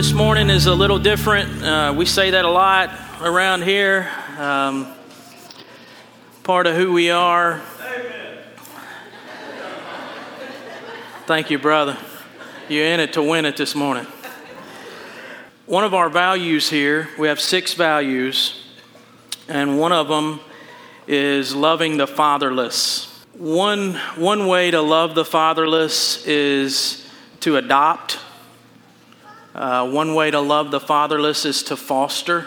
This 0.00 0.14
morning 0.14 0.48
is 0.48 0.64
a 0.64 0.74
little 0.74 0.98
different. 0.98 1.62
Uh, 1.62 1.92
we 1.94 2.06
say 2.06 2.30
that 2.30 2.46
a 2.46 2.50
lot 2.50 2.90
around 3.20 3.64
here. 3.64 4.10
Um, 4.38 4.94
part 6.42 6.66
of 6.66 6.74
who 6.74 6.94
we 6.94 7.10
are. 7.10 7.60
Thank 11.26 11.50
you, 11.50 11.58
brother. 11.58 11.98
You're 12.70 12.86
in 12.86 12.98
it 12.98 13.12
to 13.12 13.22
win 13.22 13.44
it 13.44 13.58
this 13.58 13.74
morning. 13.74 14.06
One 15.66 15.84
of 15.84 15.92
our 15.92 16.08
values 16.08 16.70
here, 16.70 17.10
we 17.18 17.28
have 17.28 17.38
six 17.38 17.74
values, 17.74 18.72
and 19.48 19.78
one 19.78 19.92
of 19.92 20.08
them 20.08 20.40
is 21.08 21.54
loving 21.54 21.98
the 21.98 22.06
fatherless. 22.06 23.22
One, 23.34 23.96
one 24.16 24.46
way 24.46 24.70
to 24.70 24.80
love 24.80 25.14
the 25.14 25.26
fatherless 25.26 26.26
is 26.26 27.06
to 27.40 27.58
adopt. 27.58 28.18
Uh, 29.54 29.90
one 29.90 30.14
way 30.14 30.30
to 30.30 30.40
love 30.40 30.70
the 30.70 30.78
fatherless 30.78 31.44
is 31.44 31.64
to 31.64 31.76
foster. 31.76 32.46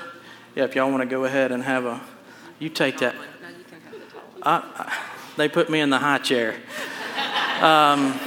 Yeah, 0.56 0.64
if 0.64 0.76
y'all 0.76 0.90
want 0.90 1.02
to 1.02 1.08
go 1.08 1.26
ahead 1.26 1.52
and 1.52 1.62
have 1.64 1.86
a, 1.86 2.02
you 2.60 2.70
take 2.70 3.00
that. 3.00 3.14
I, 4.42 4.64
I, 4.76 4.98
they 5.36 5.50
put 5.50 5.70
me 5.70 5.82
in 5.82 5.90
the 5.90 5.98
high 5.98 6.20
chair. 6.20 6.56
Um, 7.62 8.18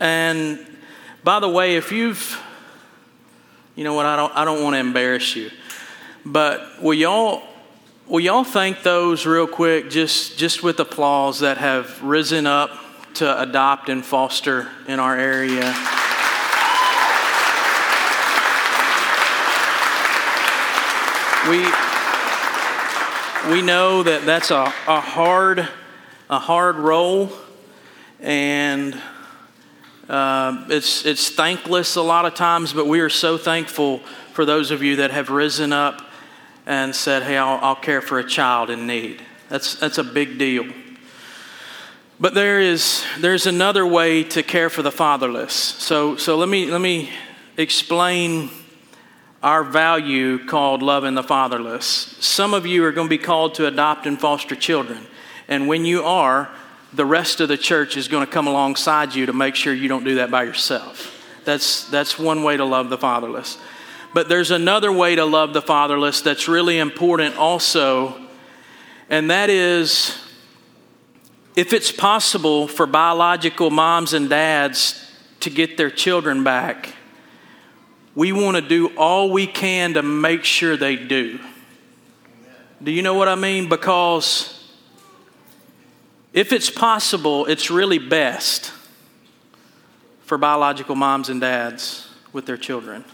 and 0.00 0.58
by 1.22 1.38
the 1.38 1.48
way, 1.48 1.76
if 1.76 1.92
you've, 1.92 2.40
you 3.74 3.84
know 3.84 3.94
what, 3.94 4.06
I 4.06 4.16
don't, 4.16 4.34
I 4.34 4.44
don't 4.46 4.62
want 4.62 4.74
to 4.74 4.80
embarrass 4.80 5.36
you, 5.36 5.50
but 6.24 6.82
will 6.82 6.94
y'all, 6.94 7.42
will 8.06 8.20
y'all 8.20 8.44
thank 8.44 8.82
those 8.82 9.26
real 9.26 9.46
quick, 9.46 9.90
just, 9.90 10.38
just 10.38 10.62
with 10.62 10.80
applause, 10.80 11.40
that 11.40 11.58
have 11.58 12.02
risen 12.02 12.46
up 12.46 12.70
to 13.14 13.40
adopt 13.40 13.88
and 13.88 14.04
foster 14.04 14.68
in 14.86 15.00
our 15.00 15.16
area? 15.16 15.74
We, 21.48 21.58
we 23.52 23.62
know 23.62 24.04
that 24.04 24.22
that's 24.24 24.50
a, 24.52 24.72
a 24.86 25.00
hard, 25.00 25.68
a 26.30 26.38
hard 26.38 26.76
role, 26.76 27.32
and 28.20 28.96
uh, 30.08 30.66
it's, 30.68 31.04
it's 31.04 31.30
thankless 31.30 31.96
a 31.96 32.02
lot 32.02 32.26
of 32.26 32.34
times, 32.34 32.72
but 32.72 32.86
we 32.86 33.00
are 33.00 33.08
so 33.08 33.36
thankful 33.36 33.98
for 34.32 34.44
those 34.44 34.70
of 34.70 34.82
you 34.82 34.96
that 34.96 35.10
have 35.10 35.30
risen 35.30 35.72
up 35.72 36.02
and 36.66 36.94
said, 36.94 37.22
Hey, 37.22 37.36
I'll, 37.36 37.58
I'll 37.62 37.74
care 37.76 38.00
for 38.00 38.18
a 38.18 38.24
child 38.24 38.70
in 38.70 38.86
need. 38.86 39.20
That's, 39.48 39.74
that's 39.74 39.98
a 39.98 40.04
big 40.04 40.38
deal. 40.38 40.66
But 42.22 42.34
there 42.34 42.60
is 42.60 43.04
there's 43.18 43.48
another 43.48 43.84
way 43.84 44.22
to 44.22 44.44
care 44.44 44.70
for 44.70 44.80
the 44.80 44.92
fatherless. 44.92 45.52
So, 45.52 46.14
so 46.14 46.36
let, 46.36 46.48
me, 46.48 46.66
let 46.66 46.80
me 46.80 47.10
explain 47.56 48.48
our 49.42 49.64
value 49.64 50.46
called 50.46 50.84
loving 50.84 51.16
the 51.16 51.24
fatherless. 51.24 51.84
Some 52.20 52.54
of 52.54 52.64
you 52.64 52.84
are 52.84 52.92
going 52.92 53.08
to 53.08 53.10
be 53.10 53.18
called 53.18 53.56
to 53.56 53.66
adopt 53.66 54.06
and 54.06 54.20
foster 54.20 54.54
children. 54.54 55.04
And 55.48 55.66
when 55.66 55.84
you 55.84 56.04
are, 56.04 56.48
the 56.92 57.04
rest 57.04 57.40
of 57.40 57.48
the 57.48 57.56
church 57.56 57.96
is 57.96 58.06
going 58.06 58.24
to 58.24 58.32
come 58.32 58.46
alongside 58.46 59.16
you 59.16 59.26
to 59.26 59.32
make 59.32 59.56
sure 59.56 59.74
you 59.74 59.88
don't 59.88 60.04
do 60.04 60.14
that 60.14 60.30
by 60.30 60.44
yourself. 60.44 61.42
That's, 61.44 61.86
that's 61.90 62.20
one 62.20 62.44
way 62.44 62.56
to 62.56 62.64
love 62.64 62.88
the 62.88 62.98
fatherless. 62.98 63.58
But 64.14 64.28
there's 64.28 64.52
another 64.52 64.92
way 64.92 65.16
to 65.16 65.24
love 65.24 65.54
the 65.54 65.62
fatherless 65.62 66.20
that's 66.20 66.46
really 66.46 66.78
important 66.78 67.36
also, 67.36 68.14
and 69.10 69.28
that 69.32 69.50
is 69.50 70.22
if 71.54 71.72
it's 71.72 71.92
possible 71.92 72.66
for 72.66 72.86
biological 72.86 73.70
moms 73.70 74.14
and 74.14 74.30
dads 74.30 75.10
to 75.40 75.50
get 75.50 75.76
their 75.76 75.90
children 75.90 76.44
back, 76.44 76.94
we 78.14 78.32
want 78.32 78.56
to 78.56 78.62
do 78.62 78.88
all 78.96 79.30
we 79.30 79.46
can 79.46 79.94
to 79.94 80.02
make 80.02 80.44
sure 80.44 80.76
they 80.76 80.96
do. 80.96 81.38
Do 82.82 82.90
you 82.90 83.02
know 83.02 83.14
what 83.14 83.28
I 83.28 83.34
mean? 83.34 83.68
Because 83.68 84.70
if 86.32 86.52
it's 86.52 86.70
possible, 86.70 87.46
it's 87.46 87.70
really 87.70 87.98
best 87.98 88.72
for 90.24 90.38
biological 90.38 90.94
moms 90.94 91.28
and 91.28 91.40
dads 91.40 92.08
with 92.32 92.46
their 92.46 92.56
children. 92.56 93.04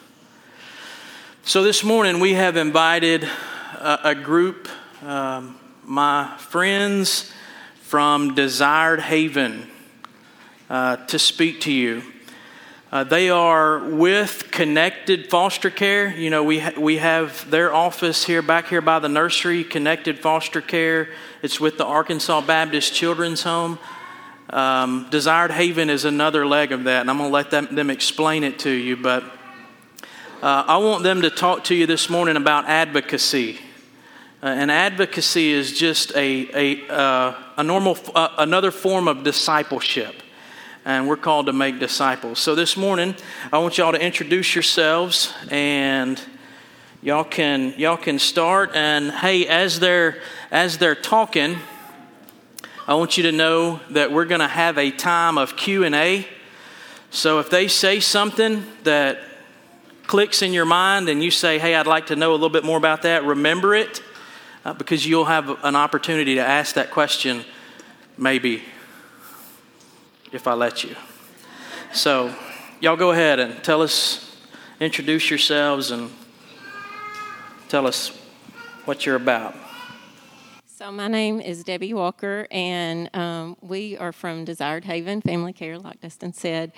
So 1.43 1.63
this 1.63 1.83
morning 1.83 2.21
we 2.21 2.35
have 2.35 2.57
invited 2.57 3.25
a, 3.25 4.11
a 4.11 4.15
group, 4.15 4.69
um, 5.03 5.59
my 5.85 6.37
friends 6.39 7.33
from 7.89 8.35
Desired 8.35 9.01
Haven, 9.01 9.67
uh, 10.69 10.97
to 11.07 11.19
speak 11.19 11.63
to 11.63 11.73
you. 11.73 12.03
Uh, 12.93 13.03
they 13.03 13.31
are 13.31 13.79
with 13.79 14.51
Connected 14.51 15.31
Foster 15.31 15.71
Care. 15.71 16.15
You 16.15 16.29
know, 16.29 16.45
we, 16.45 16.59
ha- 16.59 16.79
we 16.79 16.99
have 16.99 17.51
their 17.51 17.73
office 17.73 18.25
here, 18.25 18.43
back 18.43 18.69
here 18.69 18.83
by 18.83 18.99
the 18.99 19.09
nursery, 19.09 19.65
Connected 19.65 20.19
Foster 20.19 20.61
Care. 20.61 21.09
It's 21.41 21.59
with 21.59 21.79
the 21.79 21.87
Arkansas 21.87 22.43
Baptist 22.43 22.93
Children's 22.93 23.43
Home. 23.45 23.79
Um, 24.51 25.07
Desired 25.09 25.53
Haven 25.53 25.89
is 25.89 26.05
another 26.05 26.47
leg 26.47 26.73
of 26.73 26.85
that, 26.85 27.01
and 27.01 27.09
I'm 27.09 27.17
going 27.17 27.31
to 27.31 27.33
let 27.33 27.51
them, 27.51 27.75
them, 27.75 27.89
explain 27.89 28.45
it 28.45 28.59
to 28.59 28.71
you. 28.71 28.99
But 28.99 29.25
uh, 30.43 30.65
I 30.69 30.77
want 30.77 31.05
them 31.05 31.23
to 31.23 31.31
talk 31.31 31.65
to 31.65 31.75
you 31.75 31.87
this 31.87 32.11
morning 32.11 32.37
about 32.37 32.67
advocacy. 32.67 33.59
Uh, 34.43 34.49
and 34.49 34.71
advocacy 34.71 35.53
is 35.53 35.73
just 35.73 36.15
a, 36.15 36.85
a, 36.85 36.93
uh, 36.93 37.45
a 37.59 37.65
normal, 37.65 37.99
uh, 38.15 38.29
another 38.39 38.71
form 38.71 39.09
of 39.09 39.25
discipleship 39.25 40.15
and 40.85 41.09
we're 41.09 41.17
called 41.17 41.47
to 41.47 41.53
make 41.53 41.81
disciples. 41.81 42.39
So 42.39 42.55
this 42.55 42.77
morning, 42.77 43.17
I 43.53 43.59
want 43.59 43.77
y'all 43.77 43.93
to 43.93 44.01
introduce 44.01 44.55
yourselves 44.55 45.35
and 45.51 46.23
y'all 47.03 47.25
can 47.25 47.75
y'all 47.77 47.97
can 47.97 48.19
start 48.19 48.71
and 48.75 49.11
hey 49.11 49.47
as 49.47 49.81
they're 49.81 50.21
as 50.51 50.79
they're 50.79 50.95
talking 50.95 51.59
I 52.89 52.95
want 52.95 53.19
you 53.19 53.25
to 53.25 53.33
know 53.33 53.81
that 53.91 54.13
we're 54.13 54.25
going 54.25 54.41
to 54.41 54.49
have 54.49 54.79
a 54.79 54.91
time 54.91 55.37
of 55.37 55.57
Q&A. 55.57 56.27
So 57.11 57.39
if 57.39 57.51
they 57.51 57.69
say 57.69 58.01
something 58.01 58.65
that 58.85 59.21
clicks 60.07 60.41
in 60.41 60.55
your 60.55 60.65
mind 60.65 61.11
and 61.11 61.23
you 61.23 61.31
say, 61.31 61.59
"Hey, 61.59 61.75
I'd 61.75 61.87
like 61.87 62.07
to 62.07 62.17
know 62.17 62.31
a 62.31 62.33
little 62.33 62.49
bit 62.49 62.65
more 62.65 62.79
about 62.79 63.03
that," 63.03 63.25
remember 63.25 63.75
it 63.75 64.01
uh, 64.69 64.75
because 64.75 65.07
you'll 65.07 65.25
have 65.25 65.65
an 65.65 65.75
opportunity 65.75 66.35
to 66.35 66.47
ask 66.47 66.75
that 66.75 66.91
question 66.91 67.43
maybe 68.19 68.63
if 70.31 70.47
I 70.47 70.53
let 70.53 70.85
you. 70.85 70.95
So, 71.95 72.35
y'all 72.79 72.97
go 72.97 73.13
ahead 73.13 73.39
and 73.39 73.65
tell 73.65 73.81
us, 73.81 74.37
introduce 74.79 75.31
yourselves, 75.31 75.91
and 75.91 76.11
tell 77.71 77.87
us 77.87 78.09
what 78.85 79.07
you're 79.07 79.17
about. 79.17 79.55
So, 80.67 80.93
my 80.93 81.09
name 81.09 81.41
is 81.41 81.65
Debbie 81.65 81.95
Walker, 81.95 82.47
and 82.51 83.09
um, 83.17 83.57
we 83.63 83.97
are 83.97 84.13
from 84.13 84.45
Desired 84.45 84.85
Haven 84.85 85.23
Family 85.23 85.55
Care, 85.55 85.79
like 85.79 86.03
Dustin 86.03 86.35
said. 86.35 86.73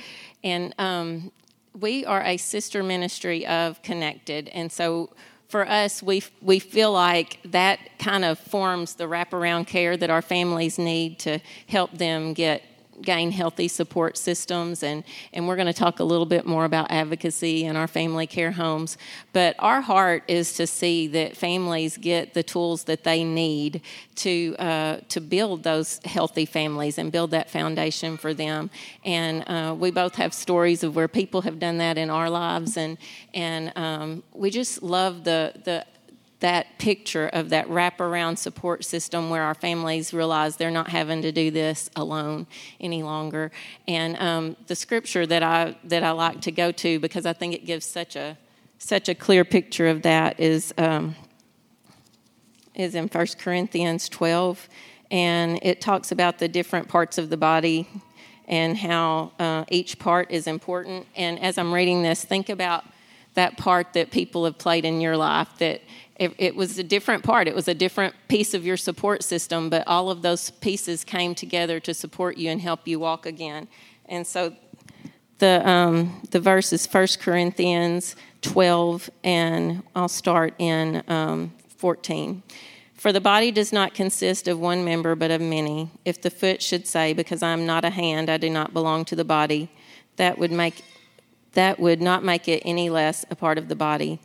And 0.45 0.77
um, 0.79 1.33
we 1.79 2.05
are 2.05 2.23
a 2.23 2.37
sister 2.37 2.85
ministry 2.85 3.45
of 3.49 3.83
Connected. 3.83 4.49
And 4.51 4.71
so, 4.71 5.11
for 5.51 5.69
us, 5.69 6.03
we, 6.03 6.23
we 6.41 6.61
feel 6.61 6.93
like 6.93 7.39
that 7.45 7.81
kind 7.99 8.25
of 8.25 8.39
forms 8.39 8.95
the 8.95 9.05
wraparound 9.05 9.67
care 9.67 9.97
that 9.97 10.09
our 10.09 10.23
families 10.23 10.79
need 10.79 11.19
to 11.21 11.41
help 11.67 11.91
them 11.93 12.33
get 12.33 12.63
gain 13.03 13.31
healthy 13.31 13.69
support 13.69 14.17
systems 14.17 14.83
and, 14.83 15.05
and 15.33 15.47
we're 15.47 15.57
going 15.57 15.67
to 15.67 15.73
talk 15.73 16.01
a 16.01 16.05
little 16.05 16.27
bit 16.27 16.47
more 16.47 16.65
about 16.65 16.91
advocacy 16.91 17.65
in 17.65 17.77
our 17.77 17.87
family 17.87 18.27
care 18.27 18.53
homes. 18.53 18.99
But 19.33 19.57
our 19.59 19.81
heart 19.81 20.25
is 20.29 20.55
to 20.55 20.67
see 20.67 21.07
that 21.09 21.37
families 21.37 21.97
get 21.97 22.35
the 22.35 22.43
tools 22.43 22.85
that 22.85 23.05
they 23.05 23.25
need 23.25 23.83
to 24.17 24.57
uh, 24.59 24.99
to 25.09 25.21
build 25.21 25.63
those 25.63 26.01
healthy 26.05 26.45
families 26.45 26.99
and 26.99 27.11
build 27.11 27.31
that 27.31 27.51
foundation 27.51 28.17
for 28.17 28.35
them. 28.35 28.71
And 29.05 29.49
uh, 29.49 29.75
we 29.79 29.91
both 29.91 30.17
have 30.17 30.35
stories 30.35 30.83
of 30.83 30.95
where 30.97 31.09
people 31.09 31.43
have 31.43 31.59
done 31.59 31.79
that 31.79 31.99
in 31.99 32.11
our 32.11 32.29
lives 32.29 32.77
and 32.77 32.99
and 33.35 33.73
um, 33.77 34.23
we 34.33 34.51
just 34.51 34.83
love 34.83 35.25
the 35.25 35.53
the 35.65 35.87
that 36.41 36.79
picture 36.79 37.29
of 37.29 37.51
that 37.51 37.69
wraparound 37.69 38.39
support 38.39 38.85
system 38.85 39.31
where 39.31 39.43
our 39.43 39.55
families 39.55 40.13
realize 40.13 40.57
they're 40.57 40.71
not 40.71 40.89
having 40.89 41.23
to 41.23 41.33
do 41.33 41.51
this 41.51 41.91
alone 41.97 42.47
any 42.81 43.03
longer. 43.03 43.51
And 43.87 44.17
um, 44.19 44.57
the 44.67 44.75
scripture 44.75 45.27
that 45.27 45.43
I 45.43 45.77
that 45.85 46.03
I 46.03 46.11
like 46.11 46.41
to 46.43 46.51
go 46.53 46.73
to 46.73 46.99
because 46.99 47.27
I 47.27 47.33
think 47.33 47.55
it 47.55 47.65
gives 47.65 47.87
such 47.87 48.17
a 48.17 48.37
such 48.79 49.09
a 49.09 49.15
clear 49.15 49.45
picture 49.45 49.89
of 49.89 50.03
that 50.03 50.41
is 50.41 50.73
um, 50.79 51.15
is 52.75 52.95
in 52.95 53.09
1 53.09 53.27
Corinthians 53.39 54.09
12, 54.09 54.69
and 55.11 55.59
it 55.63 55.81
talks 55.81 56.13
about 56.13 56.39
the 56.39 56.49
different 56.49 56.89
parts 56.89 57.19
of 57.19 57.29
the 57.29 57.37
body 57.37 57.89
and 58.49 58.77
how 58.79 59.33
uh, 59.39 59.65
each 59.71 59.99
part 59.99 60.31
is 60.31 60.47
important. 60.47 61.07
And 61.15 61.39
as 61.41 61.59
I'm 61.59 61.73
reading 61.73 62.03
this, 62.03 62.25
think 62.25 62.49
about 62.49 62.85
that 63.35 63.57
part 63.57 63.93
that 63.93 64.11
people 64.11 64.45
have 64.45 64.59
played 64.59 64.85
in 64.85 65.01
your 65.01 65.17
life 65.17 65.49
that 65.59 65.83
it, 66.21 66.35
it, 66.39 66.55
was 66.55 66.79
a 66.79 66.85
different 66.85 67.25
part. 67.25 67.49
It 67.49 67.55
was 67.55 67.67
a 67.67 67.75
different 67.75 68.15
piece 68.29 68.55
of 68.55 68.65
your 68.65 68.77
support 68.77 69.25
system, 69.25 69.71
but 69.71 69.83
all 69.89 70.11
of 70.11 70.21
those 70.21 70.51
pieces 70.51 71.03
came 71.03 71.35
together 71.35 71.81
to 71.81 71.95
support 71.95 72.37
you 72.37 72.51
and 72.51 72.61
help 72.61 72.87
you 72.87 73.01
walk 73.01 73.27
again. 73.27 73.67
And 74.05 74.27
so 74.27 74.55
The, 75.41 75.67
um, 75.67 76.21
the 76.31 76.39
verse 76.39 76.71
is 76.75 76.87
1 76.87 77.07
Corinthians 77.19 78.15
12, 78.43 79.09
and 79.25 79.83
I'll 79.97 80.09
start 80.09 80.53
in 80.59 81.03
um, 81.09 81.55
14. 81.79 82.43
For 82.93 83.11
the 83.11 83.23
body 83.23 83.51
does 83.51 83.73
not 83.73 83.95
consist 83.95 84.47
of 84.49 84.61
one 84.61 84.85
member, 84.85 85.15
but 85.15 85.31
of 85.31 85.41
many. 85.41 85.91
If 86.05 86.21
the 86.21 86.29
foot 86.29 86.61
should 86.61 86.87
say, 86.87 87.15
Because 87.15 87.43
I 87.43 87.53
am 87.53 87.65
not 87.65 87.87
a 87.87 87.91
hand, 87.91 88.29
I 88.29 88.37
do 88.37 88.51
not 88.51 88.75
belong 88.75 89.07
to 89.07 89.17
the 89.17 89.25
body, 89.25 89.71
that 90.17 90.37
would, 90.37 90.53
make, 90.53 90.85
that 91.55 91.81
would 91.81 92.03
not 92.03 92.23
make 92.23 92.47
it 92.47 92.61
any 92.67 92.91
less 92.91 93.25
a 93.31 93.35
part 93.35 93.57
of 93.57 93.69
the 93.69 93.77
body. 93.77 94.21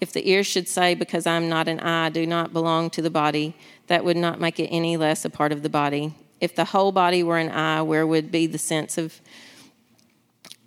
If 0.00 0.12
the 0.12 0.28
ear 0.28 0.42
should 0.44 0.68
say, 0.68 0.94
Because 0.94 1.26
I 1.26 1.36
am 1.36 1.48
not 1.48 1.68
an 1.68 1.80
eye, 1.80 2.08
do 2.08 2.26
not 2.26 2.52
belong 2.52 2.90
to 2.90 3.02
the 3.02 3.10
body, 3.10 3.54
that 3.88 4.04
would 4.04 4.16
not 4.16 4.40
make 4.40 4.58
it 4.58 4.68
any 4.68 4.96
less 4.96 5.24
a 5.24 5.30
part 5.30 5.52
of 5.52 5.62
the 5.62 5.68
body. 5.68 6.14
If 6.40 6.54
the 6.54 6.66
whole 6.66 6.92
body 6.92 7.22
were 7.22 7.38
an 7.38 7.50
eye, 7.50 7.82
where 7.82 8.06
would 8.06 8.30
be 8.30 8.46
the 8.46 8.58
sense 8.58 8.96
of 8.96 9.20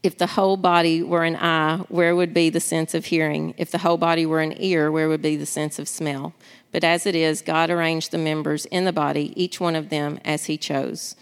if 0.03 0.17
the 0.17 0.27
whole 0.27 0.57
body 0.57 1.03
were 1.03 1.23
an 1.23 1.35
eye, 1.35 1.77
where 1.89 2.15
would 2.15 2.33
be 2.33 2.49
the 2.49 2.59
sense 2.59 2.95
of 2.95 3.05
hearing? 3.05 3.53
If 3.57 3.69
the 3.69 3.77
whole 3.77 3.97
body 3.97 4.25
were 4.25 4.41
an 4.41 4.55
ear, 4.57 4.91
where 4.91 5.07
would 5.07 5.21
be 5.21 5.35
the 5.35 5.45
sense 5.45 5.77
of 5.77 5.87
smell? 5.87 6.33
But 6.71 6.83
as 6.83 7.05
it 7.05 7.13
is, 7.13 7.43
God 7.43 7.69
arranged 7.69 8.11
the 8.11 8.17
members 8.17 8.65
in 8.65 8.85
the 8.85 8.93
body, 8.93 9.31
each 9.35 9.59
one 9.59 9.75
of 9.75 9.89
them 9.89 10.19
as 10.25 10.45
He 10.45 10.57
chose. 10.57 11.15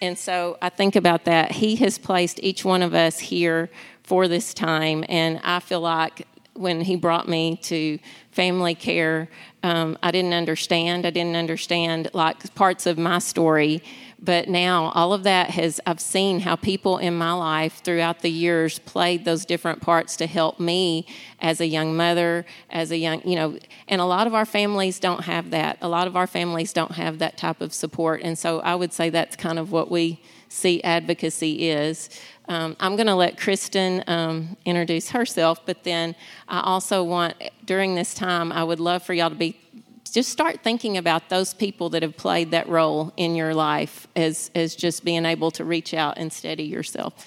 And 0.00 0.18
so 0.18 0.56
I 0.62 0.70
think 0.70 0.96
about 0.96 1.24
that. 1.24 1.52
He 1.52 1.76
has 1.76 1.98
placed 1.98 2.40
each 2.42 2.64
one 2.64 2.82
of 2.82 2.94
us 2.94 3.18
here 3.18 3.68
for 4.02 4.26
this 4.26 4.54
time. 4.54 5.04
And 5.08 5.40
I 5.44 5.60
feel 5.60 5.80
like 5.80 6.26
when 6.54 6.80
He 6.80 6.96
brought 6.96 7.28
me 7.28 7.56
to 7.64 7.98
family 8.30 8.74
care, 8.74 9.28
um, 9.62 9.96
I 10.02 10.10
didn't 10.10 10.34
understand. 10.34 11.06
I 11.06 11.10
didn't 11.10 11.36
understand 11.36 12.10
like 12.12 12.54
parts 12.54 12.86
of 12.86 12.98
my 12.98 13.18
story 13.18 13.82
but 14.24 14.48
now 14.48 14.90
all 14.94 15.12
of 15.12 15.22
that 15.24 15.50
has 15.50 15.80
i've 15.86 16.00
seen 16.00 16.40
how 16.40 16.56
people 16.56 16.98
in 16.98 17.14
my 17.14 17.32
life 17.32 17.82
throughout 17.84 18.20
the 18.20 18.30
years 18.30 18.78
played 18.80 19.24
those 19.24 19.44
different 19.44 19.80
parts 19.80 20.16
to 20.16 20.26
help 20.26 20.58
me 20.58 21.06
as 21.40 21.60
a 21.60 21.66
young 21.66 21.96
mother 21.96 22.46
as 22.70 22.90
a 22.90 22.96
young 22.96 23.20
you 23.26 23.36
know 23.36 23.58
and 23.88 24.00
a 24.00 24.04
lot 24.04 24.26
of 24.26 24.34
our 24.34 24.46
families 24.46 24.98
don't 24.98 25.24
have 25.24 25.50
that. 25.50 25.78
A 25.80 25.88
lot 25.88 26.06
of 26.06 26.16
our 26.16 26.26
families 26.26 26.72
don't 26.72 26.92
have 26.92 27.18
that 27.18 27.36
type 27.36 27.60
of 27.60 27.74
support. 27.74 28.22
And 28.22 28.38
so 28.38 28.60
i 28.60 28.74
would 28.74 28.92
say 28.92 29.10
that's 29.10 29.36
kind 29.36 29.58
of 29.58 29.72
what 29.72 29.90
we 29.90 30.20
see 30.48 30.82
advocacy 30.82 31.68
is. 31.68 32.10
Um, 32.46 32.76
i'm 32.78 32.94
going 32.94 33.06
to 33.06 33.14
let 33.14 33.38
kristen 33.38 34.04
um, 34.06 34.58
introduce 34.66 35.08
herself 35.10 35.64
but 35.64 35.82
then 35.82 36.14
i 36.46 36.60
also 36.60 37.02
want 37.02 37.34
during 37.64 37.94
this 37.94 38.12
time 38.12 38.52
i 38.52 38.62
would 38.62 38.80
love 38.80 39.02
for 39.02 39.14
y'all 39.14 39.30
to 39.30 39.34
be 39.34 39.58
just 40.12 40.28
start 40.28 40.60
thinking 40.62 40.96
about 40.96 41.28
those 41.28 41.54
people 41.54 41.90
that 41.90 42.02
have 42.02 42.16
played 42.16 42.50
that 42.50 42.68
role 42.68 43.12
in 43.16 43.34
your 43.34 43.54
life 43.54 44.06
as, 44.14 44.50
as 44.54 44.76
just 44.76 45.04
being 45.04 45.24
able 45.24 45.50
to 45.52 45.64
reach 45.64 45.94
out 45.94 46.18
and 46.18 46.32
steady 46.32 46.64
yourself. 46.64 47.26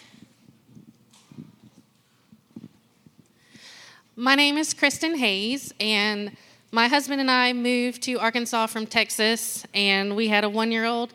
My 4.16 4.36
name 4.36 4.58
is 4.58 4.74
Kristen 4.74 5.16
Hayes, 5.16 5.74
and 5.80 6.36
my 6.72 6.88
husband 6.88 7.22
and 7.22 7.30
I 7.30 7.54
moved 7.54 8.02
to 8.04 8.16
Arkansas 8.16 8.68
from 8.68 8.88
Texas, 8.88 9.66
and 9.74 10.16
we 10.16 10.28
had 10.28 10.44
a 10.44 10.50
one 10.50 10.72
year 10.72 10.86
old 10.86 11.14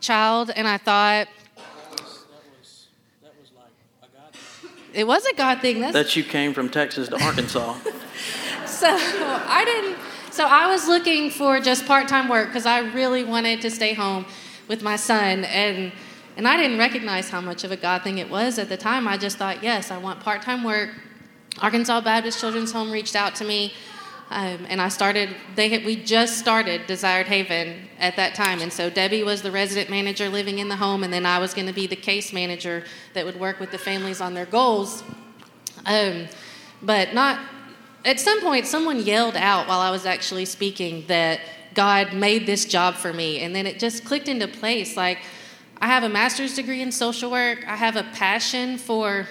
child, 0.00 0.50
and 0.54 0.68
I 0.68 0.76
thought, 0.76 1.26
that 1.56 2.00
was 2.00 2.26
that 3.22 3.34
was 3.40 3.50
like 3.56 3.72
a 4.02 4.16
God 4.16 4.70
it 4.92 5.06
was 5.06 5.26
a 5.26 5.34
God 5.34 5.60
thing. 5.60 5.80
That's, 5.80 5.94
that 5.94 6.14
you 6.14 6.22
came 6.22 6.54
from 6.54 6.68
Texas 6.68 7.08
to 7.08 7.20
Arkansas. 7.24 7.74
so 8.66 8.88
I 8.88 9.64
didn't 9.64 9.98
so 10.34 10.48
I 10.48 10.66
was 10.66 10.88
looking 10.88 11.30
for 11.30 11.60
just 11.60 11.86
part 11.86 12.08
time 12.08 12.28
work 12.28 12.48
because 12.48 12.66
I 12.66 12.80
really 12.80 13.22
wanted 13.22 13.62
to 13.62 13.70
stay 13.70 13.94
home 13.94 14.26
with 14.66 14.82
my 14.82 14.96
son. 14.96 15.44
And, 15.44 15.92
and 16.36 16.48
I 16.48 16.56
didn't 16.56 16.76
recognize 16.76 17.30
how 17.30 17.40
much 17.40 17.62
of 17.62 17.70
a 17.70 17.76
God 17.76 18.02
thing 18.02 18.18
it 18.18 18.28
was 18.28 18.58
at 18.58 18.68
the 18.68 18.76
time. 18.76 19.06
I 19.06 19.16
just 19.16 19.38
thought, 19.38 19.62
yes, 19.62 19.92
I 19.92 19.98
want 19.98 20.18
part 20.18 20.42
time 20.42 20.64
work. 20.64 20.90
Arkansas 21.62 22.00
Baptist 22.00 22.40
Children's 22.40 22.72
Home 22.72 22.90
reached 22.90 23.14
out 23.14 23.36
to 23.36 23.44
me. 23.44 23.74
Um, 24.30 24.66
and 24.68 24.80
I 24.82 24.88
started, 24.88 25.36
they 25.54 25.68
had, 25.68 25.84
we 25.84 25.94
just 25.94 26.36
started 26.36 26.88
Desired 26.88 27.28
Haven 27.28 27.88
at 28.00 28.16
that 28.16 28.34
time. 28.34 28.60
And 28.60 28.72
so 28.72 28.90
Debbie 28.90 29.22
was 29.22 29.42
the 29.42 29.52
resident 29.52 29.88
manager 29.88 30.28
living 30.28 30.58
in 30.58 30.68
the 30.68 30.74
home, 30.76 31.04
and 31.04 31.12
then 31.12 31.26
I 31.26 31.38
was 31.38 31.54
going 31.54 31.68
to 31.68 31.72
be 31.72 31.86
the 31.86 31.94
case 31.94 32.32
manager 32.32 32.82
that 33.12 33.24
would 33.24 33.38
work 33.38 33.60
with 33.60 33.70
the 33.70 33.78
families 33.78 34.20
on 34.20 34.34
their 34.34 34.46
goals. 34.46 35.04
Um, 35.86 36.26
but 36.82 37.14
not 37.14 37.38
at 38.04 38.20
some 38.20 38.40
point, 38.40 38.66
someone 38.66 39.00
yelled 39.00 39.36
out 39.36 39.66
while 39.66 39.80
I 39.80 39.90
was 39.90 40.04
actually 40.04 40.44
speaking 40.44 41.04
that 41.06 41.40
God 41.74 42.12
made 42.12 42.46
this 42.46 42.64
job 42.64 42.94
for 42.94 43.12
me. 43.12 43.40
And 43.40 43.54
then 43.54 43.66
it 43.66 43.78
just 43.78 44.04
clicked 44.04 44.28
into 44.28 44.46
place. 44.46 44.96
Like, 44.96 45.18
I 45.80 45.86
have 45.86 46.04
a 46.04 46.08
master's 46.08 46.54
degree 46.54 46.82
in 46.82 46.92
social 46.92 47.30
work, 47.30 47.66
I 47.66 47.76
have 47.76 47.96
a 47.96 48.04
passion 48.14 48.78
for 48.78 49.26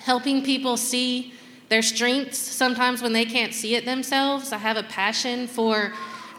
helping 0.00 0.44
people 0.44 0.76
see 0.76 1.32
their 1.68 1.82
strengths 1.82 2.38
sometimes 2.38 3.02
when 3.02 3.12
they 3.12 3.24
can't 3.24 3.52
see 3.52 3.74
it 3.74 3.84
themselves. 3.84 4.52
I 4.52 4.58
have 4.58 4.76
a 4.76 4.82
passion 4.84 5.46
for 5.46 5.92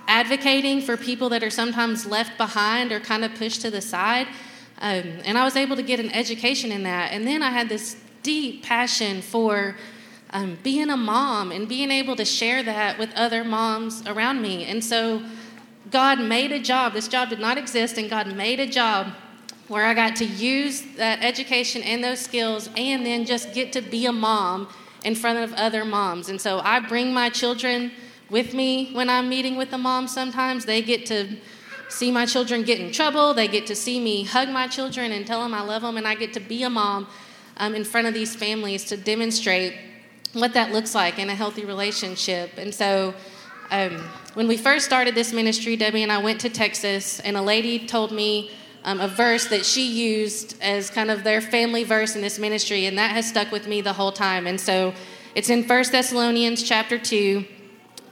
advocating 0.07 0.81
for 0.81 0.97
people 0.97 1.29
that 1.29 1.43
are 1.43 1.51
sometimes 1.51 2.05
left 2.05 2.37
behind 2.37 2.91
or 2.91 2.99
kind 2.99 3.23
of 3.23 3.35
pushed 3.35 3.61
to 3.61 3.69
the 3.69 3.81
side. 3.81 4.27
Um, 4.81 5.19
and 5.25 5.37
I 5.37 5.43
was 5.43 5.55
able 5.55 5.75
to 5.75 5.83
get 5.83 5.99
an 5.99 6.09
education 6.11 6.71
in 6.71 6.83
that. 6.83 7.11
And 7.11 7.27
then 7.27 7.43
I 7.43 7.49
had 7.51 7.69
this 7.69 7.95
deep 8.23 8.63
passion 8.63 9.21
for 9.21 9.75
um, 10.31 10.57
being 10.63 10.89
a 10.89 10.97
mom 10.97 11.51
and 11.51 11.67
being 11.67 11.91
able 11.91 12.15
to 12.15 12.25
share 12.25 12.61
that 12.63 12.99
with 12.99 13.11
other 13.15 13.43
moms 13.43 14.05
around 14.07 14.41
me. 14.41 14.65
And 14.65 14.83
so 14.83 15.23
God 15.89 16.19
made 16.19 16.51
a 16.51 16.59
job. 16.59 16.93
This 16.93 17.07
job 17.07 17.29
did 17.29 17.39
not 17.39 17.57
exist, 17.57 17.97
and 17.97 18.09
God 18.09 18.35
made 18.35 18.59
a 18.59 18.67
job 18.67 19.07
where 19.67 19.85
I 19.85 19.93
got 19.93 20.15
to 20.17 20.25
use 20.25 20.81
that 20.97 21.23
education 21.23 21.83
and 21.83 22.03
those 22.03 22.19
skills 22.19 22.69
and 22.75 23.05
then 23.05 23.25
just 23.25 23.53
get 23.53 23.71
to 23.73 23.81
be 23.81 24.05
a 24.05 24.11
mom 24.11 24.67
in 25.03 25.15
front 25.15 25.39
of 25.39 25.53
other 25.53 25.85
moms. 25.85 26.29
And 26.29 26.41
so 26.41 26.59
I 26.59 26.79
bring 26.79 27.13
my 27.13 27.29
children 27.29 27.91
with 28.29 28.53
me 28.53 28.91
when 28.93 29.09
I'm 29.09 29.29
meeting 29.29 29.55
with 29.55 29.71
the 29.71 29.77
moms 29.77 30.13
sometimes. 30.13 30.65
They 30.65 30.81
get 30.81 31.05
to 31.07 31.37
see 31.87 32.11
my 32.11 32.25
children 32.25 32.63
get 32.63 32.79
in 32.79 32.91
trouble, 32.91 33.33
they 33.33 33.47
get 33.47 33.65
to 33.67 33.75
see 33.75 33.99
me 33.99 34.23
hug 34.23 34.49
my 34.49 34.67
children 34.67 35.11
and 35.11 35.25
tell 35.25 35.41
them 35.41 35.55
I 35.55 35.61
love 35.61 35.81
them, 35.81 35.97
and 35.97 36.07
I 36.07 36.13
get 36.13 36.33
to 36.33 36.39
be 36.39 36.61
a 36.61 36.69
mom 36.69 37.07
um, 37.57 37.73
in 37.73 37.83
front 37.83 38.05
of 38.05 38.13
these 38.13 38.35
families 38.35 38.83
to 38.85 38.97
demonstrate 38.97 39.73
what 40.33 40.53
that 40.53 40.71
looks 40.71 40.93
like 40.93 41.17
in 41.17 41.29
a 41.29 41.35
healthy 41.35 41.65
relationship. 41.65 42.51
And 42.57 42.73
so, 42.73 43.13
um, 43.71 43.97
when 44.33 44.47
we 44.47 44.57
first 44.57 44.85
started 44.85 45.13
this 45.15 45.31
ministry, 45.31 45.75
Debbie 45.75 46.03
and 46.03 46.11
I 46.11 46.17
went 46.19 46.41
to 46.41 46.49
Texas, 46.49 47.19
and 47.19 47.37
a 47.37 47.41
lady 47.41 47.85
told 47.85 48.11
me 48.11 48.51
um, 48.83 48.99
a 48.99 49.07
verse 49.07 49.47
that 49.47 49.65
she 49.65 49.85
used 49.85 50.55
as 50.61 50.89
kind 50.89 51.11
of 51.11 51.23
their 51.23 51.41
family 51.41 51.83
verse 51.83 52.15
in 52.15 52.21
this 52.21 52.39
ministry, 52.39 52.85
and 52.85 52.97
that 52.97 53.11
has 53.11 53.27
stuck 53.27 53.51
with 53.51 53.67
me 53.67 53.81
the 53.81 53.93
whole 53.93 54.11
time. 54.11 54.47
And 54.47 54.59
so, 54.59 54.93
it's 55.35 55.49
in 55.49 55.63
1 55.63 55.83
Thessalonians 55.91 56.63
chapter 56.63 56.97
2, 56.97 57.45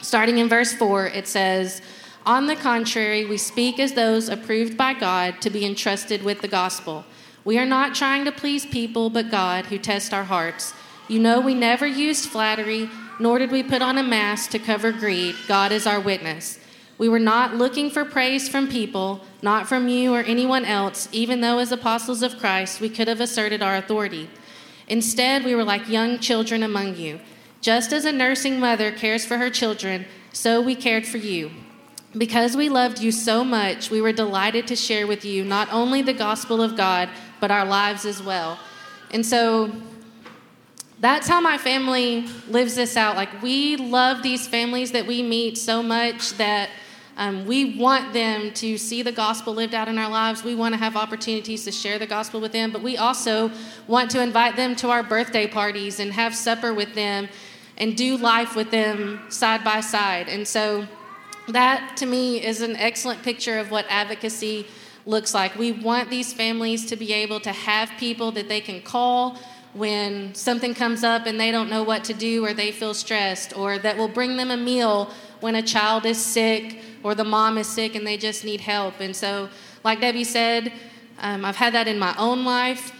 starting 0.01 0.37
in 0.37 0.47
verse 0.47 0.73
4. 0.73 1.07
It 1.07 1.27
says, 1.27 1.81
On 2.25 2.45
the 2.45 2.55
contrary, 2.55 3.25
we 3.25 3.37
speak 3.37 3.79
as 3.79 3.93
those 3.93 4.29
approved 4.29 4.77
by 4.77 4.93
God 4.93 5.41
to 5.41 5.49
be 5.49 5.65
entrusted 5.65 6.23
with 6.23 6.41
the 6.41 6.47
gospel. 6.47 7.05
We 7.43 7.57
are 7.57 7.65
not 7.65 7.95
trying 7.95 8.25
to 8.25 8.31
please 8.31 8.65
people, 8.65 9.09
but 9.09 9.31
God, 9.31 9.67
who 9.67 9.79
tests 9.79 10.13
our 10.13 10.25
hearts. 10.25 10.73
You 11.07 11.19
know, 11.19 11.39
we 11.39 11.53
never 11.53 11.87
used 11.87 12.29
flattery, 12.29 12.89
nor 13.19 13.39
did 13.39 13.51
we 13.51 13.63
put 13.63 13.81
on 13.81 13.97
a 13.97 14.03
mask 14.03 14.51
to 14.51 14.59
cover 14.59 14.91
greed. 14.91 15.35
God 15.47 15.71
is 15.71 15.87
our 15.87 15.99
witness. 15.99 16.59
We 16.97 17.07
were 17.07 17.19
not 17.19 17.55
looking 17.55 17.89
for 17.89 18.03
praise 18.03 18.49
from 18.49 18.67
people, 18.67 19.21
not 19.41 19.67
from 19.67 19.87
you 19.87 20.13
or 20.13 20.21
anyone 20.21 20.65
else, 20.65 21.07
even 21.11 21.41
though 21.41 21.59
as 21.59 21.71
apostles 21.71 22.23
of 22.23 22.39
Christ 22.39 22.81
we 22.81 22.89
could 22.89 23.07
have 23.07 23.21
asserted 23.21 23.61
our 23.61 23.75
authority. 23.75 24.29
Instead, 24.87 25.45
we 25.45 25.55
were 25.55 25.63
like 25.63 25.87
young 25.87 26.19
children 26.19 26.63
among 26.63 26.95
you. 26.95 27.19
Just 27.61 27.93
as 27.93 28.05
a 28.05 28.11
nursing 28.11 28.59
mother 28.59 28.91
cares 28.91 29.25
for 29.25 29.37
her 29.37 29.49
children, 29.49 30.05
so 30.33 30.61
we 30.61 30.75
cared 30.75 31.05
for 31.05 31.17
you. 31.17 31.51
Because 32.17 32.55
we 32.55 32.69
loved 32.69 32.99
you 32.99 33.11
so 33.11 33.43
much, 33.43 33.91
we 33.91 34.01
were 34.01 34.13
delighted 34.13 34.65
to 34.67 34.75
share 34.75 35.05
with 35.05 35.23
you 35.23 35.43
not 35.43 35.71
only 35.71 36.01
the 36.01 36.13
gospel 36.13 36.61
of 36.61 36.75
God, 36.75 37.09
but 37.39 37.51
our 37.51 37.65
lives 37.65 38.05
as 38.05 38.23
well. 38.23 38.57
And 39.11 39.25
so 39.25 39.71
that's 40.99 41.27
how 41.27 41.39
my 41.39 41.57
family 41.57 42.27
lives 42.49 42.75
this 42.75 42.97
out. 42.97 43.15
Like, 43.15 43.41
we 43.41 43.77
love 43.77 44.23
these 44.23 44.47
families 44.47 44.91
that 44.93 45.05
we 45.05 45.21
meet 45.21 45.57
so 45.57 45.83
much 45.83 46.31
that 46.33 46.69
um, 47.17 47.45
we 47.45 47.77
want 47.77 48.13
them 48.13 48.51
to 48.53 48.77
see 48.77 49.01
the 49.01 49.11
gospel 49.11 49.53
lived 49.53 49.73
out 49.73 49.87
in 49.87 49.97
our 49.97 50.09
lives. 50.09 50.43
We 50.43 50.55
want 50.55 50.73
to 50.73 50.79
have 50.79 50.95
opportunities 50.95 51.63
to 51.65 51.71
share 51.71 51.99
the 51.99 52.07
gospel 52.07 52.39
with 52.39 52.51
them, 52.51 52.71
but 52.71 52.81
we 52.81 52.97
also 52.97 53.51
want 53.87 54.11
to 54.11 54.21
invite 54.21 54.55
them 54.55 54.75
to 54.77 54.89
our 54.89 55.03
birthday 55.03 55.47
parties 55.47 55.99
and 55.99 56.13
have 56.13 56.35
supper 56.35 56.73
with 56.73 56.93
them 56.95 57.27
and 57.77 57.95
do 57.95 58.17
life 58.17 58.55
with 58.55 58.71
them 58.71 59.21
side 59.29 59.63
by 59.63 59.81
side. 59.81 60.29
And 60.29 60.47
so, 60.47 60.87
that 61.47 61.95
to 61.97 62.05
me 62.05 62.43
is 62.43 62.61
an 62.61 62.75
excellent 62.75 63.23
picture 63.23 63.57
of 63.57 63.71
what 63.71 63.85
advocacy 63.87 64.67
looks 65.05 65.33
like. 65.33 65.55
We 65.55 65.71
want 65.71 66.09
these 66.09 66.33
families 66.33 66.85
to 66.87 66.97
be 66.97 67.13
able 67.13 67.39
to 67.41 67.51
have 67.51 67.89
people 67.97 68.31
that 68.33 68.49
they 68.49 68.59
can 68.59 68.81
call 68.81 69.39
when 69.77 70.33
something 70.33 70.73
comes 70.73 71.03
up 71.03 71.25
and 71.25 71.39
they 71.39 71.51
don't 71.51 71.69
know 71.69 71.83
what 71.83 72.03
to 72.05 72.13
do 72.13 72.43
or 72.43 72.53
they 72.53 72.71
feel 72.71 72.93
stressed, 72.93 73.55
or 73.57 73.77
that 73.79 73.97
will 73.97 74.07
bring 74.07 74.37
them 74.37 74.51
a 74.51 74.57
meal 74.57 75.11
when 75.39 75.55
a 75.55 75.61
child 75.61 76.05
is 76.05 76.23
sick 76.23 76.81
or 77.03 77.13
the 77.13 77.23
mom 77.23 77.57
is 77.57 77.67
sick 77.67 77.95
and 77.95 78.05
they 78.05 78.17
just 78.17 78.43
need 78.43 78.61
help. 78.61 78.99
And 78.99 79.15
so, 79.15 79.49
like 79.83 80.01
Debbie 80.01 80.23
said, 80.23 80.73
um, 81.19 81.45
I've 81.45 81.55
had 81.55 81.73
that 81.73 81.87
in 81.87 81.99
my 81.99 82.15
own 82.17 82.43
life. 82.43 82.93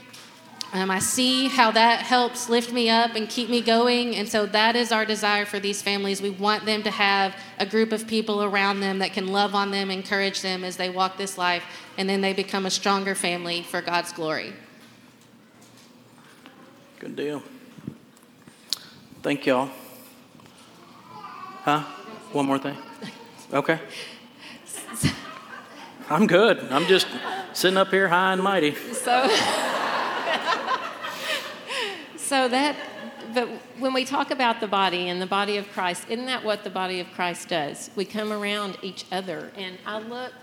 Um, 0.74 0.92
I 0.92 1.00
see 1.00 1.48
how 1.48 1.72
that 1.72 2.02
helps 2.02 2.50
lift 2.50 2.74
me 2.74 2.90
up 2.90 3.16
and 3.16 3.30
keep 3.30 3.50
me 3.50 3.62
going. 3.62 4.16
And 4.16 4.28
so 4.28 4.46
that 4.48 4.76
is 4.76 4.92
our 4.92 5.06
desire 5.06 5.46
for 5.46 5.60
these 5.60 5.82
families. 5.82 6.22
We 6.22 6.30
want 6.30 6.66
them 6.66 6.84
to 6.84 6.92
have 6.92 7.34
a 7.58 7.66
group 7.66 7.94
of 7.94 8.06
people 8.06 8.44
around 8.44 8.82
them 8.82 9.00
that 9.00 9.14
can 9.14 9.28
love 9.28 9.56
on 9.56 9.72
them, 9.72 9.90
encourage 9.90 10.42
them 10.42 10.66
as 10.66 10.76
they 10.76 10.90
walk 10.90 11.18
this 11.18 11.38
life, 11.38 11.64
and 11.98 12.10
then 12.10 12.20
they 12.20 12.34
become 12.34 12.66
a 12.66 12.70
stronger 12.70 13.16
family 13.16 13.64
for 13.64 13.82
God's 13.82 14.12
glory. 14.12 14.54
Good 17.00 17.16
deal. 17.16 17.44
Thank 19.22 19.46
y'all. 19.46 19.70
Huh? 21.64 21.84
One 22.32 22.48
more 22.48 22.58
thing? 22.58 22.76
Okay. 23.54 23.80
I'm 26.10 26.26
good. 26.26 26.58
I'm 26.72 26.86
just 26.86 27.06
sitting 27.54 27.78
up 27.78 27.90
here 27.90 28.08
high 28.08 28.34
and 28.34 28.42
mighty. 28.42 28.74
So, 28.74 29.28
so 32.18 32.48
that, 32.48 32.76
but 33.32 33.48
when 33.78 33.94
we 33.94 34.04
talk 34.04 34.32
about 34.32 34.60
the 34.60 34.68
body 34.68 35.10
and 35.10 35.22
the 35.22 35.28
body 35.28 35.58
of 35.58 35.72
Christ, 35.74 36.06
isn't 36.10 36.26
that 36.26 36.44
what 36.44 36.64
the 36.64 36.72
body 36.72 37.00
of 37.00 37.12
Christ 37.12 37.50
does? 37.50 37.92
We 37.96 38.06
come 38.06 38.34
around 38.34 38.80
each 38.82 39.06
other. 39.12 39.52
And 39.56 39.78
I 39.86 40.00
look 40.00 40.34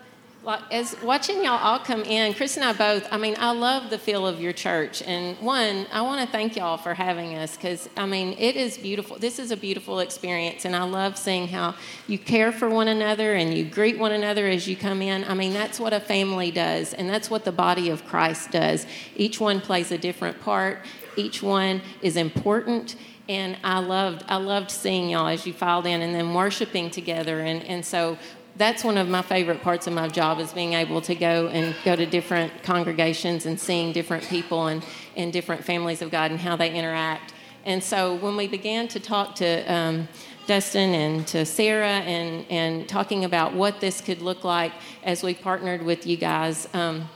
as 0.71 0.97
watching 1.03 1.45
y'all 1.45 1.59
all 1.59 1.79
come 1.79 2.03
in, 2.03 2.35
Chris 2.35 2.57
and 2.57 2.65
I 2.65 2.73
both, 2.73 3.07
I 3.11 3.17
mean, 3.17 3.35
I 3.39 3.53
love 3.53 3.91
the 3.91 3.99
feel 3.99 4.27
of 4.27 4.41
your 4.41 4.53
church. 4.53 5.03
And 5.03 5.39
one, 5.39 5.87
I 5.93 6.03
want 6.03 6.21
to 6.21 6.31
thank 6.31 6.57
y'all 6.57 6.77
for 6.77 6.95
having 6.95 7.37
us 7.37 7.57
because, 7.57 7.89
I 7.97 8.07
mean, 8.07 8.37
it 8.39 8.57
is 8.57 8.77
beautiful. 8.77 9.19
This 9.19 9.39
is 9.39 9.51
a 9.51 9.57
beautiful 9.57 10.01
experience. 10.01 10.65
And 10.65 10.77
I 10.77 10.85
love 10.85 11.17
seeing 11.17 11.49
how 11.49 11.75
you 12.07 12.19
care 12.19 12.53
for 12.53 12.69
one 12.69 12.89
another 12.89 13.35
and 13.35 13.57
you 13.57 13.65
greet 13.65 13.99
one 13.99 14.13
another 14.13 14.47
as 14.47 14.69
you 14.69 14.77
come 14.77 15.01
in. 15.01 15.25
I 15.25 15.35
mean, 15.35 15.53
that's 15.53 15.81
what 15.81 15.93
a 15.93 16.01
family 16.01 16.51
does. 16.51 16.93
And 16.93 17.09
that's 17.09 17.31
what 17.31 17.45
the 17.45 17.53
body 17.53 17.89
of 17.89 18.05
Christ 18.07 18.51
does. 18.51 18.87
Each 19.17 19.41
one 19.41 19.61
plays 19.61 19.91
a 19.93 19.99
different 19.99 20.41
part, 20.41 20.81
each 21.17 21.43
one 21.43 21.81
is 22.03 22.17
important 22.17 22.97
and 23.27 23.57
I 23.65 23.79
loved 23.79 24.23
I 24.29 24.37
loved 24.37 24.71
seeing 24.71 25.09
y'all 25.09 25.29
as 25.29 25.47
you 25.47 25.55
filed 25.55 25.87
in 25.87 26.03
and 26.03 26.15
then 26.15 26.35
worshiping 26.35 26.91
together 26.91 27.41
and, 27.41 27.63
and 27.65 27.87
so 27.87 28.19
that's 28.57 28.85
one 28.85 28.97
of 28.97 29.09
my 29.09 29.23
favorite 29.23 29.63
parts 29.63 29.87
of 29.87 29.93
my 29.93 30.09
job 30.09 30.39
is 30.39 30.53
being 30.53 30.75
able 30.75 31.01
to 31.03 31.15
go 31.15 31.49
and 31.49 31.75
go 31.85 31.97
to 31.97 32.07
different 32.07 32.63
congregations 32.63 33.47
and 33.47 33.59
seeing 33.59 33.93
different 33.93 34.25
people 34.25 34.69
and, 34.69 34.85
and 35.17 35.33
different 35.33 35.65
families 35.65 36.03
of 36.03 36.11
God 36.11 36.31
and 36.31 36.39
how 36.39 36.55
they 36.55 36.73
interact. 36.73 37.35
And 37.65 37.83
so 37.83 38.15
when 38.17 38.37
we 38.37 38.47
began 38.47 38.87
to 38.89 39.01
talk 39.01 39.35
to 39.37 39.73
um, 39.73 40.09
Dustin 40.47 40.95
and 40.95 41.27
to 41.29 41.45
Sarah 41.45 42.01
and, 42.01 42.47
and 42.51 42.89
talking 42.89 43.25
about 43.25 43.55
what 43.55 43.81
this 43.81 44.01
could 44.01 44.23
look 44.23 44.45
like 44.45 44.73
as 45.03 45.23
we 45.23 45.35
partnered 45.35 45.83
with 45.83 46.07
you 46.07 46.17
guys, 46.17 46.69
um, 46.75 47.09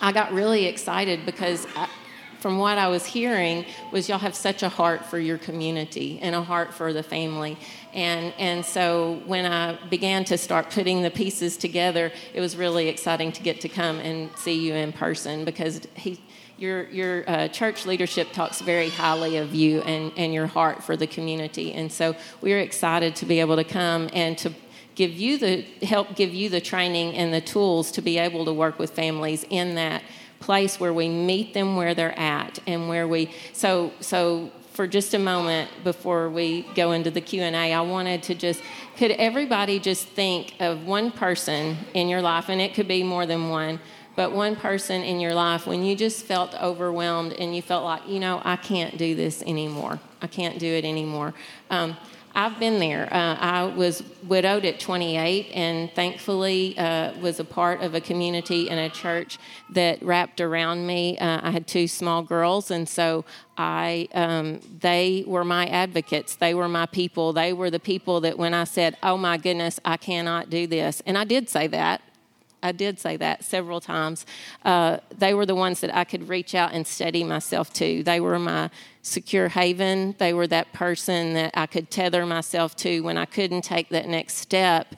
I 0.00 0.12
got 0.12 0.32
really 0.32 0.66
excited 0.66 1.26
because 1.26 1.66
I, 1.74 1.88
from 2.40 2.58
what 2.58 2.78
I 2.78 2.88
was 2.88 3.04
hearing 3.06 3.64
was 3.92 4.08
y'all 4.08 4.18
have 4.18 4.34
such 4.34 4.62
a 4.62 4.68
heart 4.68 5.04
for 5.04 5.18
your 5.18 5.38
community 5.38 6.18
and 6.20 6.34
a 6.34 6.42
heart 6.42 6.72
for 6.72 6.92
the 6.92 7.02
family. 7.02 7.56
And, 7.92 8.32
and 8.38 8.64
so 8.64 9.20
when 9.26 9.44
I 9.46 9.78
began 9.88 10.24
to 10.26 10.38
start 10.38 10.70
putting 10.70 11.02
the 11.02 11.10
pieces 11.10 11.56
together, 11.56 12.12
it 12.34 12.40
was 12.40 12.56
really 12.56 12.88
exciting 12.88 13.32
to 13.32 13.42
get 13.42 13.60
to 13.62 13.68
come 13.68 13.98
and 13.98 14.30
see 14.36 14.64
you 14.64 14.74
in 14.74 14.92
person 14.92 15.44
because 15.44 15.80
he, 15.94 16.20
your, 16.58 16.88
your 16.90 17.24
uh, 17.28 17.48
church 17.48 17.86
leadership 17.86 18.32
talks 18.32 18.60
very 18.60 18.90
highly 18.90 19.36
of 19.36 19.54
you 19.54 19.80
and, 19.82 20.12
and 20.16 20.34
your 20.34 20.46
heart 20.46 20.82
for 20.82 20.96
the 20.96 21.06
community. 21.06 21.72
And 21.72 21.90
so 21.90 22.16
we're 22.40 22.60
excited 22.60 23.16
to 23.16 23.26
be 23.26 23.40
able 23.40 23.56
to 23.56 23.64
come 23.64 24.10
and 24.12 24.36
to 24.38 24.52
give 24.96 25.12
you 25.12 25.38
the 25.38 25.62
help 25.86 26.16
give 26.16 26.34
you 26.34 26.48
the 26.48 26.60
training 26.60 27.14
and 27.14 27.32
the 27.32 27.40
tools 27.40 27.92
to 27.92 28.02
be 28.02 28.18
able 28.18 28.44
to 28.44 28.52
work 28.52 28.80
with 28.80 28.90
families 28.90 29.46
in 29.48 29.76
that 29.76 30.02
place 30.40 30.78
where 30.78 30.92
we 30.92 31.08
meet 31.08 31.54
them 31.54 31.76
where 31.76 31.94
they're 31.94 32.18
at 32.18 32.58
and 32.66 32.88
where 32.88 33.06
we 33.06 33.30
so 33.52 33.92
so 34.00 34.50
for 34.72 34.86
just 34.86 35.14
a 35.14 35.18
moment 35.18 35.68
before 35.82 36.30
we 36.30 36.62
go 36.74 36.92
into 36.92 37.10
the 37.10 37.20
q&a 37.20 37.72
i 37.72 37.80
wanted 37.80 38.22
to 38.22 38.34
just 38.34 38.62
could 38.96 39.10
everybody 39.12 39.78
just 39.78 40.06
think 40.08 40.54
of 40.60 40.86
one 40.86 41.10
person 41.10 41.76
in 41.94 42.08
your 42.08 42.22
life 42.22 42.48
and 42.48 42.60
it 42.60 42.74
could 42.74 42.88
be 42.88 43.02
more 43.02 43.26
than 43.26 43.48
one 43.48 43.80
but 44.14 44.32
one 44.32 44.56
person 44.56 45.02
in 45.02 45.20
your 45.20 45.34
life 45.34 45.66
when 45.66 45.84
you 45.84 45.94
just 45.94 46.24
felt 46.24 46.54
overwhelmed 46.60 47.32
and 47.34 47.54
you 47.54 47.62
felt 47.62 47.84
like 47.84 48.02
you 48.06 48.20
know 48.20 48.40
i 48.44 48.56
can't 48.56 48.96
do 48.98 49.14
this 49.14 49.42
anymore. 49.42 49.98
I 50.20 50.26
can't 50.26 50.58
do 50.58 50.66
it 50.66 50.84
anymore. 50.84 51.34
Um, 51.70 51.96
I've 52.38 52.60
been 52.60 52.78
there. 52.78 53.12
Uh, 53.12 53.34
I 53.34 53.64
was 53.64 54.04
widowed 54.28 54.64
at 54.64 54.78
28 54.78 55.50
and 55.54 55.92
thankfully 55.92 56.78
uh, 56.78 57.18
was 57.18 57.40
a 57.40 57.44
part 57.44 57.82
of 57.82 57.96
a 57.96 58.00
community 58.00 58.70
and 58.70 58.78
a 58.78 58.88
church 58.88 59.38
that 59.70 60.00
wrapped 60.04 60.40
around 60.40 60.86
me. 60.86 61.18
Uh, 61.18 61.40
I 61.42 61.50
had 61.50 61.66
two 61.66 61.88
small 61.88 62.22
girls, 62.22 62.70
and 62.70 62.88
so 62.88 63.24
I, 63.56 64.06
um, 64.14 64.60
they 64.78 65.24
were 65.26 65.44
my 65.44 65.66
advocates. 65.66 66.36
They 66.36 66.54
were 66.54 66.68
my 66.68 66.86
people. 66.86 67.32
They 67.32 67.52
were 67.52 67.70
the 67.70 67.80
people 67.80 68.20
that 68.20 68.38
when 68.38 68.54
I 68.54 68.62
said, 68.62 68.96
oh 69.02 69.16
my 69.16 69.36
goodness, 69.36 69.80
I 69.84 69.96
cannot 69.96 70.48
do 70.48 70.68
this, 70.68 71.02
and 71.06 71.18
I 71.18 71.24
did 71.24 71.48
say 71.48 71.66
that. 71.66 72.02
I 72.62 72.72
did 72.72 72.98
say 72.98 73.16
that 73.16 73.44
several 73.44 73.80
times. 73.80 74.26
Uh, 74.64 74.98
they 75.16 75.34
were 75.34 75.46
the 75.46 75.54
ones 75.54 75.80
that 75.80 75.94
I 75.94 76.04
could 76.04 76.28
reach 76.28 76.54
out 76.54 76.72
and 76.72 76.86
steady 76.86 77.24
myself 77.24 77.72
to. 77.74 78.02
They 78.02 78.20
were 78.20 78.38
my 78.38 78.70
secure 79.02 79.48
haven. 79.48 80.14
They 80.18 80.32
were 80.32 80.46
that 80.48 80.72
person 80.72 81.34
that 81.34 81.52
I 81.54 81.66
could 81.66 81.90
tether 81.90 82.26
myself 82.26 82.76
to 82.76 83.00
when 83.00 83.16
I 83.16 83.24
couldn't 83.24 83.62
take 83.62 83.88
that 83.90 84.06
next 84.06 84.34
step 84.34 84.94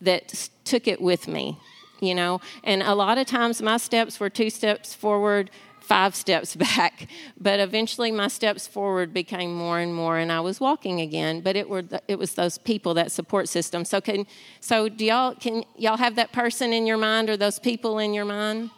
that 0.00 0.48
took 0.64 0.88
it 0.88 1.00
with 1.00 1.28
me, 1.28 1.58
you 2.00 2.14
know. 2.14 2.40
And 2.62 2.82
a 2.82 2.94
lot 2.94 3.18
of 3.18 3.26
times 3.26 3.60
my 3.62 3.76
steps 3.76 4.18
were 4.18 4.30
two 4.30 4.50
steps 4.50 4.94
forward, 4.94 5.50
five 5.84 6.16
steps 6.16 6.56
back. 6.66 7.08
But 7.38 7.60
eventually 7.60 8.10
my 8.10 8.28
steps 8.28 8.66
forward 8.66 9.12
became 9.12 9.54
more 9.54 9.78
and 9.78 9.94
more 9.94 10.18
and 10.18 10.32
I 10.32 10.40
was 10.40 10.60
walking 10.60 11.00
again. 11.00 11.40
But 11.40 11.56
it 11.56 11.68
were 11.68 11.82
the, 11.82 12.02
it 12.08 12.18
was 12.18 12.34
those 12.34 12.58
people, 12.58 12.94
that 12.94 13.12
support 13.12 13.48
system. 13.48 13.84
So 13.84 14.00
can 14.00 14.26
so 14.60 14.88
do 14.88 15.04
y'all 15.04 15.34
can 15.34 15.64
y'all 15.76 15.96
have 15.96 16.16
that 16.16 16.32
person 16.32 16.72
in 16.72 16.86
your 16.86 16.98
mind 16.98 17.30
or 17.30 17.36
those 17.36 17.58
people 17.58 17.98
in 17.98 18.14
your 18.14 18.24
mind? 18.24 18.70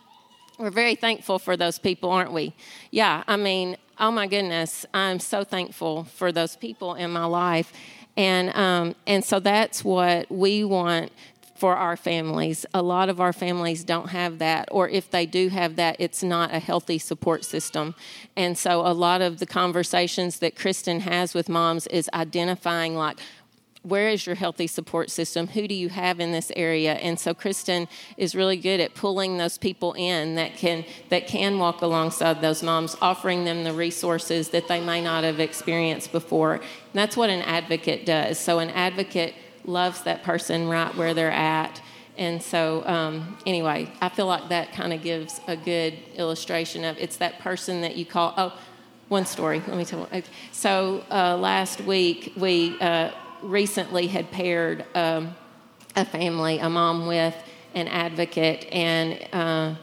We're 0.58 0.70
very 0.70 0.94
thankful 0.94 1.38
for 1.38 1.56
those 1.56 1.78
people, 1.78 2.10
aren't 2.10 2.32
we? 2.32 2.54
Yeah, 2.90 3.22
I 3.28 3.36
mean, 3.36 3.76
oh 3.98 4.10
my 4.10 4.26
goodness, 4.26 4.86
I'm 4.94 5.20
so 5.20 5.44
thankful 5.44 6.04
for 6.04 6.32
those 6.32 6.56
people 6.56 6.94
in 6.94 7.10
my 7.10 7.26
life. 7.26 7.72
And, 8.16 8.56
um, 8.56 8.94
and 9.06 9.22
so 9.22 9.38
that's 9.38 9.84
what 9.84 10.30
we 10.30 10.64
want 10.64 11.12
for 11.58 11.76
our 11.76 11.96
families. 11.96 12.66
A 12.74 12.82
lot 12.82 13.08
of 13.08 13.20
our 13.20 13.32
families 13.32 13.84
don't 13.84 14.10
have 14.10 14.38
that, 14.38 14.68
or 14.70 14.88
if 14.88 15.10
they 15.10 15.26
do 15.26 15.48
have 15.48 15.76
that, 15.76 15.96
it's 15.98 16.22
not 16.22 16.54
a 16.54 16.58
healthy 16.58 16.98
support 16.98 17.44
system. 17.44 17.94
And 18.36 18.56
so, 18.56 18.80
a 18.80 18.92
lot 18.92 19.22
of 19.22 19.38
the 19.38 19.46
conversations 19.46 20.38
that 20.40 20.56
Kristen 20.56 21.00
has 21.00 21.34
with 21.34 21.48
moms 21.48 21.86
is 21.88 22.10
identifying, 22.14 22.96
like, 22.96 23.18
where 23.86 24.08
is 24.08 24.26
your 24.26 24.34
healthy 24.34 24.66
support 24.66 25.10
system? 25.10 25.46
Who 25.46 25.68
do 25.68 25.74
you 25.74 25.88
have 25.90 26.18
in 26.18 26.32
this 26.32 26.50
area? 26.56 26.94
And 26.94 27.20
so 27.20 27.32
Kristen 27.34 27.86
is 28.16 28.34
really 28.34 28.56
good 28.56 28.80
at 28.80 28.94
pulling 28.94 29.38
those 29.38 29.58
people 29.58 29.92
in 29.92 30.34
that 30.34 30.56
can 30.56 30.84
that 31.10 31.28
can 31.28 31.60
walk 31.60 31.82
alongside 31.82 32.40
those 32.40 32.64
moms, 32.64 32.96
offering 33.00 33.44
them 33.44 33.62
the 33.62 33.72
resources 33.72 34.48
that 34.48 34.66
they 34.66 34.80
may 34.80 35.00
not 35.00 35.22
have 35.22 35.38
experienced 35.38 36.10
before. 36.10 36.54
And 36.54 36.94
that's 36.94 37.16
what 37.16 37.30
an 37.30 37.42
advocate 37.42 38.04
does. 38.04 38.40
So 38.40 38.58
an 38.58 38.70
advocate 38.70 39.34
loves 39.66 40.02
that 40.02 40.22
person 40.22 40.68
right 40.68 40.94
where 40.96 41.14
they're 41.14 41.30
at. 41.30 41.80
And 42.16 42.42
so, 42.42 42.86
um, 42.86 43.36
anyway, 43.44 43.90
I 44.00 44.08
feel 44.08 44.26
like 44.26 44.48
that 44.48 44.72
kind 44.72 44.92
of 44.92 45.02
gives 45.02 45.40
a 45.46 45.56
good 45.56 45.94
illustration 46.14 46.84
of 46.84 46.96
it's 46.98 47.18
that 47.18 47.40
person 47.40 47.82
that 47.82 47.96
you 47.96 48.06
call. 48.06 48.32
Oh, 48.36 48.58
one 49.08 49.26
story. 49.26 49.62
Let 49.66 49.76
me 49.76 49.84
tell 49.84 50.08
you. 50.12 50.22
So 50.52 51.04
uh, 51.10 51.36
last 51.36 51.80
week 51.82 52.32
we. 52.36 52.78
Uh, 52.80 53.10
recently 53.42 54.06
had 54.06 54.30
paired 54.30 54.84
um, 54.94 55.34
a 55.94 56.04
family, 56.04 56.58
a 56.58 56.68
mom 56.68 57.06
with 57.06 57.34
an 57.74 57.88
advocate, 57.88 58.66
and 58.72 59.26
uh, 59.32 59.74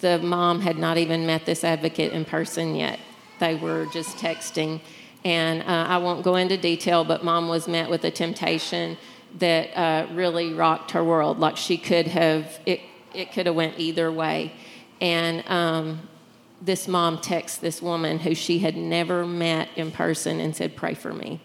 the 0.00 0.18
mom 0.18 0.60
had 0.60 0.78
not 0.78 0.98
even 0.98 1.26
met 1.26 1.44
this 1.44 1.64
advocate 1.64 2.12
in 2.12 2.24
person 2.24 2.74
yet. 2.74 2.98
They 3.40 3.54
were 3.54 3.86
just 3.92 4.16
texting. 4.16 4.80
And 5.24 5.62
uh, 5.62 5.86
I 5.88 5.98
won't 5.98 6.22
go 6.22 6.36
into 6.36 6.56
detail, 6.56 7.04
but 7.04 7.24
mom 7.24 7.48
was 7.48 7.68
met 7.68 7.90
with 7.90 8.04
a 8.04 8.10
temptation 8.10 8.96
that 9.38 9.76
uh, 9.76 10.06
really 10.12 10.52
rocked 10.54 10.92
her 10.92 11.04
world. 11.04 11.38
Like 11.38 11.56
she 11.56 11.76
could 11.76 12.06
have, 12.06 12.60
it, 12.64 12.80
it 13.14 13.32
could 13.32 13.46
have 13.46 13.54
went 13.54 13.78
either 13.78 14.10
way. 14.10 14.52
And 15.00 15.46
um, 15.48 16.08
this 16.62 16.88
mom 16.88 17.20
texts 17.20 17.58
this 17.58 17.82
woman 17.82 18.20
who 18.20 18.34
she 18.34 18.60
had 18.60 18.76
never 18.76 19.26
met 19.26 19.68
in 19.76 19.90
person 19.90 20.40
and 20.40 20.54
said, 20.54 20.76
Pray 20.76 20.94
for 20.94 21.12
me 21.12 21.40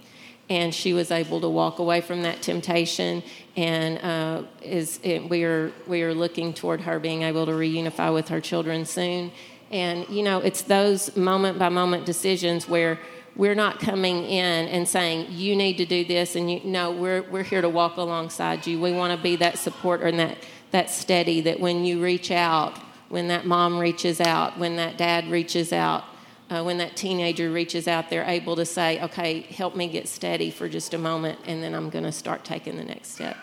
and 0.50 0.74
she 0.76 0.94
was 0.94 1.10
able 1.10 1.40
to 1.42 1.50
walk 1.50 1.80
away 1.80 2.02
from 2.02 2.24
that 2.24 2.42
temptation 2.42 3.24
and 3.56 3.98
uh, 4.00 4.44
is 4.62 5.00
it, 5.04 5.30
we 5.30 5.44
are 5.44 5.72
we 5.88 6.04
are 6.04 6.14
looking 6.14 6.54
toward 6.54 6.82
her 6.82 7.00
being 7.00 7.22
able 7.24 7.46
to 7.46 7.54
reunify 7.54 8.14
with 8.14 8.28
her 8.28 8.42
children 8.42 8.86
soon 8.86 9.32
and 9.72 10.08
you 10.10 10.22
know 10.22 10.40
it's 10.40 10.64
those 10.64 11.16
moment 11.16 11.58
by 11.58 11.70
moment 11.70 12.06
decisions 12.06 12.68
where 12.68 13.00
we're 13.36 13.56
not 13.56 13.80
coming 13.80 14.24
in 14.26 14.68
and 14.68 14.88
saying 14.88 15.28
you 15.30 15.56
need 15.56 15.78
to 15.78 15.86
do 15.86 16.06
this 16.06 16.36
and 16.36 16.52
you 16.52 16.62
no 16.64 16.92
we're 16.92 17.24
we're 17.24 17.44
here 17.44 17.62
to 17.62 17.70
walk 17.70 17.98
alongside 17.98 18.66
you 18.68 18.80
we 18.80 18.92
want 18.92 19.16
to 19.16 19.22
be 19.22 19.36
that 19.36 19.58
support 19.58 20.02
and 20.02 20.20
that 20.20 20.38
that 20.72 20.90
steady 20.90 21.42
that 21.42 21.60
when 21.60 21.84
you 21.84 22.02
reach 22.02 22.32
out 22.32 22.80
when 23.14 23.28
that 23.28 23.46
mom 23.46 23.78
reaches 23.78 24.20
out, 24.20 24.58
when 24.58 24.76
that 24.78 24.98
dad 24.98 25.30
reaches 25.30 25.72
out, 25.72 26.04
uh, 26.50 26.64
when 26.64 26.80
that 26.80 26.96
teenager 26.96 27.52
reaches 27.52 27.88
out, 27.88 28.10
they're 28.10 28.24
able 28.24 28.56
to 28.56 28.66
say, 28.66 29.00
okay, 29.04 29.42
help 29.42 29.76
me 29.76 29.88
get 29.88 30.08
steady 30.08 30.50
for 30.50 30.68
just 30.68 30.96
a 30.96 30.98
moment, 30.98 31.38
and 31.46 31.62
then 31.62 31.76
I'm 31.76 31.92
going 31.92 32.06
to 32.06 32.12
start 32.12 32.44
taking 32.44 32.76
the 32.76 32.84
next 32.84 33.10
step. 33.10 33.38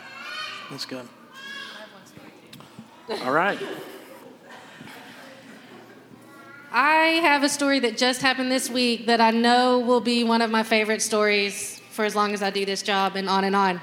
That's 0.72 0.84
good. 0.84 1.06
All 3.22 3.30
right. 3.30 3.60
I 6.72 7.18
have 7.22 7.42
a 7.42 7.48
story 7.48 7.80
that 7.80 7.96
just 7.96 8.22
happened 8.22 8.52
this 8.52 8.70
week 8.70 9.06
that 9.06 9.20
I 9.20 9.32
know 9.32 9.80
will 9.80 10.00
be 10.00 10.22
one 10.22 10.40
of 10.40 10.52
my 10.52 10.62
favorite 10.62 11.02
stories 11.02 11.80
for 11.90 12.04
as 12.04 12.14
long 12.14 12.32
as 12.32 12.44
I 12.44 12.50
do 12.50 12.64
this 12.64 12.82
job 12.82 13.16
and 13.16 13.28
on 13.28 13.42
and 13.42 13.56
on. 13.56 13.80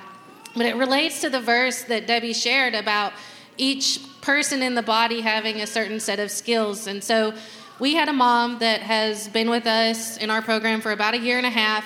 But 0.56 0.68
it 0.68 0.78
relates 0.78 1.20
to 1.22 1.30
the 1.30 1.42
verse 1.42 1.84
that 1.84 2.08
Debbie 2.08 2.32
shared 2.32 2.76
about 2.76 3.12
each 3.58 4.00
person 4.22 4.62
in 4.62 4.74
the 4.74 4.82
body 4.82 5.20
having 5.20 5.60
a 5.60 5.68
certain 5.68 6.00
set 6.00 6.20
of 6.20 6.32
skills. 6.32 6.88
And 6.88 7.04
so 7.04 7.34
we 7.78 7.94
had 7.94 8.08
a 8.08 8.14
mom 8.14 8.60
that 8.60 8.80
has 8.80 9.28
been 9.28 9.50
with 9.50 9.68
us 9.68 10.16
in 10.16 10.30
our 10.30 10.42
program 10.42 10.80
for 10.80 10.94
about 10.94 11.14
a 11.14 11.18
year 11.18 11.36
and 11.38 11.46
a 11.46 11.50
half. 11.50 11.84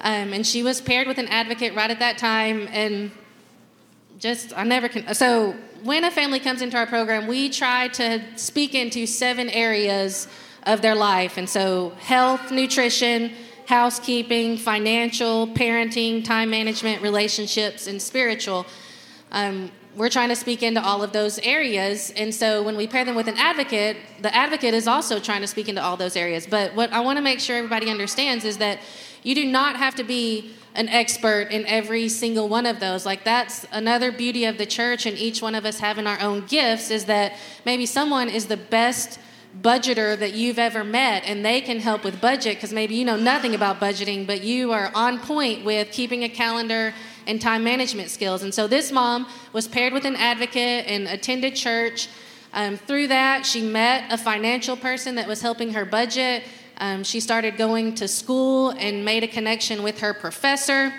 Um, 0.00 0.32
and 0.32 0.46
she 0.46 0.62
was 0.62 0.80
paired 0.80 1.08
with 1.08 1.18
an 1.18 1.28
advocate 1.28 1.74
right 1.74 1.90
at 1.90 1.98
that 1.98 2.16
time. 2.16 2.68
And 2.72 3.10
just, 4.18 4.56
I 4.56 4.64
never 4.64 4.88
can. 4.88 5.14
So 5.14 5.54
when 5.82 6.04
a 6.04 6.10
family 6.10 6.38
comes 6.40 6.62
into 6.62 6.76
our 6.76 6.86
program, 6.86 7.26
we 7.26 7.48
try 7.48 7.88
to 7.88 8.22
speak 8.36 8.74
into 8.74 9.06
seven 9.06 9.50
areas 9.50 10.28
of 10.64 10.80
their 10.80 10.94
life. 10.94 11.36
And 11.36 11.48
so, 11.48 11.90
health, 12.00 12.52
nutrition, 12.52 13.32
housekeeping, 13.66 14.56
financial, 14.56 15.48
parenting, 15.48 16.24
time 16.24 16.50
management, 16.50 17.02
relationships, 17.02 17.86
and 17.86 18.00
spiritual. 18.00 18.66
Um, 19.32 19.72
we're 19.96 20.08
trying 20.08 20.30
to 20.30 20.36
speak 20.36 20.62
into 20.62 20.82
all 20.82 21.02
of 21.02 21.12
those 21.12 21.38
areas. 21.40 22.10
And 22.16 22.34
so 22.34 22.62
when 22.62 22.76
we 22.76 22.86
pair 22.86 23.04
them 23.04 23.14
with 23.14 23.28
an 23.28 23.36
advocate, 23.36 23.96
the 24.20 24.34
advocate 24.34 24.72
is 24.72 24.86
also 24.86 25.20
trying 25.20 25.42
to 25.42 25.46
speak 25.46 25.68
into 25.68 25.82
all 25.82 25.96
those 25.96 26.16
areas. 26.16 26.46
But 26.46 26.74
what 26.74 26.92
I 26.92 27.00
want 27.00 27.18
to 27.18 27.22
make 27.22 27.40
sure 27.40 27.56
everybody 27.56 27.90
understands 27.90 28.44
is 28.44 28.56
that 28.58 28.78
you 29.22 29.34
do 29.34 29.44
not 29.44 29.76
have 29.76 29.94
to 29.96 30.04
be 30.04 30.54
an 30.74 30.88
expert 30.88 31.48
in 31.50 31.66
every 31.66 32.08
single 32.08 32.48
one 32.48 32.66
of 32.66 32.80
those. 32.80 33.04
Like 33.04 33.24
that's 33.24 33.66
another 33.72 34.10
beauty 34.10 34.44
of 34.44 34.58
the 34.58 34.66
church 34.66 35.06
and 35.06 35.18
each 35.18 35.42
one 35.42 35.54
of 35.54 35.64
us 35.64 35.78
having 35.78 36.06
our 36.06 36.20
own 36.20 36.46
gifts 36.46 36.90
is 36.90 37.04
that 37.06 37.34
maybe 37.64 37.86
someone 37.86 38.28
is 38.28 38.46
the 38.46 38.56
best 38.56 39.18
budgeter 39.60 40.18
that 40.18 40.32
you've 40.32 40.58
ever 40.58 40.82
met 40.82 41.24
and 41.26 41.44
they 41.44 41.60
can 41.60 41.78
help 41.78 42.04
with 42.04 42.20
budget 42.22 42.56
because 42.56 42.72
maybe 42.72 42.94
you 42.94 43.04
know 43.04 43.16
nothing 43.16 43.54
about 43.54 43.78
budgeting 43.78 44.26
but 44.26 44.42
you 44.42 44.72
are 44.72 44.90
on 44.94 45.18
point 45.18 45.62
with 45.62 45.90
keeping 45.92 46.24
a 46.24 46.28
calendar 46.28 46.94
and 47.26 47.40
time 47.40 47.62
management 47.62 48.08
skills. 48.08 48.42
And 48.42 48.52
so 48.54 48.66
this 48.66 48.90
mom 48.90 49.26
was 49.52 49.68
paired 49.68 49.92
with 49.92 50.06
an 50.06 50.16
advocate 50.16 50.86
and 50.86 51.06
attended 51.06 51.54
church. 51.54 52.08
Um, 52.54 52.76
through 52.76 53.08
that 53.08 53.44
she 53.46 53.62
met 53.62 54.12
a 54.12 54.18
financial 54.18 54.76
person 54.76 55.14
that 55.16 55.28
was 55.28 55.42
helping 55.42 55.72
her 55.74 55.84
budget 55.84 56.44
um, 56.78 57.04
she 57.04 57.20
started 57.20 57.56
going 57.56 57.94
to 57.96 58.08
school 58.08 58.70
and 58.70 59.04
made 59.04 59.24
a 59.24 59.28
connection 59.28 59.82
with 59.82 60.00
her 60.00 60.14
professor. 60.14 60.92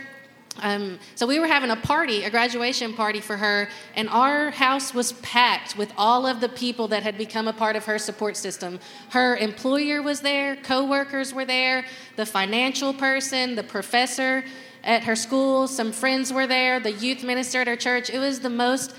Um, 0.61 0.99
so 1.15 1.25
we 1.25 1.39
were 1.39 1.47
having 1.47 1.71
a 1.71 1.75
party, 1.75 2.23
a 2.23 2.29
graduation 2.29 2.93
party 2.93 3.19
for 3.19 3.37
her, 3.37 3.69
and 3.95 4.07
our 4.09 4.51
house 4.51 4.93
was 4.93 5.13
packed 5.13 5.75
with 5.77 5.91
all 5.97 6.27
of 6.27 6.41
the 6.41 6.49
people 6.49 6.87
that 6.89 7.01
had 7.01 7.17
become 7.17 7.47
a 7.47 7.53
part 7.53 7.75
of 7.75 7.85
her 7.85 7.97
support 7.97 8.37
system. 8.37 8.79
Her 9.09 9.35
employer 9.37 10.01
was 10.01 10.21
there, 10.21 10.55
coworkers 10.57 11.33
were 11.33 11.45
there, 11.45 11.85
the 12.17 12.25
financial 12.25 12.93
person, 12.93 13.55
the 13.55 13.63
professor 13.63 14.43
at 14.83 15.03
her 15.03 15.15
school, 15.15 15.67
some 15.67 15.91
friends 15.91 16.31
were 16.31 16.45
there, 16.45 16.79
the 16.79 16.91
youth 16.91 17.23
minister 17.23 17.61
at 17.61 17.67
her 17.67 17.75
church. 17.75 18.09
It 18.09 18.19
was 18.19 18.41
the 18.41 18.49
most 18.49 18.93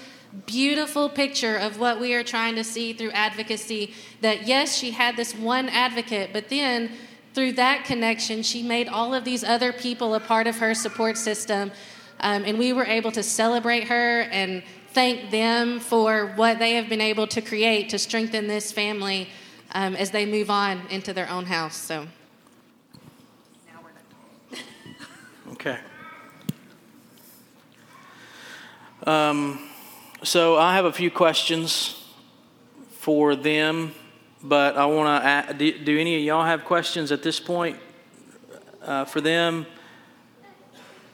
beautiful 0.46 1.08
picture 1.08 1.56
of 1.56 1.78
what 1.78 2.00
we 2.00 2.14
are 2.14 2.24
trying 2.24 2.54
to 2.56 2.64
see 2.64 2.92
through 2.92 3.10
advocacy. 3.10 3.94
That 4.20 4.46
yes, 4.46 4.76
she 4.76 4.90
had 4.90 5.16
this 5.16 5.34
one 5.34 5.68
advocate, 5.68 6.30
but 6.32 6.48
then 6.48 6.90
through 7.34 7.52
that 7.52 7.84
connection, 7.84 8.42
she 8.42 8.62
made 8.62 8.88
all 8.88 9.12
of 9.12 9.24
these 9.24 9.42
other 9.42 9.72
people 9.72 10.14
a 10.14 10.20
part 10.20 10.46
of 10.46 10.58
her 10.58 10.74
support 10.74 11.16
system. 11.16 11.72
Um, 12.20 12.44
and 12.44 12.58
we 12.58 12.72
were 12.72 12.84
able 12.84 13.10
to 13.12 13.22
celebrate 13.22 13.84
her 13.84 14.22
and 14.22 14.62
thank 14.92 15.30
them 15.30 15.80
for 15.80 16.32
what 16.36 16.60
they 16.60 16.74
have 16.74 16.88
been 16.88 17.00
able 17.00 17.26
to 17.26 17.40
create 17.40 17.88
to 17.88 17.98
strengthen 17.98 18.46
this 18.46 18.70
family 18.70 19.28
um, 19.72 19.96
as 19.96 20.12
they 20.12 20.24
move 20.24 20.50
on 20.50 20.86
into 20.90 21.12
their 21.12 21.28
own 21.28 21.46
house. 21.46 21.76
So. 21.76 22.06
Okay. 25.52 25.78
Um, 29.06 29.58
so 30.24 30.56
I 30.56 30.74
have 30.74 30.86
a 30.86 30.92
few 30.92 31.10
questions 31.10 32.02
for 32.88 33.36
them, 33.36 33.94
but 34.42 34.74
I 34.74 34.86
want 34.86 35.22
to. 35.22 35.54
Do, 35.54 35.84
do, 35.84 35.98
any 35.98 36.16
of 36.16 36.22
y'all 36.22 36.46
have 36.46 36.64
questions 36.64 37.12
at 37.12 37.22
this 37.22 37.38
point 37.38 37.78
uh, 38.80 39.04
for 39.04 39.20
them? 39.20 39.66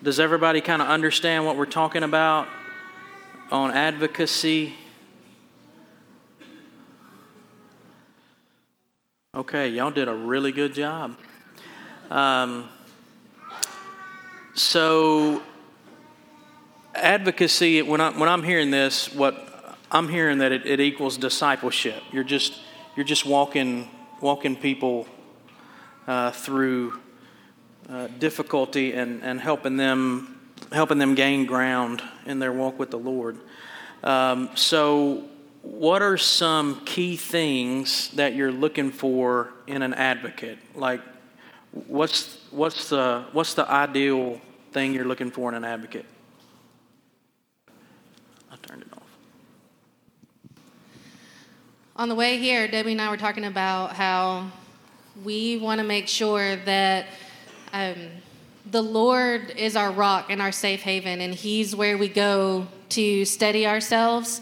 Does 0.01 0.21
everybody 0.21 0.61
kind 0.61 0.81
of 0.81 0.87
understand 0.87 1.45
what 1.45 1.57
we're 1.57 1.67
talking 1.67 2.05
about 2.05 2.47
on 3.51 3.73
advocacy? 3.73 4.75
Okay, 9.35 9.71
y'all 9.71 9.91
did 9.91 10.07
a 10.07 10.15
really 10.15 10.53
good 10.53 10.73
job. 10.73 11.17
Um, 12.13 12.69
so 14.55 15.43
advocacy, 16.95 17.83
when, 17.83 18.01
I, 18.01 18.11
when 18.11 18.29
I'm 18.29 18.43
hearing 18.43 18.71
this, 18.71 19.13
what 19.13 19.77
I'm 19.91 20.09
hearing 20.09 20.39
that 20.39 20.53
it, 20.53 20.67
it 20.67 20.81
equals 20.81 21.17
discipleship. 21.17 22.03
You're 22.13 22.25
just, 22.25 22.55
you're 22.97 23.07
just 23.07 23.27
walking, 23.27 23.89
walking 24.21 24.57
people 24.57 25.07
uh, 26.07 26.31
through 26.31 27.01
uh, 27.89 28.09
difficulty 28.19 28.93
and, 28.93 29.23
and 29.23 29.41
helping 29.41 29.77
them 29.77 30.37
helping 30.73 30.99
them 30.99 31.15
gain 31.15 31.47
ground 31.47 32.03
in 32.27 32.39
their 32.39 32.53
walk 32.53 32.79
with 32.79 32.91
the 32.91 32.99
Lord. 32.99 33.39
Um, 34.03 34.51
so, 34.55 35.25
what 35.63 36.01
are 36.01 36.17
some 36.17 36.85
key 36.85 37.17
things 37.17 38.11
that 38.13 38.35
you're 38.35 38.53
looking 38.53 38.91
for 38.91 39.53
in 39.67 39.83
an 39.83 39.93
advocate? 39.93 40.59
Like, 40.75 41.01
what's 41.73 42.39
what's 42.51 42.89
the 42.89 43.25
what's 43.33 43.55
the 43.55 43.71
ideal 43.71 44.41
thing 44.73 44.95
you're 44.95 45.05
looking 45.05 45.31
for 45.31 45.49
in 45.51 45.55
an 45.55 45.65
advocate? 45.65 46.07
On 52.01 52.09
the 52.09 52.15
way 52.15 52.39
here, 52.39 52.67
Debbie 52.67 52.93
and 52.93 53.01
I 53.03 53.11
were 53.11 53.19
talking 53.19 53.45
about 53.45 53.93
how 53.93 54.51
we 55.23 55.59
want 55.59 55.81
to 55.81 55.87
make 55.87 56.09
sure 56.09 56.57
that 56.57 57.09
um, 57.75 57.95
the 58.71 58.81
Lord 58.81 59.51
is 59.51 59.77
our 59.77 59.93
rock 59.93 60.31
and 60.31 60.41
our 60.41 60.51
safe 60.51 60.81
haven, 60.81 61.21
and 61.21 61.35
He's 61.35 61.77
where 61.77 61.99
we 61.99 62.09
go 62.09 62.67
to 62.89 63.27
steady 63.27 63.67
ourselves. 63.67 64.41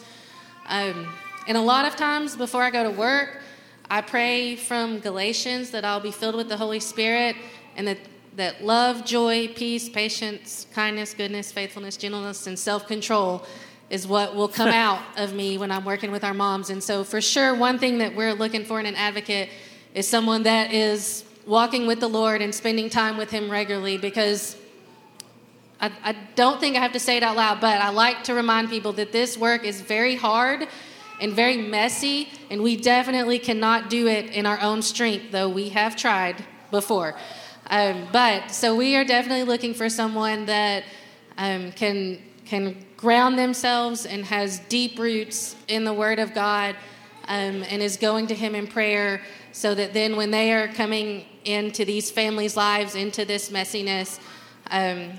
Um, 0.68 1.12
and 1.48 1.56
a 1.56 1.60
lot 1.60 1.84
of 1.84 1.96
times 1.96 2.36
before 2.36 2.62
I 2.62 2.70
go 2.70 2.84
to 2.84 2.96
work, 2.96 3.42
I 3.90 4.02
pray 4.02 4.54
from 4.54 5.00
Galatians 5.00 5.72
that 5.72 5.84
I'll 5.84 5.98
be 5.98 6.12
filled 6.12 6.36
with 6.36 6.48
the 6.48 6.58
Holy 6.58 6.78
Spirit 6.78 7.34
and 7.74 7.88
that, 7.88 7.98
that 8.36 8.62
love, 8.62 9.04
joy, 9.04 9.48
peace, 9.48 9.88
patience, 9.88 10.68
kindness, 10.74 11.12
goodness, 11.12 11.50
faithfulness, 11.50 11.96
gentleness, 11.96 12.46
and 12.46 12.56
self 12.56 12.86
control 12.86 13.44
is 13.90 14.07
what 14.07 14.35
will 14.35 14.48
come 14.48 14.68
out 14.87 15.03
of 15.16 15.35
me 15.35 15.59
when 15.59 15.70
I'm 15.70 15.85
working 15.85 16.11
with 16.11 16.24
our 16.24 16.35
moms. 16.35 16.70
And 16.70 16.83
so, 16.83 17.05
for 17.05 17.20
sure, 17.20 17.55
one 17.55 17.79
thing 17.79 17.98
that 17.98 18.14
we're 18.14 18.35
looking 18.35 18.64
for 18.64 18.81
in 18.81 18.87
an 18.87 18.94
advocate 18.94 19.48
is 19.94 20.07
someone 20.07 20.42
that 20.44 20.72
is 20.72 21.24
walking 21.46 21.87
with 21.87 22.01
the 22.01 22.09
Lord 22.09 22.42
and 22.42 22.55
spending 22.55 22.90
time 22.90 23.16
with 23.16 23.31
Him 23.31 23.51
regularly 23.51 23.96
because 23.96 24.57
I, 25.81 25.90
I, 26.05 26.16
don't 26.35 26.61
think 26.61 26.77
I 26.77 26.81
have 26.81 26.92
to 26.92 27.01
say 27.01 27.16
it 27.16 27.22
out 27.22 27.37
loud, 27.37 27.61
but 27.61 27.81
I 27.81 27.90
like 27.90 28.24
to 28.24 28.35
remind 28.35 28.68
people 28.68 28.92
that 28.94 29.12
this 29.12 29.38
work 29.38 29.64
is 29.64 29.81
very 29.81 30.16
hard 30.16 30.66
and 31.20 31.33
very 31.33 31.57
messy, 31.57 32.29
and 32.51 32.62
we 32.62 32.77
definitely 32.77 33.38
cannot 33.38 33.90
do 33.90 34.07
it 34.07 34.27
in 34.27 34.44
our 34.44 34.61
own 34.61 34.83
strength, 34.83 35.31
though 35.31 35.48
we 35.48 35.70
have 35.70 35.96
tried 35.96 36.44
before. 36.70 37.16
Um, 37.70 38.09
but 38.12 38.51
so 38.51 38.74
we 38.74 38.96
are 38.96 39.05
definitely 39.05 39.44
looking 39.44 39.74
for 39.74 39.88
someone 39.88 40.46
that 40.46 40.85
um, 41.37 41.72
can 41.72 42.22
can 42.44 42.85
ground 42.98 43.38
themselves 43.38 44.04
and 44.04 44.24
has 44.26 44.58
deep 44.68 44.98
roots 44.98 45.56
in 45.68 45.84
the 45.84 45.94
Word 45.94 46.18
of 46.18 46.34
God 46.34 46.76
um, 47.28 47.62
and 47.70 47.80
is 47.80 47.96
going 47.96 48.26
to 48.26 48.34
Him 48.34 48.54
in 48.54 48.66
prayer 48.66 49.22
so 49.52 49.74
that 49.74 49.94
then 49.94 50.16
when 50.16 50.30
they 50.30 50.52
are 50.52 50.68
coming 50.68 51.24
into 51.44 51.84
these 51.84 52.11
families' 52.11 52.56
lives, 52.56 52.94
into 52.94 53.24
this 53.24 53.50
messiness, 53.50 54.18
um, 54.70 55.12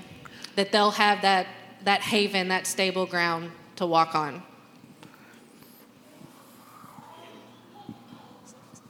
that 0.56 0.70
they'll 0.70 0.92
have 0.92 1.22
that, 1.22 1.46
that 1.84 2.02
haven, 2.02 2.48
that 2.48 2.66
stable 2.66 3.06
ground 3.06 3.50
to 3.76 3.86
walk 3.86 4.14
on. 4.14 4.42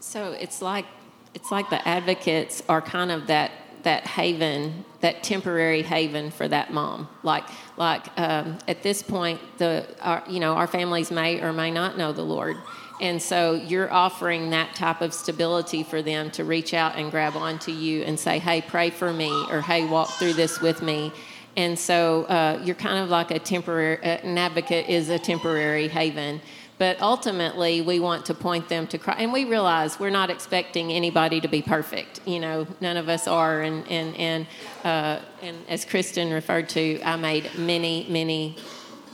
So 0.00 0.32
it's 0.32 0.60
like 0.60 0.86
it's 1.34 1.52
like 1.52 1.70
the 1.70 1.86
advocates 1.86 2.62
are 2.68 2.82
kind 2.82 3.12
of 3.12 3.28
that 3.28 3.52
that 3.82 4.06
haven, 4.06 4.84
that 5.00 5.22
temporary 5.22 5.82
haven 5.82 6.30
for 6.30 6.48
that 6.48 6.72
mom. 6.72 7.08
Like 7.22 7.44
like 7.76 8.06
um, 8.18 8.58
at 8.68 8.82
this 8.82 9.02
point, 9.02 9.40
the 9.58 9.86
our, 10.00 10.22
you 10.28 10.40
know 10.40 10.54
our 10.54 10.66
families 10.66 11.10
may 11.10 11.40
or 11.40 11.52
may 11.52 11.70
not 11.70 11.96
know 11.96 12.12
the 12.12 12.22
Lord. 12.24 12.56
And 13.00 13.20
so 13.22 13.54
you're 13.54 13.90
offering 13.90 14.50
that 14.50 14.74
type 14.74 15.00
of 15.00 15.14
stability 15.14 15.82
for 15.82 16.02
them 16.02 16.30
to 16.32 16.44
reach 16.44 16.74
out 16.74 16.96
and 16.96 17.10
grab 17.10 17.34
onto 17.34 17.72
you 17.72 18.02
and 18.02 18.20
say, 18.20 18.38
hey, 18.38 18.60
pray 18.60 18.90
for 18.90 19.10
me, 19.10 19.30
or 19.50 19.62
hey, 19.62 19.86
walk 19.86 20.10
through 20.10 20.34
this 20.34 20.60
with 20.60 20.82
me. 20.82 21.10
And 21.56 21.78
so 21.78 22.24
uh, 22.24 22.60
you're 22.62 22.76
kind 22.76 23.02
of 23.02 23.08
like 23.08 23.30
a 23.30 23.38
temporary, 23.38 23.98
uh, 23.98 24.18
an 24.18 24.38
advocate 24.38 24.88
is 24.88 25.08
a 25.08 25.18
temporary 25.18 25.88
haven. 25.88 26.40
But 26.80 27.02
ultimately, 27.02 27.82
we 27.82 28.00
want 28.00 28.24
to 28.24 28.34
point 28.34 28.70
them 28.70 28.86
to 28.86 28.96
Christ. 28.96 29.20
And 29.20 29.34
we 29.34 29.44
realize 29.44 30.00
we're 30.00 30.08
not 30.08 30.30
expecting 30.30 30.90
anybody 30.90 31.38
to 31.42 31.46
be 31.46 31.60
perfect. 31.60 32.20
You 32.26 32.40
know, 32.40 32.66
none 32.80 32.96
of 32.96 33.10
us 33.10 33.28
are. 33.28 33.60
And, 33.60 33.86
and, 33.86 34.16
and, 34.16 34.46
uh, 34.82 35.20
and 35.42 35.58
as 35.68 35.84
Kristen 35.84 36.32
referred 36.32 36.70
to, 36.70 36.98
I 37.02 37.16
made 37.16 37.50
many, 37.58 38.06
many, 38.08 38.56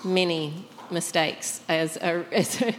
many 0.05 0.55
mistakes 0.93 1.61
as, 1.69 1.97
a, 1.97 2.25
as 2.33 2.63
a, 2.63 2.73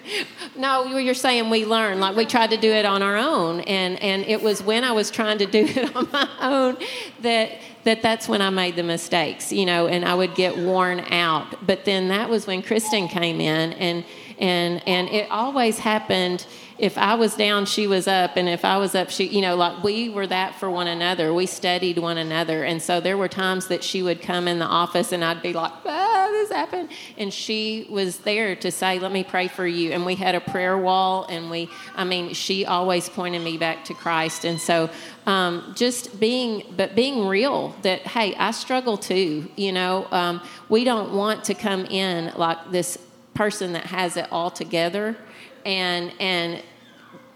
no 0.55 0.85
you're 0.85 1.13
saying 1.13 1.49
we 1.49 1.65
learn 1.65 1.99
like 1.99 2.15
we 2.15 2.25
tried 2.25 2.51
to 2.51 2.55
do 2.55 2.71
it 2.71 2.85
on 2.85 3.01
our 3.01 3.17
own 3.17 3.59
and 3.59 4.01
and 4.01 4.23
it 4.23 4.41
was 4.41 4.63
when 4.63 4.85
i 4.85 4.93
was 4.93 5.11
trying 5.11 5.37
to 5.37 5.45
do 5.45 5.65
it 5.65 5.93
on 5.93 6.07
my 6.13 6.29
own 6.39 6.77
that 7.19 7.51
that 7.83 8.01
that's 8.01 8.29
when 8.29 8.41
i 8.41 8.49
made 8.49 8.77
the 8.77 8.83
mistakes 8.83 9.51
you 9.51 9.65
know 9.65 9.87
and 9.87 10.05
i 10.05 10.15
would 10.15 10.33
get 10.35 10.57
worn 10.57 11.01
out 11.11 11.67
but 11.67 11.83
then 11.83 12.07
that 12.07 12.29
was 12.29 12.47
when 12.47 12.61
kristen 12.61 13.09
came 13.09 13.41
in 13.41 13.73
and 13.73 14.05
and 14.39 14.85
and 14.87 15.09
it 15.09 15.29
always 15.31 15.79
happened 15.79 16.45
if 16.79 16.97
I 16.97 17.15
was 17.15 17.35
down, 17.35 17.65
she 17.65 17.87
was 17.87 18.07
up, 18.07 18.37
and 18.37 18.47
if 18.47 18.63
I 18.63 18.77
was 18.77 18.93
up, 18.93 19.09
she, 19.09 19.25
you 19.25 19.41
know, 19.41 19.55
like 19.55 19.83
we 19.83 20.09
were 20.09 20.27
that 20.27 20.55
for 20.55 20.69
one 20.69 20.87
another. 20.87 21.33
We 21.33 21.47
studied 21.47 21.97
one 21.97 22.19
another, 22.19 22.63
and 22.63 22.81
so 22.81 22.99
there 22.99 23.17
were 23.17 23.27
times 23.27 23.67
that 23.67 23.83
she 23.83 24.03
would 24.03 24.21
come 24.21 24.47
in 24.47 24.59
the 24.59 24.65
office, 24.65 25.11
and 25.11 25.25
I'd 25.25 25.41
be 25.41 25.53
like, 25.53 25.71
"Ah, 25.85 26.27
this 26.31 26.51
happened," 26.51 26.89
and 27.17 27.33
she 27.33 27.87
was 27.89 28.19
there 28.19 28.55
to 28.57 28.71
say, 28.71 28.99
"Let 28.99 29.11
me 29.11 29.23
pray 29.23 29.47
for 29.47 29.65
you." 29.65 29.91
And 29.91 30.05
we 30.05 30.15
had 30.15 30.35
a 30.35 30.39
prayer 30.39 30.77
wall, 30.77 31.25
and 31.29 31.49
we, 31.49 31.69
I 31.95 32.03
mean, 32.03 32.33
she 32.35 32.65
always 32.65 33.09
pointed 33.09 33.41
me 33.41 33.57
back 33.57 33.85
to 33.85 33.95
Christ, 33.95 34.45
and 34.45 34.61
so 34.61 34.91
um, 35.25 35.73
just 35.75 36.19
being, 36.19 36.63
but 36.77 36.93
being 36.95 37.27
real 37.27 37.75
that 37.81 38.01
hey, 38.01 38.35
I 38.35 38.51
struggle 38.51 38.97
too. 38.97 39.49
You 39.55 39.71
know, 39.71 40.07
um, 40.11 40.41
we 40.69 40.83
don't 40.83 41.13
want 41.13 41.43
to 41.45 41.55
come 41.55 41.85
in 41.85 42.33
like 42.35 42.71
this 42.71 42.99
person 43.37 43.73
that 43.73 43.85
has 43.85 44.17
it 44.17 44.27
all 44.31 44.49
together 44.49 45.15
and 45.63 46.11
and 46.19 46.63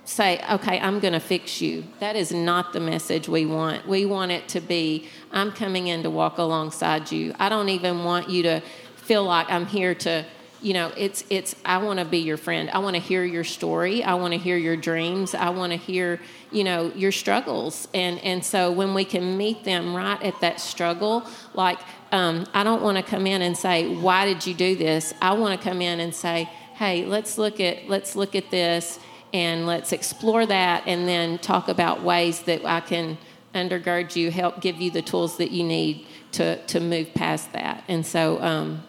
say, 0.03 0.43
okay, 0.51 0.79
I'm 0.79 0.99
going 0.99 1.13
to 1.13 1.19
fix 1.19 1.61
you. 1.61 1.85
That 1.99 2.15
is 2.15 2.31
not 2.31 2.73
the 2.73 2.79
message 2.79 3.29
we 3.29 3.45
want. 3.45 3.87
We 3.87 4.05
want 4.05 4.31
it 4.31 4.47
to 4.49 4.59
be, 4.59 5.07
I'm 5.31 5.51
coming 5.51 5.87
in 5.87 6.01
to 6.03 6.09
walk 6.09 6.39
alongside 6.39 7.11
you. 7.11 7.33
I 7.39 7.49
don't 7.49 7.69
even 7.69 8.03
want 8.03 8.27
you 8.27 8.43
to 8.43 8.61
feel 8.95 9.23
like 9.23 9.49
I'm 9.49 9.67
here 9.67 9.93
to, 9.95 10.25
you 10.61 10.73
know, 10.73 10.91
it's 10.97 11.23
it's 11.29 11.55
I 11.63 11.77
want 11.77 11.99
to 11.99 12.05
be 12.05 12.17
your 12.17 12.37
friend. 12.37 12.69
I 12.71 12.79
want 12.79 12.95
to 12.95 13.01
hear 13.01 13.23
your 13.23 13.43
story. 13.43 14.03
I 14.03 14.15
want 14.15 14.33
to 14.33 14.39
hear 14.39 14.57
your 14.57 14.75
dreams. 14.75 15.33
I 15.33 15.49
want 15.49 15.71
to 15.71 15.77
hear, 15.77 16.19
you 16.51 16.63
know, 16.63 16.91
your 16.95 17.11
struggles. 17.11 17.87
And 17.93 18.19
and 18.19 18.43
so 18.43 18.71
when 18.71 18.93
we 18.93 19.05
can 19.05 19.37
meet 19.37 19.63
them 19.63 19.95
right 19.95 20.21
at 20.21 20.39
that 20.41 20.59
struggle, 20.59 21.25
like 21.53 21.79
um, 22.11 22.45
I 22.53 22.63
don't 22.63 22.81
want 22.81 22.97
to 22.97 23.03
come 23.03 23.25
in 23.25 23.41
and 23.41 23.57
say, 23.57 23.95
why 23.95 24.25
did 24.25 24.45
you 24.45 24.53
do 24.53 24.75
this? 24.75 25.13
I 25.21 25.33
want 25.33 25.59
to 25.59 25.69
come 25.69 25.81
in 25.81 25.99
and 25.99 26.13
say 26.13 26.49
hey, 26.81 27.05
let's 27.05 27.37
look 27.37 27.59
at 27.59 27.87
let's 27.87 28.15
look 28.15 28.33
at 28.33 28.49
this 28.49 28.99
and 29.33 29.67
let's 29.67 29.93
explore 29.93 30.47
that 30.47 30.81
and 30.87 31.07
then 31.07 31.37
talk 31.37 31.67
about 31.67 32.01
ways 32.01 32.41
that 32.41 32.65
I 32.65 32.79
can 32.79 33.19
undergird 33.53 34.15
you, 34.15 34.31
help 34.31 34.61
give 34.61 34.81
you 34.81 34.89
the 34.89 35.03
tools 35.03 35.37
that 35.37 35.51
you 35.51 35.63
need 35.63 36.07
to, 36.31 36.57
to 36.65 36.79
move 36.79 37.13
past 37.13 37.53
that. 37.53 37.83
And 37.87 38.03
so 38.03 38.41
um, 38.41 38.83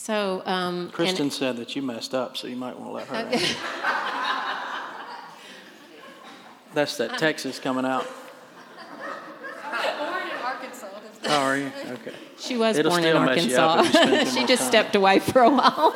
So, 0.00 0.42
um, 0.46 0.88
Kristen 0.92 1.30
said 1.30 1.58
that 1.58 1.76
you 1.76 1.82
messed 1.82 2.14
up, 2.14 2.34
so 2.34 2.46
you 2.46 2.56
might 2.56 2.74
want 2.74 2.88
to 2.88 2.92
let 2.94 3.06
her. 3.08 3.16
Okay. 3.26 3.54
That's 6.72 6.96
that 6.96 7.18
Texas 7.18 7.58
coming 7.58 7.84
out. 7.84 8.06
Born 9.98 10.22
in 10.22 10.36
Arkansas. 10.42 10.86
Oh, 11.26 11.42
are 11.42 11.58
you? 11.58 11.70
Okay. 11.86 12.14
She 12.38 12.56
was 12.56 12.78
It'll 12.78 12.92
born 12.92 13.04
in 13.04 13.14
Arkansas. 13.14 13.82
she 14.24 14.46
just 14.46 14.62
time. 14.62 14.70
stepped 14.70 14.96
away 14.96 15.18
for 15.18 15.42
a 15.42 15.50
while. 15.50 15.94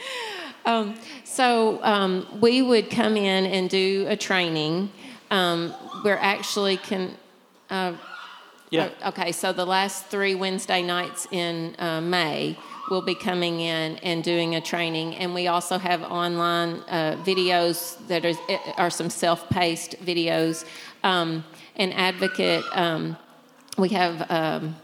um, 0.64 0.94
so 1.24 1.78
um, 1.82 2.38
we 2.40 2.62
would 2.62 2.88
come 2.88 3.18
in 3.18 3.44
and 3.44 3.68
do 3.68 4.06
a 4.08 4.16
training. 4.16 4.90
Um, 5.30 5.74
we're 6.02 6.16
actually 6.16 6.78
can. 6.78 7.18
Uh, 7.68 7.96
yeah. 8.70 8.88
Uh, 9.02 9.10
okay, 9.10 9.30
so 9.32 9.52
the 9.52 9.66
last 9.66 10.06
three 10.06 10.34
Wednesday 10.34 10.82
nights 10.82 11.28
in 11.30 11.76
uh, 11.78 12.00
May, 12.00 12.56
will 12.90 13.02
be 13.02 13.14
coming 13.14 13.60
in 13.60 13.96
and 13.98 14.22
doing 14.22 14.54
a 14.54 14.60
training. 14.60 15.14
And 15.16 15.34
we 15.34 15.48
also 15.48 15.78
have 15.78 16.02
online 16.02 16.82
uh, 16.88 17.22
videos 17.24 17.96
that 18.08 18.24
are, 18.24 18.34
are 18.76 18.90
some 18.90 19.10
self 19.10 19.48
paced 19.48 19.92
videos. 20.04 20.64
Um, 21.02 21.44
an 21.76 21.92
advocate, 21.92 22.64
um, 22.72 23.16
we 23.76 23.90
have 23.90 24.30
um, 24.30 24.76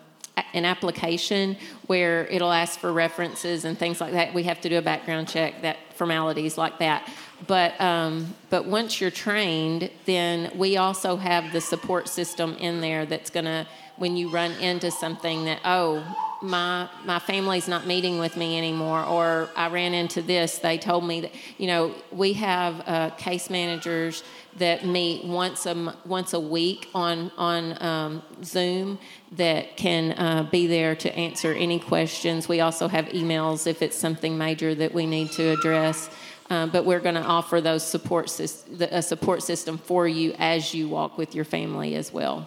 an 0.55 0.65
application 0.65 1.57
where 1.87 2.27
it'll 2.27 2.53
ask 2.53 2.79
for 2.79 2.93
references 2.93 3.65
and 3.65 3.79
things 3.79 4.01
like 4.01 4.13
that. 4.13 4.35
We 4.35 4.45
have 4.45 4.61
to 4.63 4.69
do 4.69 4.79
a 4.79 4.83
background 4.83 5.29
check, 5.29 5.63
that 5.63 5.79
formalities 5.95 6.59
like 6.59 6.79
that. 6.79 7.09
But 7.47 7.81
um, 7.81 8.35
but 8.51 8.67
once 8.67 9.01
you're 9.01 9.11
trained, 9.11 9.91
then 10.05 10.53
we 10.57 10.77
also 10.77 11.17
have 11.17 11.53
the 11.53 11.61
support 11.61 12.09
system 12.09 12.57
in 12.57 12.81
there 12.81 13.05
that's 13.05 13.31
going 13.31 13.47
to 13.47 13.67
when 13.97 14.17
you 14.17 14.31
run 14.31 14.53
into 14.53 14.91
something 14.91 15.45
that 15.45 15.61
oh 15.65 16.05
my 16.43 16.89
my 17.05 17.19
family's 17.19 17.69
not 17.69 17.87
meeting 17.87 18.19
with 18.19 18.37
me 18.37 18.59
anymore 18.59 19.05
or 19.05 19.49
i 19.55 19.69
ran 19.69 19.95
into 19.95 20.21
this 20.21 20.59
they 20.59 20.77
told 20.77 21.07
me 21.07 21.21
that 21.21 21.31
you 21.57 21.69
know 21.69 21.95
we 22.11 22.33
have 22.33 22.83
uh, 22.89 23.11
case 23.11 23.49
managers 23.49 24.25
that 24.57 24.85
meet 24.85 25.25
once 25.25 25.67
a 25.67 25.97
once 26.05 26.35
a 26.35 26.41
week 26.41 26.89
on 26.95 27.31
on 27.39 27.83
um, 27.83 28.23
zoom 28.45 28.99
that 29.33 29.77
can 29.77 30.13
uh, 30.13 30.43
be 30.51 30.67
there 30.67 30.95
to 30.95 31.15
answer 31.17 31.55
any 31.55 31.79
questions. 31.79 32.49
We 32.49 32.61
also 32.61 32.89
have 32.89 33.07
emails 33.07 33.67
if 33.67 33.81
it's 33.81 33.97
something 33.97 34.37
major 34.37 34.75
that 34.75 34.93
we 34.93 35.07
need 35.07 35.33
to 35.33 35.51
address. 35.51 36.11
Uh, 36.51 36.67
but 36.67 36.85
we're 36.85 37.01
going 37.01 37.15
to 37.15 37.23
offer 37.23 37.63
those 37.63 37.83
support 37.83 38.39
a 38.39 39.01
support 39.01 39.43
system 39.43 39.79
for 39.79 40.07
you 40.07 40.35
as 40.39 40.75
you 40.75 40.87
walk 40.87 41.17
with 41.17 41.35
your 41.35 41.47
family 41.47 41.95
as 41.95 42.13
well 42.13 42.47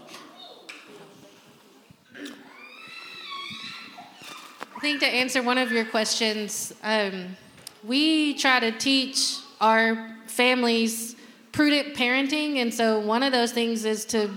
think 4.86 5.00
to 5.00 5.08
answer 5.08 5.41
one 5.41 5.58
of 5.58 5.71
your 5.71 5.84
questions, 5.84 6.71
um, 6.84 7.36
we 7.84 8.36
try 8.36 8.60
to 8.60 8.71
teach 8.71 9.38
our 9.60 10.15
families 10.28 11.15
prudent 11.52 11.95
parenting. 11.95 12.58
And 12.58 12.71
so 12.71 13.00
one 13.00 13.24
of 13.24 13.32
those 13.32 13.52
things 13.52 13.84
is 13.84 14.06
to 14.06 14.30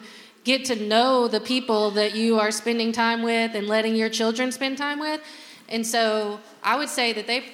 get 0.45 0.65
to 0.65 0.77
know 0.77 1.29
the 1.29 1.39
people 1.39 1.91
that 1.91 2.15
you 2.15 2.41
are 2.41 2.51
spending 2.51 2.93
time 2.93 3.23
with 3.23 3.55
and 3.55 3.67
letting 3.67 3.95
your 3.95 4.09
children 4.09 4.51
spend 4.51 4.79
time 4.79 4.99
with. 4.99 5.21
And 5.69 5.87
so 5.87 6.41
I 6.63 6.79
would 6.79 6.89
say 6.89 7.13
that 7.13 7.27
they 7.27 7.45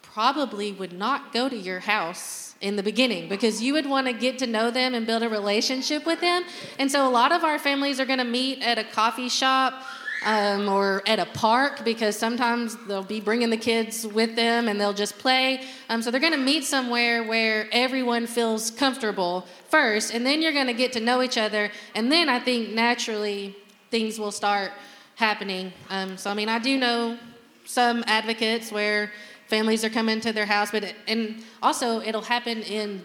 probably 0.00 0.72
would 0.72 0.94
not 0.94 1.34
go 1.34 1.50
to 1.50 1.56
your 1.56 1.80
house 1.80 2.54
in 2.62 2.76
the 2.76 2.82
beginning 2.82 3.28
because 3.28 3.60
you 3.60 3.74
would 3.74 3.84
want 3.84 4.06
to 4.06 4.14
get 4.14 4.38
to 4.38 4.46
know 4.46 4.70
them 4.70 4.94
and 4.94 5.06
build 5.06 5.22
a 5.22 5.28
relationship 5.28 6.06
with 6.06 6.22
them. 6.22 6.44
And 6.78 6.90
so 6.90 7.06
a 7.06 7.10
lot 7.10 7.30
of 7.30 7.44
our 7.44 7.58
families 7.58 8.00
are 8.00 8.06
going 8.06 8.20
to 8.20 8.24
meet 8.24 8.62
at 8.62 8.78
a 8.78 8.84
coffee 8.84 9.28
shop 9.28 9.84
um, 10.24 10.68
or 10.68 11.02
at 11.06 11.18
a 11.18 11.26
park 11.26 11.84
because 11.84 12.16
sometimes 12.16 12.76
they'll 12.86 13.02
be 13.02 13.20
bringing 13.20 13.50
the 13.50 13.56
kids 13.56 14.06
with 14.06 14.34
them 14.36 14.68
and 14.68 14.80
they'll 14.80 14.92
just 14.94 15.18
play. 15.18 15.62
Um, 15.88 16.02
so 16.02 16.10
they're 16.10 16.20
going 16.20 16.32
to 16.32 16.38
meet 16.38 16.64
somewhere 16.64 17.22
where 17.22 17.68
everyone 17.72 18.26
feels 18.26 18.70
comfortable 18.70 19.46
first, 19.68 20.14
and 20.14 20.24
then 20.26 20.42
you're 20.42 20.52
going 20.52 20.66
to 20.66 20.74
get 20.74 20.92
to 20.94 21.00
know 21.00 21.22
each 21.22 21.38
other, 21.38 21.70
and 21.94 22.10
then 22.10 22.28
I 22.28 22.40
think 22.40 22.70
naturally 22.70 23.54
things 23.90 24.18
will 24.18 24.32
start 24.32 24.72
happening. 25.16 25.72
Um, 25.90 26.16
so 26.16 26.30
I 26.30 26.34
mean, 26.34 26.48
I 26.48 26.58
do 26.58 26.78
know 26.78 27.18
some 27.64 28.04
advocates 28.06 28.72
where 28.72 29.12
families 29.48 29.84
are 29.84 29.90
coming 29.90 30.20
to 30.20 30.32
their 30.32 30.46
house, 30.46 30.70
but 30.70 30.84
it, 30.84 30.96
and 31.06 31.42
also 31.62 32.00
it'll 32.00 32.22
happen 32.22 32.62
in 32.62 33.04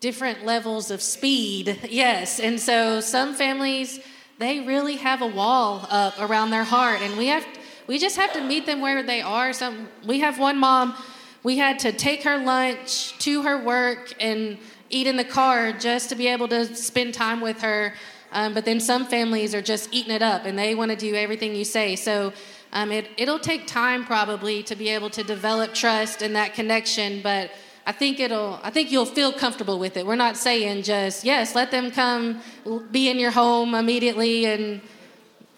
different 0.00 0.44
levels 0.44 0.90
of 0.90 1.02
speed. 1.02 1.78
Yes, 1.88 2.40
and 2.40 2.60
so 2.60 3.00
some 3.00 3.34
families 3.34 4.00
they 4.38 4.60
really 4.60 4.96
have 4.96 5.20
a 5.20 5.26
wall 5.26 5.86
up 5.90 6.18
around 6.20 6.50
their 6.50 6.64
heart 6.64 7.02
and 7.02 7.16
we 7.18 7.26
have 7.26 7.44
we 7.86 7.98
just 7.98 8.16
have 8.16 8.32
to 8.34 8.42
meet 8.42 8.66
them 8.66 8.82
where 8.82 9.02
they 9.02 9.22
are. 9.22 9.52
Some 9.52 9.88
we 10.06 10.20
have 10.20 10.38
one 10.38 10.58
mom, 10.58 10.94
we 11.42 11.58
had 11.58 11.78
to 11.80 11.92
take 11.92 12.22
her 12.24 12.38
lunch 12.38 13.18
to 13.18 13.42
her 13.42 13.62
work 13.62 14.14
and 14.20 14.58
eat 14.90 15.06
in 15.06 15.16
the 15.16 15.24
car 15.24 15.72
just 15.72 16.08
to 16.10 16.14
be 16.14 16.28
able 16.28 16.48
to 16.48 16.74
spend 16.74 17.14
time 17.14 17.40
with 17.40 17.60
her. 17.62 17.94
Um, 18.30 18.52
but 18.52 18.64
then 18.66 18.78
some 18.78 19.06
families 19.06 19.54
are 19.54 19.62
just 19.62 19.88
eating 19.92 20.12
it 20.12 20.22
up 20.22 20.44
and 20.44 20.58
they 20.58 20.74
want 20.74 20.90
to 20.90 20.96
do 20.96 21.14
everything 21.14 21.54
you 21.54 21.64
say. 21.64 21.96
So 21.96 22.32
um, 22.72 22.92
it, 22.92 23.08
it'll 23.16 23.38
take 23.38 23.66
time 23.66 24.04
probably 24.04 24.62
to 24.64 24.76
be 24.76 24.90
able 24.90 25.08
to 25.10 25.22
develop 25.24 25.72
trust 25.72 26.20
and 26.20 26.36
that 26.36 26.52
connection, 26.52 27.22
but 27.22 27.50
I 27.88 27.92
think 27.92 28.20
it'll. 28.20 28.60
I 28.62 28.68
think 28.68 28.92
you'll 28.92 29.06
feel 29.06 29.32
comfortable 29.32 29.78
with 29.78 29.96
it. 29.96 30.04
We're 30.04 30.22
not 30.26 30.36
saying 30.36 30.82
just 30.82 31.24
yes, 31.24 31.54
let 31.54 31.70
them 31.70 31.90
come, 31.90 32.42
be 32.90 33.08
in 33.08 33.18
your 33.18 33.30
home 33.30 33.74
immediately 33.74 34.44
and 34.44 34.82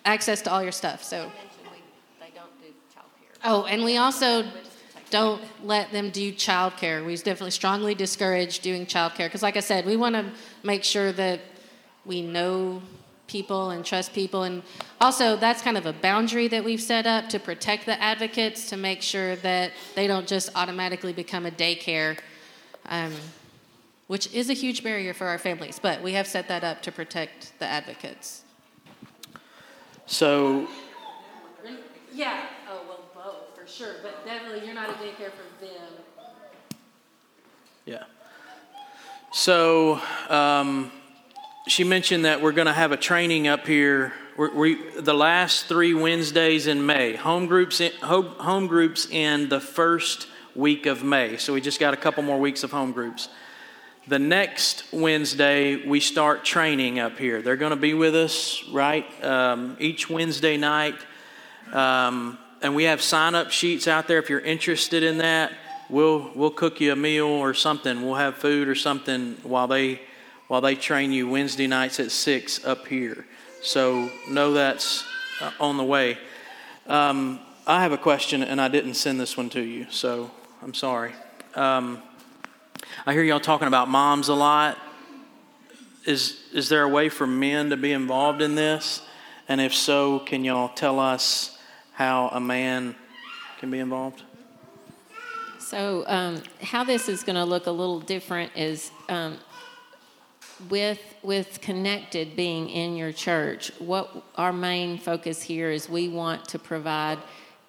access 0.04 0.40
to 0.42 0.52
all 0.52 0.62
your 0.62 0.70
stuff. 0.70 1.02
So. 1.02 1.28
Oh, 3.42 3.64
and 3.64 3.82
we 3.82 3.96
also 3.96 4.44
don't 5.10 5.42
let 5.64 5.90
them 5.90 6.10
do 6.10 6.32
childcare. 6.32 7.04
We 7.04 7.16
definitely 7.16 7.50
strongly 7.50 7.96
discourage 7.96 8.60
doing 8.60 8.86
childcare 8.86 9.26
because, 9.26 9.42
like 9.42 9.56
I 9.56 9.60
said, 9.60 9.84
we 9.84 9.96
want 9.96 10.14
to 10.14 10.30
make 10.62 10.84
sure 10.84 11.10
that 11.10 11.40
we 12.04 12.22
know 12.22 12.80
people 13.30 13.70
and 13.70 13.86
trust 13.86 14.12
people. 14.12 14.42
And 14.42 14.62
also, 15.00 15.36
that's 15.36 15.62
kind 15.62 15.78
of 15.78 15.86
a 15.86 15.92
boundary 15.92 16.48
that 16.48 16.64
we've 16.64 16.82
set 16.82 17.06
up 17.06 17.28
to 17.28 17.38
protect 17.38 17.86
the 17.86 18.00
advocates 18.02 18.68
to 18.70 18.76
make 18.76 19.02
sure 19.02 19.36
that 19.36 19.70
they 19.94 20.08
don't 20.08 20.26
just 20.26 20.50
automatically 20.56 21.12
become 21.12 21.46
a 21.46 21.50
daycare, 21.50 22.18
um, 22.86 23.12
which 24.08 24.34
is 24.34 24.50
a 24.50 24.52
huge 24.52 24.82
barrier 24.82 25.14
for 25.14 25.28
our 25.28 25.38
families. 25.38 25.78
But 25.80 26.02
we 26.02 26.12
have 26.14 26.26
set 26.26 26.48
that 26.48 26.64
up 26.64 26.82
to 26.82 26.92
protect 26.92 27.52
the 27.60 27.66
advocates. 27.66 28.42
So, 30.06 30.66
yeah. 32.12 32.46
Oh, 32.68 32.82
well, 32.88 33.04
both 33.14 33.56
for 33.56 33.66
sure. 33.72 33.94
But 34.02 34.26
definitely, 34.26 34.66
you're 34.66 34.74
not 34.74 34.90
a 34.90 34.94
daycare 34.94 35.30
for 35.30 35.64
them. 35.64 35.92
Yeah. 37.86 38.02
So, 39.32 40.00
um, 40.28 40.90
she 41.66 41.84
mentioned 41.84 42.24
that 42.24 42.40
we're 42.40 42.52
going 42.52 42.66
to 42.66 42.72
have 42.72 42.92
a 42.92 42.96
training 42.96 43.46
up 43.46 43.66
here. 43.66 44.12
We're, 44.36 44.54
we, 44.54 44.90
the 44.98 45.14
last 45.14 45.66
three 45.66 45.92
Wednesdays 45.92 46.66
in 46.66 46.84
May, 46.84 47.16
home 47.16 47.46
groups, 47.46 47.80
in, 47.80 47.92
home, 48.00 48.26
home 48.38 48.66
groups 48.66 49.06
in 49.06 49.48
the 49.48 49.60
first 49.60 50.26
week 50.54 50.86
of 50.86 51.04
May. 51.04 51.36
So 51.36 51.52
we 51.52 51.60
just 51.60 51.78
got 51.78 51.92
a 51.92 51.96
couple 51.96 52.22
more 52.22 52.40
weeks 52.40 52.64
of 52.64 52.70
home 52.70 52.92
groups. 52.92 53.28
The 54.08 54.18
next 54.18 54.84
Wednesday, 54.92 55.86
we 55.86 56.00
start 56.00 56.44
training 56.44 56.98
up 56.98 57.18
here. 57.18 57.42
They're 57.42 57.56
going 57.56 57.70
to 57.70 57.76
be 57.76 57.92
with 57.92 58.14
us, 58.14 58.64
right? 58.72 59.06
Um, 59.22 59.76
each 59.78 60.08
Wednesday 60.08 60.56
night. 60.56 60.96
Um, 61.72 62.38
and 62.62 62.74
we 62.74 62.84
have 62.84 63.02
sign 63.02 63.34
up 63.34 63.50
sheets 63.50 63.86
out 63.86 64.08
there 64.08 64.18
if 64.18 64.30
you're 64.30 64.40
interested 64.40 65.02
in 65.02 65.18
that. 65.18 65.52
We'll, 65.90 66.30
we'll 66.34 66.50
cook 66.50 66.80
you 66.80 66.92
a 66.92 66.96
meal 66.96 67.26
or 67.26 67.52
something. 67.52 68.02
We'll 68.02 68.14
have 68.14 68.36
food 68.36 68.68
or 68.68 68.74
something 68.74 69.36
while 69.42 69.66
they 69.66 70.00
while 70.50 70.60
they 70.60 70.74
train 70.74 71.12
you 71.12 71.28
Wednesday 71.28 71.68
nights 71.68 72.00
at 72.00 72.10
6 72.10 72.64
up 72.64 72.88
here. 72.88 73.24
So 73.62 74.10
know 74.28 74.52
that's 74.52 75.04
uh, 75.40 75.52
on 75.60 75.76
the 75.76 75.84
way. 75.84 76.18
Um, 76.88 77.38
I 77.68 77.82
have 77.82 77.92
a 77.92 77.96
question, 77.96 78.42
and 78.42 78.60
I 78.60 78.66
didn't 78.66 78.94
send 78.94 79.20
this 79.20 79.36
one 79.36 79.48
to 79.50 79.60
you, 79.60 79.86
so 79.90 80.28
I'm 80.60 80.74
sorry. 80.74 81.12
Um, 81.54 82.02
I 83.06 83.12
hear 83.12 83.22
y'all 83.22 83.38
talking 83.38 83.68
about 83.68 83.88
moms 83.88 84.26
a 84.26 84.34
lot. 84.34 84.76
Is, 86.04 86.40
is 86.52 86.68
there 86.68 86.82
a 86.82 86.88
way 86.88 87.10
for 87.10 87.28
men 87.28 87.70
to 87.70 87.76
be 87.76 87.92
involved 87.92 88.42
in 88.42 88.56
this? 88.56 89.02
And 89.48 89.60
if 89.60 89.72
so, 89.72 90.18
can 90.18 90.42
y'all 90.42 90.70
tell 90.70 90.98
us 90.98 91.60
how 91.92 92.26
a 92.32 92.40
man 92.40 92.96
can 93.60 93.70
be 93.70 93.78
involved? 93.78 94.24
So, 95.60 96.02
um, 96.08 96.42
how 96.60 96.82
this 96.82 97.08
is 97.08 97.22
going 97.22 97.36
to 97.36 97.44
look 97.44 97.68
a 97.68 97.70
little 97.70 98.00
different 98.00 98.50
is 98.56 98.90
um, 99.08 99.38
with 100.68 101.00
with 101.22 101.60
connected 101.60 102.36
being 102.36 102.68
in 102.68 102.96
your 102.96 103.12
church 103.12 103.72
what 103.78 104.10
our 104.36 104.52
main 104.52 104.98
focus 104.98 105.42
here 105.42 105.70
is 105.70 105.88
we 105.88 106.08
want 106.08 106.46
to 106.48 106.58
provide 106.58 107.18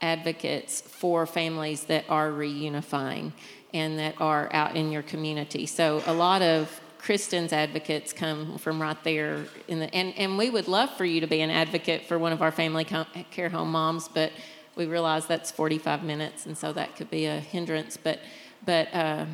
advocates 0.02 0.82
for 0.82 1.26
families 1.26 1.86
that 1.86 2.06
are 2.10 2.30
reunifying 2.30 3.32
and 3.74 4.00
that 4.00 4.16
are 4.20 4.50
out 4.52 4.76
in 4.76 4.92
your 4.92 5.04
community. 5.04 5.66
So 5.66 6.04
a 6.06 6.14
lot 6.14 6.42
of 6.42 6.82
Kristen's 6.98 7.54
advocates 7.54 8.14
come 8.14 8.58
from 8.58 8.82
right 8.82 9.02
there 9.04 9.46
in 9.68 9.80
the 9.80 9.94
and, 9.94 10.14
and 10.18 10.38
we 10.38 10.50
would 10.50 10.68
love 10.68 10.92
for 10.92 11.06
you 11.06 11.22
to 11.22 11.28
be 11.28 11.42
an 11.42 11.50
advocate 11.50 12.06
for 12.06 12.20
one 12.20 12.32
of 12.32 12.42
our 12.42 12.52
family 12.52 12.86
care 12.86 13.50
home 13.50 13.72
moms 13.72 14.08
but 14.08 14.32
we 14.76 14.86
realize 14.86 15.26
that's 15.26 15.50
45 15.50 16.04
minutes 16.04 16.46
and 16.46 16.56
so 16.56 16.72
that 16.74 16.96
could 16.96 17.10
be 17.10 17.26
a 17.26 17.40
hindrance 17.40 17.98
but 17.98 18.20
but 18.64 18.94
uh, 18.94 19.26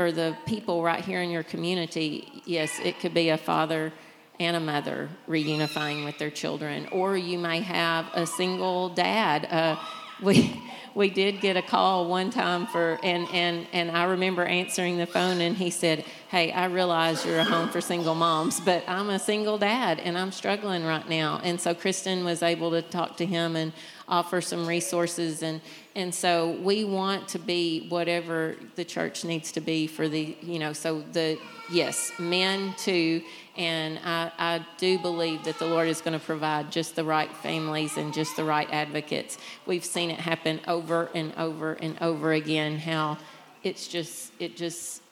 for 0.00 0.10
the 0.10 0.34
people 0.46 0.82
right 0.82 1.04
here 1.04 1.20
in 1.20 1.28
your 1.28 1.42
community, 1.42 2.40
yes, 2.46 2.80
it 2.82 2.98
could 3.00 3.12
be 3.12 3.28
a 3.28 3.36
father 3.36 3.92
and 4.38 4.56
a 4.56 4.60
mother 4.60 5.10
reunifying 5.28 6.06
with 6.06 6.16
their 6.16 6.30
children, 6.30 6.88
or 6.90 7.18
you 7.18 7.38
may 7.38 7.60
have 7.60 8.06
a 8.14 8.26
single 8.26 8.88
dad. 8.88 9.44
Uh, 9.44 9.76
we 10.22 10.58
we 10.94 11.10
did 11.10 11.42
get 11.42 11.58
a 11.58 11.62
call 11.62 12.08
one 12.08 12.30
time 12.30 12.66
for 12.66 12.98
and 13.02 13.28
and 13.30 13.66
and 13.74 13.90
I 13.90 14.04
remember 14.04 14.42
answering 14.42 14.96
the 14.96 15.04
phone 15.04 15.42
and 15.42 15.54
he 15.54 15.68
said, 15.68 16.06
"Hey, 16.30 16.50
I 16.50 16.64
realize 16.64 17.26
you're 17.26 17.38
a 17.38 17.44
home 17.44 17.68
for 17.68 17.82
single 17.82 18.14
moms, 18.14 18.58
but 18.58 18.82
I'm 18.88 19.10
a 19.10 19.18
single 19.18 19.58
dad 19.58 20.00
and 20.00 20.16
I'm 20.16 20.32
struggling 20.32 20.82
right 20.82 21.06
now." 21.10 21.42
And 21.44 21.60
so 21.60 21.74
Kristen 21.74 22.24
was 22.24 22.42
able 22.42 22.70
to 22.70 22.80
talk 22.80 23.18
to 23.18 23.26
him 23.26 23.54
and 23.54 23.74
offer 24.08 24.40
some 24.40 24.66
resources 24.66 25.42
and 25.42 25.60
and 25.94 26.14
so 26.14 26.52
we 26.62 26.84
want 26.84 27.28
to 27.28 27.38
be 27.38 27.86
whatever 27.88 28.56
the 28.76 28.84
church 28.84 29.24
needs 29.24 29.52
to 29.52 29.60
be 29.60 29.86
for 29.86 30.08
the 30.08 30.36
you 30.40 30.58
know 30.58 30.72
so 30.72 31.02
the 31.12 31.38
yes 31.70 32.12
men 32.18 32.74
too. 32.76 33.22
And 33.56 33.98
I, 34.04 34.32
I 34.38 34.66
do 34.78 34.98
believe 34.98 35.44
that 35.44 35.58
the 35.58 35.66
lord 35.66 35.88
is 35.88 36.00
going 36.00 36.18
to 36.18 36.24
provide 36.24 36.70
just 36.72 36.96
the 36.96 37.04
right 37.04 37.34
families 37.36 37.96
and 37.96 38.12
just 38.12 38.36
the 38.36 38.44
right 38.44 38.68
advocates. 38.70 39.38
We've 39.66 39.84
seen 39.84 40.10
it 40.10 40.20
happen 40.20 40.60
over 40.66 41.10
and 41.14 41.32
over 41.36 41.74
and 41.74 42.00
over 42.00 42.32
again 42.32 42.78
how 42.78 43.18
it's 43.62 43.88
just 43.88 44.32
it 44.38 44.56
just 44.56 45.02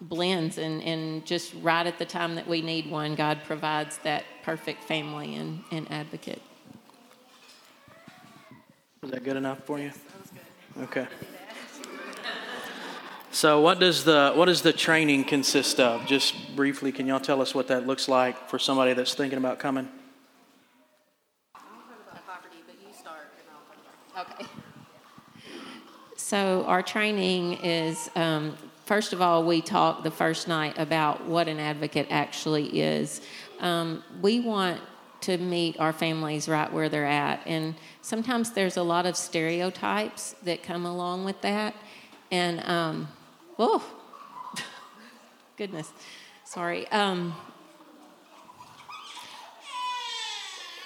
blends 0.00 0.58
and, 0.58 0.80
and 0.82 1.26
just 1.26 1.52
right 1.60 1.86
at 1.86 1.98
the 1.98 2.04
time 2.04 2.36
that 2.36 2.46
we 2.46 2.62
need 2.62 2.88
one 2.88 3.16
god 3.16 3.40
provides 3.44 3.98
that 4.04 4.24
perfect 4.44 4.84
family 4.84 5.34
and, 5.34 5.60
and 5.72 5.90
advocate. 5.90 6.40
Is 9.02 9.10
that 9.10 9.24
good 9.24 9.36
enough 9.36 9.64
for 9.64 9.78
you? 9.78 9.90
Okay. 10.80 11.08
So 13.32 13.60
what 13.60 13.80
does 13.80 14.04
the 14.04 14.32
what 14.34 14.46
does 14.46 14.62
the 14.62 14.72
training 14.72 15.24
consist 15.24 15.80
of? 15.80 16.06
Just 16.06 16.54
briefly, 16.54 16.92
can 16.92 17.06
y'all 17.06 17.18
tell 17.20 17.42
us 17.42 17.54
what 17.54 17.66
that 17.68 17.86
looks 17.86 18.08
like 18.08 18.48
for 18.48 18.58
somebody 18.58 18.92
that's 18.92 19.14
thinking 19.14 19.38
about 19.38 19.58
coming? 19.58 19.88
Okay. 24.16 24.46
So 26.16 26.64
our 26.66 26.82
training 26.82 27.54
is 27.64 28.10
um, 28.14 28.56
first 28.86 29.12
of 29.12 29.20
all 29.20 29.44
we 29.44 29.60
talk 29.60 30.04
the 30.04 30.10
first 30.10 30.46
night 30.46 30.78
about 30.78 31.24
what 31.24 31.48
an 31.48 31.58
advocate 31.58 32.06
actually 32.10 32.80
is. 32.80 33.20
Um, 33.60 34.04
we 34.20 34.40
want 34.40 34.80
to 35.20 35.36
meet 35.38 35.78
our 35.80 35.92
families 35.92 36.48
right 36.48 36.72
where 36.72 36.88
they're 36.88 37.06
at. 37.06 37.40
And 37.46 37.74
sometimes 38.02 38.52
there's 38.52 38.76
a 38.76 38.82
lot 38.82 39.06
of 39.06 39.16
stereotypes 39.16 40.34
that 40.44 40.62
come 40.62 40.86
along 40.86 41.24
with 41.24 41.40
that. 41.42 41.74
And, 42.30 42.64
um, 42.68 43.08
oh, 43.58 43.84
goodness, 45.56 45.90
sorry. 46.44 46.88
Um, 46.88 47.34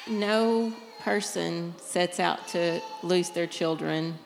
no 0.08 0.72
person 1.00 1.74
sets 1.78 2.20
out 2.20 2.48
to 2.48 2.80
lose 3.02 3.30
their 3.30 3.46
children 3.46 4.18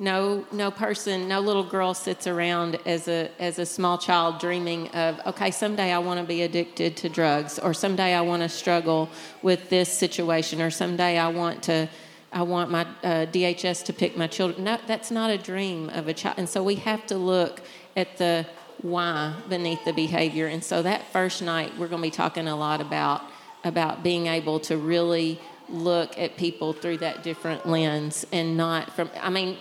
no 0.00 0.44
no 0.50 0.70
person 0.70 1.28
no 1.28 1.38
little 1.38 1.62
girl 1.62 1.92
sits 1.94 2.26
around 2.26 2.78
as 2.86 3.06
a 3.06 3.30
as 3.38 3.58
a 3.58 3.66
small 3.66 3.98
child 3.98 4.40
dreaming 4.40 4.88
of 4.88 5.20
okay 5.26 5.50
someday 5.50 5.92
i 5.92 5.98
want 5.98 6.18
to 6.18 6.26
be 6.26 6.42
addicted 6.42 6.96
to 6.96 7.08
drugs 7.08 7.58
or 7.58 7.74
someday 7.74 8.14
i 8.14 8.20
want 8.20 8.42
to 8.42 8.48
struggle 8.48 9.10
with 9.42 9.68
this 9.68 9.92
situation 9.92 10.62
or 10.62 10.70
someday 10.70 11.18
i 11.18 11.28
want 11.28 11.62
to 11.62 11.86
i 12.32 12.40
want 12.40 12.70
my 12.70 12.82
uh, 13.04 13.26
dhs 13.26 13.84
to 13.84 13.92
pick 13.92 14.16
my 14.16 14.26
children. 14.26 14.64
No 14.64 14.78
that's 14.86 15.10
not 15.10 15.30
a 15.30 15.38
dream 15.38 15.90
of 15.90 16.08
a 16.08 16.14
child. 16.14 16.36
And 16.38 16.48
so 16.48 16.62
we 16.62 16.76
have 16.76 17.06
to 17.06 17.16
look 17.16 17.60
at 17.96 18.16
the 18.16 18.46
why 18.82 19.34
beneath 19.48 19.84
the 19.84 19.92
behavior. 19.92 20.46
And 20.46 20.64
so 20.64 20.82
that 20.82 21.12
first 21.12 21.42
night 21.42 21.76
we're 21.76 21.88
going 21.88 22.00
to 22.00 22.06
be 22.06 22.10
talking 22.10 22.48
a 22.48 22.56
lot 22.56 22.80
about 22.80 23.22
about 23.62 24.02
being 24.02 24.26
able 24.26 24.58
to 24.60 24.78
really 24.78 25.38
look 25.68 26.18
at 26.18 26.36
people 26.36 26.72
through 26.72 26.98
that 26.98 27.22
different 27.22 27.68
lens 27.68 28.26
and 28.32 28.56
not 28.56 28.90
from 28.96 29.08
i 29.20 29.30
mean 29.30 29.56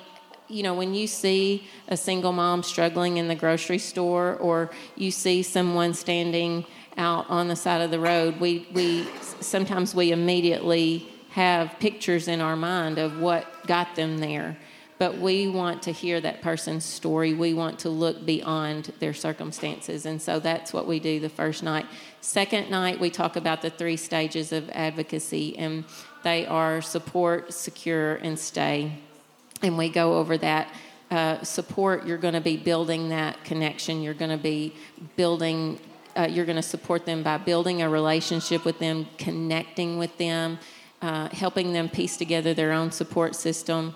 you 0.50 0.64
know, 0.64 0.74
when 0.74 0.94
you 0.94 1.08
see 1.08 1.68
a 1.88 1.96
single 1.96 2.32
mom 2.32 2.64
struggling 2.64 3.18
in 3.18 3.28
the 3.28 3.36
grocery 3.36 3.78
store 3.78 4.36
or 4.38 4.72
you 4.96 5.12
see 5.12 5.44
someone 5.44 5.94
standing 5.94 6.66
out 6.98 7.30
on 7.30 7.48
the 7.48 7.56
side 7.56 7.82
of 7.82 7.92
the 7.92 8.00
road, 8.00 8.40
we, 8.40 8.68
we 8.74 9.08
sometimes 9.40 9.94
we 9.94 10.12
immediately 10.12 11.08
have 11.32 11.80
pictures 11.80 12.28
in 12.28 12.42
our 12.42 12.56
mind 12.56 12.98
of 12.98 13.20
what 13.20 13.46
got 13.68 13.96
them 13.96 14.18
there. 14.18 14.58
But 14.98 15.18
we 15.18 15.48
want 15.48 15.84
to 15.84 15.94
hear 15.94 16.20
that 16.20 16.42
person's 16.42 16.84
story. 16.84 17.34
We 17.34 17.54
want 17.54 17.80
to 17.80 17.90
look 17.90 18.26
beyond 18.26 18.92
their 19.00 19.14
circumstances. 19.14 20.06
And 20.06 20.22
so 20.22 20.42
that's 20.42 20.74
what 20.74 20.88
we 20.88 21.00
do 21.00 21.22
the 21.22 21.30
first 21.30 21.64
night. 21.64 21.86
Second 22.20 22.70
night, 22.70 23.00
we 23.00 23.10
talk 23.10 23.38
about 23.38 23.62
the 23.62 23.70
three 23.70 23.96
stages 23.96 24.52
of 24.52 24.70
advocacy, 24.72 25.58
and 25.58 25.86
they 26.24 26.46
are 26.46 26.82
support, 26.82 27.54
secure, 27.54 28.16
and 28.16 28.38
stay. 28.38 29.00
And 29.62 29.78
we 29.78 29.90
go 29.90 30.18
over 30.18 30.38
that. 30.38 30.70
Uh, 31.12 31.42
support, 31.44 32.06
you're 32.06 32.20
going 32.20 32.36
to 32.36 32.42
be 32.42 32.56
building 32.56 33.10
that 33.10 33.44
connection. 33.44 34.04
You're 34.04 34.14
going 34.14 34.30
to 34.30 34.38
be 34.38 34.76
building, 35.16 35.80
uh, 36.16 36.28
you're 36.30 36.46
going 36.46 36.56
to 36.56 36.62
support 36.62 37.06
them 37.06 37.24
by 37.24 37.38
building 37.38 37.82
a 37.82 37.90
relationship 37.90 38.64
with 38.64 38.78
them, 38.78 39.08
connecting 39.18 39.98
with 39.98 40.16
them, 40.20 40.60
uh, 41.02 41.30
helping 41.30 41.74
them 41.74 41.90
piece 41.90 42.16
together 42.16 42.54
their 42.54 42.72
own 42.72 42.92
support 42.92 43.36
system 43.36 43.96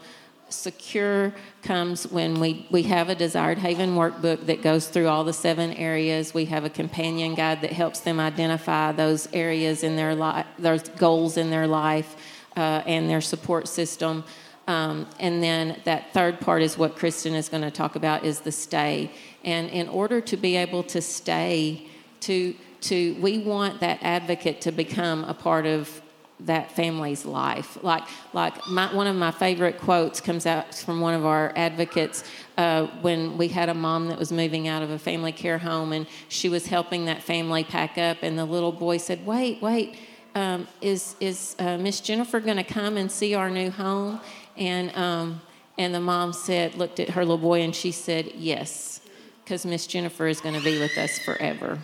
secure 0.53 1.33
comes 1.61 2.07
when 2.07 2.39
we, 2.39 2.67
we 2.69 2.83
have 2.83 3.09
a 3.09 3.15
desired 3.15 3.57
haven 3.57 3.95
workbook 3.95 4.45
that 4.45 4.61
goes 4.61 4.87
through 4.87 5.07
all 5.07 5.23
the 5.23 5.33
seven 5.33 5.73
areas 5.73 6.33
we 6.33 6.45
have 6.45 6.63
a 6.63 6.69
companion 6.69 7.33
guide 7.33 7.61
that 7.61 7.71
helps 7.71 8.01
them 8.01 8.19
identify 8.19 8.91
those 8.91 9.27
areas 9.33 9.83
in 9.83 9.95
their 9.95 10.13
life 10.13 10.45
those 10.59 10.83
goals 10.89 11.37
in 11.37 11.49
their 11.49 11.67
life 11.67 12.15
uh, 12.55 12.83
and 12.85 13.09
their 13.09 13.21
support 13.21 13.67
system 13.67 14.23
um, 14.67 15.07
and 15.19 15.43
then 15.43 15.81
that 15.83 16.13
third 16.13 16.39
part 16.39 16.61
is 16.61 16.77
what 16.77 16.95
kristen 16.95 17.33
is 17.33 17.49
going 17.49 17.63
to 17.63 17.71
talk 17.71 17.95
about 17.95 18.23
is 18.23 18.41
the 18.41 18.51
stay 18.51 19.11
and 19.43 19.69
in 19.69 19.87
order 19.89 20.21
to 20.21 20.37
be 20.37 20.55
able 20.55 20.83
to 20.83 21.01
stay 21.01 21.87
to 22.19 22.53
to 22.81 23.15
we 23.21 23.39
want 23.39 23.79
that 23.79 23.97
advocate 24.01 24.61
to 24.61 24.71
become 24.71 25.23
a 25.25 25.33
part 25.33 25.65
of 25.65 26.01
that 26.45 26.71
family's 26.71 27.25
life. 27.25 27.77
Like, 27.81 28.03
like 28.33 28.67
my, 28.67 28.93
one 28.93 29.07
of 29.07 29.15
my 29.15 29.31
favorite 29.31 29.79
quotes 29.79 30.19
comes 30.19 30.45
out 30.45 30.75
from 30.75 30.99
one 30.99 31.13
of 31.13 31.25
our 31.25 31.53
advocates 31.55 32.23
uh, 32.57 32.87
when 33.01 33.37
we 33.37 33.47
had 33.47 33.69
a 33.69 33.73
mom 33.73 34.07
that 34.09 34.19
was 34.19 34.31
moving 34.31 34.67
out 34.67 34.83
of 34.83 34.89
a 34.89 34.99
family 34.99 35.31
care 35.31 35.57
home 35.57 35.93
and 35.93 36.05
she 36.27 36.49
was 36.49 36.67
helping 36.67 37.05
that 37.05 37.23
family 37.23 37.63
pack 37.63 37.97
up, 37.97 38.17
and 38.21 38.37
the 38.37 38.45
little 38.45 38.71
boy 38.71 38.97
said, 38.97 39.25
Wait, 39.25 39.61
wait, 39.61 39.95
um, 40.35 40.67
is, 40.81 41.15
is 41.19 41.55
uh, 41.59 41.77
Miss 41.77 42.01
Jennifer 42.01 42.39
going 42.39 42.57
to 42.57 42.63
come 42.63 42.97
and 42.97 43.11
see 43.11 43.35
our 43.35 43.49
new 43.49 43.71
home? 43.71 44.19
And, 44.57 44.95
um, 44.95 45.41
and 45.77 45.93
the 45.93 45.99
mom 45.99 46.33
said, 46.33 46.75
looked 46.75 46.99
at 46.99 47.09
her 47.11 47.21
little 47.21 47.37
boy, 47.37 47.61
and 47.61 47.75
she 47.75 47.91
said, 47.91 48.31
Yes, 48.35 49.01
because 49.43 49.65
Miss 49.65 49.87
Jennifer 49.87 50.27
is 50.27 50.41
going 50.41 50.55
to 50.55 50.63
be 50.63 50.79
with 50.79 50.97
us 50.97 51.17
forever 51.19 51.79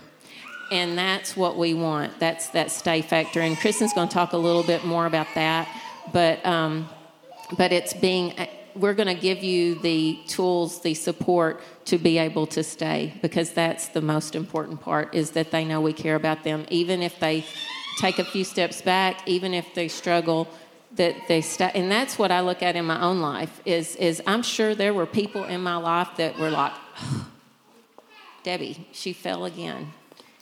and 0.72 0.98
that's 0.98 1.36
what 1.36 1.58
we 1.58 1.74
want. 1.74 2.20
That's 2.20 2.50
that 2.50 2.72
stay 2.72 3.02
factor. 3.02 3.42
And 3.42 3.58
Kristen's 3.58 3.94
going 3.94 4.08
to 4.08 4.14
talk 4.14 4.34
a 4.34 4.38
little 4.38 4.64
bit 4.64 4.86
more 4.86 5.06
about 5.06 5.28
that, 5.36 5.68
but 6.14 6.46
um, 6.46 6.90
but 7.58 7.72
it's 7.72 7.94
being. 7.94 8.34
We're 8.76 8.94
going 8.94 9.08
to 9.08 9.20
give 9.20 9.44
you 9.44 9.76
the 9.80 10.20
tools, 10.28 10.82
the 10.82 10.94
support 10.94 11.62
to 11.86 11.98
be 11.98 12.18
able 12.18 12.46
to 12.48 12.64
stay 12.64 13.14
because 13.22 13.52
that's 13.52 13.88
the 13.90 14.02
most 14.02 14.36
important 14.36 14.80
part. 14.80 15.14
Is 15.14 15.32
that 15.32 15.52
they 15.52 15.66
know 15.66 15.82
we 15.82 15.92
care 15.92 16.16
about 16.16 16.44
them, 16.44 16.66
even 16.70 17.02
if 17.02 17.20
they 17.20 17.46
take 18.00 18.20
a 18.20 18.24
few 18.24 18.44
steps 18.44 18.82
back, 18.82 19.28
even 19.28 19.54
if 19.54 19.74
they 19.74 19.88
struggle. 19.88 20.48
That 20.95 21.15
they 21.28 21.41
stay, 21.41 21.71
and 21.75 21.91
that's 21.91 22.17
what 22.17 22.32
I 22.32 22.41
look 22.41 22.63
at 22.63 22.75
in 22.75 22.86
my 22.86 22.99
own 23.02 23.21
life. 23.21 23.62
Is 23.63 23.95
is 23.97 24.21
I'm 24.25 24.41
sure 24.41 24.73
there 24.73 24.93
were 24.93 25.06
people 25.06 25.43
in 25.43 25.62
my 25.62 25.75
life 25.75 26.10
that 26.17 26.38
were 26.38 26.49
like. 26.49 26.73
Oh, 27.02 27.28
Debbie, 28.43 28.88
she 28.93 29.12
fell 29.12 29.43
again 29.43 29.91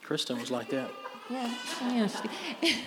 Kristen 0.07 0.39
was 0.39 0.49
like 0.49 0.69
that. 0.69 0.89
Yeah, 1.29 1.53
yeah. 1.81 2.07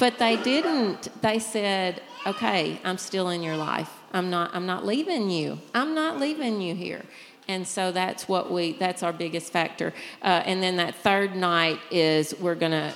but 0.00 0.18
they 0.18 0.36
didn't. 0.36 1.08
They 1.22 1.38
said, 1.38 2.02
"Okay, 2.26 2.80
I'm 2.82 2.98
still 2.98 3.28
in 3.28 3.40
your 3.40 3.56
life. 3.56 3.88
I'm 4.12 4.28
not. 4.28 4.50
I'm 4.52 4.66
not 4.66 4.84
leaving 4.84 5.30
you. 5.30 5.60
I'm 5.72 5.94
not 5.94 6.18
leaving 6.18 6.60
you 6.60 6.74
here." 6.74 7.02
And 7.46 7.68
so 7.68 7.92
that's 7.92 8.26
what 8.28 8.50
we. 8.50 8.72
That's 8.72 9.04
our 9.04 9.12
biggest 9.12 9.52
factor. 9.52 9.94
Uh, 10.22 10.42
and 10.44 10.60
then 10.60 10.76
that 10.78 10.96
third 10.96 11.36
night 11.36 11.78
is 11.92 12.34
we're 12.40 12.56
going 12.56 12.72
to 12.72 12.92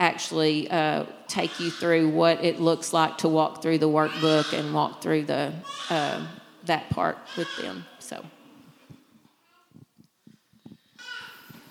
actually 0.00 0.68
uh, 0.68 1.04
take 1.34 1.58
you 1.58 1.70
through 1.70 2.08
what 2.10 2.44
it 2.44 2.60
looks 2.60 2.92
like 2.92 3.18
to 3.18 3.28
walk 3.28 3.60
through 3.60 3.78
the 3.78 3.88
workbook 3.88 4.56
and 4.56 4.72
walk 4.72 5.02
through 5.02 5.24
the 5.24 5.52
uh, 5.90 6.24
that 6.64 6.88
part 6.90 7.18
with 7.36 7.48
them. 7.56 7.84
So. 7.98 8.24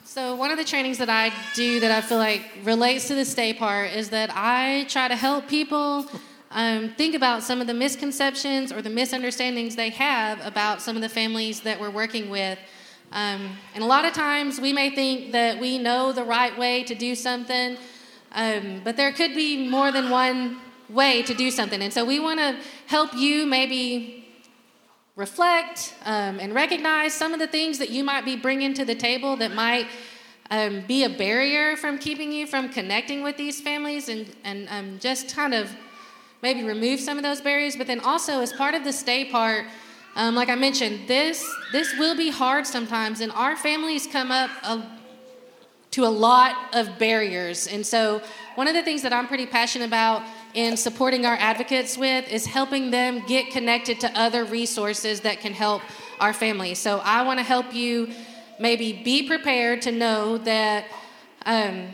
So, 0.03 0.35
one 0.35 0.51
of 0.51 0.57
the 0.57 0.63
trainings 0.63 0.99
that 0.99 1.09
I 1.09 1.31
do 1.55 1.79
that 1.79 1.89
I 1.89 2.01
feel 2.01 2.19
like 2.19 2.43
relates 2.63 3.07
to 3.07 3.15
the 3.15 3.25
stay 3.25 3.53
part 3.53 3.91
is 3.91 4.09
that 4.09 4.29
I 4.31 4.85
try 4.87 5.07
to 5.07 5.15
help 5.15 5.47
people 5.47 6.05
um, 6.51 6.89
think 6.89 7.15
about 7.15 7.41
some 7.41 7.61
of 7.61 7.67
the 7.67 7.73
misconceptions 7.73 8.71
or 8.71 8.83
the 8.83 8.91
misunderstandings 8.91 9.75
they 9.75 9.89
have 9.89 10.45
about 10.45 10.81
some 10.81 10.95
of 10.95 11.01
the 11.01 11.09
families 11.09 11.61
that 11.61 11.79
we're 11.79 11.89
working 11.89 12.29
with. 12.29 12.59
Um, 13.11 13.57
and 13.73 13.83
a 13.83 13.87
lot 13.87 14.05
of 14.05 14.13
times 14.13 14.59
we 14.61 14.71
may 14.71 14.91
think 14.91 15.31
that 15.31 15.59
we 15.59 15.79
know 15.79 16.11
the 16.11 16.23
right 16.23 16.55
way 16.59 16.83
to 16.83 16.93
do 16.93 17.15
something, 17.15 17.77
um, 18.33 18.81
but 18.83 18.97
there 18.97 19.11
could 19.11 19.33
be 19.33 19.67
more 19.69 19.91
than 19.91 20.09
one 20.09 20.59
way 20.89 21.23
to 21.23 21.33
do 21.33 21.49
something. 21.51 21.81
And 21.81 21.93
so 21.93 22.05
we 22.05 22.19
want 22.19 22.39
to 22.39 22.57
help 22.87 23.13
you 23.15 23.45
maybe 23.45 24.25
reflect 25.15 25.93
um, 26.05 26.39
and 26.39 26.53
recognize 26.53 27.13
some 27.13 27.33
of 27.33 27.39
the 27.39 27.47
things 27.47 27.77
that 27.79 27.89
you 27.89 28.03
might 28.03 28.25
be 28.25 28.35
bringing 28.35 28.73
to 28.73 28.85
the 28.85 28.95
table 28.95 29.35
that 29.37 29.53
might 29.53 29.87
um, 30.49 30.81
be 30.87 31.03
a 31.03 31.09
barrier 31.09 31.77
from 31.77 31.97
keeping 31.97 32.31
you 32.31 32.45
from 32.47 32.69
connecting 32.69 33.23
with 33.23 33.37
these 33.37 33.61
families 33.61 34.09
and, 34.09 34.35
and 34.43 34.67
um, 34.69 34.99
just 34.99 35.35
kind 35.35 35.53
of 35.53 35.71
maybe 36.41 36.63
remove 36.63 36.99
some 36.99 37.17
of 37.17 37.23
those 37.23 37.41
barriers. 37.41 37.75
But 37.75 37.87
then 37.87 37.99
also, 37.99 38.41
as 38.41 38.51
part 38.51 38.75
of 38.75 38.83
the 38.83 38.91
stay 38.91 39.25
part, 39.25 39.65
um, 40.15 40.35
like 40.35 40.49
I 40.49 40.55
mentioned, 40.55 41.07
this, 41.07 41.43
this 41.71 41.97
will 41.97 42.15
be 42.15 42.29
hard 42.29 42.67
sometimes, 42.67 43.21
and 43.21 43.31
our 43.31 43.55
families 43.55 44.05
come 44.05 44.31
up 44.31 44.51
a, 44.63 44.83
to 45.93 46.05
a 46.05 46.07
lot 46.09 46.55
of 46.75 46.99
barriers. 46.99 47.67
And 47.67 47.85
so, 47.85 48.21
one 48.55 48.67
of 48.67 48.75
the 48.75 48.83
things 48.83 49.01
that 49.01 49.13
I'm 49.13 49.27
pretty 49.27 49.47
passionate 49.47 49.85
about 49.85 50.23
in 50.53 50.77
supporting 50.77 51.25
our 51.25 51.35
advocates 51.35 51.97
with 51.97 52.31
is 52.31 52.45
helping 52.45 52.91
them 52.91 53.23
get 53.25 53.51
connected 53.51 53.99
to 54.01 54.19
other 54.19 54.45
resources 54.45 55.21
that 55.21 55.39
can 55.39 55.53
help 55.53 55.81
our 56.19 56.33
families. 56.33 56.77
So 56.77 56.99
I 57.03 57.23
want 57.23 57.39
to 57.39 57.43
help 57.43 57.73
you 57.73 58.11
maybe 58.59 59.01
be 59.03 59.27
prepared 59.27 59.81
to 59.83 59.91
know 59.91 60.37
that 60.39 60.85
um, 61.45 61.87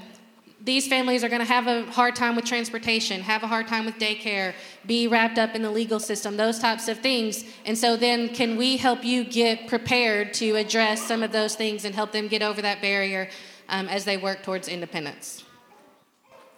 these 0.62 0.88
families 0.88 1.23
are 1.23 1.29
going 1.29 1.39
to 1.39 1.47
have 1.47 1.67
a 1.67 1.89
hard 1.91 2.15
time 2.15 2.35
with 2.35 2.43
transportation, 2.43 3.21
have 3.21 3.43
a 3.43 3.47
hard 3.47 3.67
time 3.67 3.85
with 3.85 3.95
daycare, 3.95 4.53
be 4.85 5.07
wrapped 5.07 5.38
up 5.38 5.55
in 5.55 5.62
the 5.62 5.71
legal 5.71 5.99
system, 5.99 6.35
those 6.35 6.59
types 6.59 6.89
of 6.89 6.99
things. 6.99 7.45
And 7.65 7.77
so 7.77 7.95
then, 7.95 8.29
can 8.29 8.57
we 8.57 8.75
help 8.75 9.05
you 9.05 9.23
get 9.23 9.67
prepared 9.67 10.33
to 10.35 10.55
address 10.55 11.01
some 11.01 11.23
of 11.23 11.31
those 11.31 11.55
things 11.55 11.85
and 11.85 11.95
help 11.95 12.12
them 12.12 12.27
get 12.27 12.41
over 12.41 12.62
that 12.62 12.81
barrier 12.81 13.29
um, 13.69 13.88
as 13.88 14.05
they 14.05 14.17
work 14.17 14.43
towards 14.43 14.67
independence? 14.67 15.43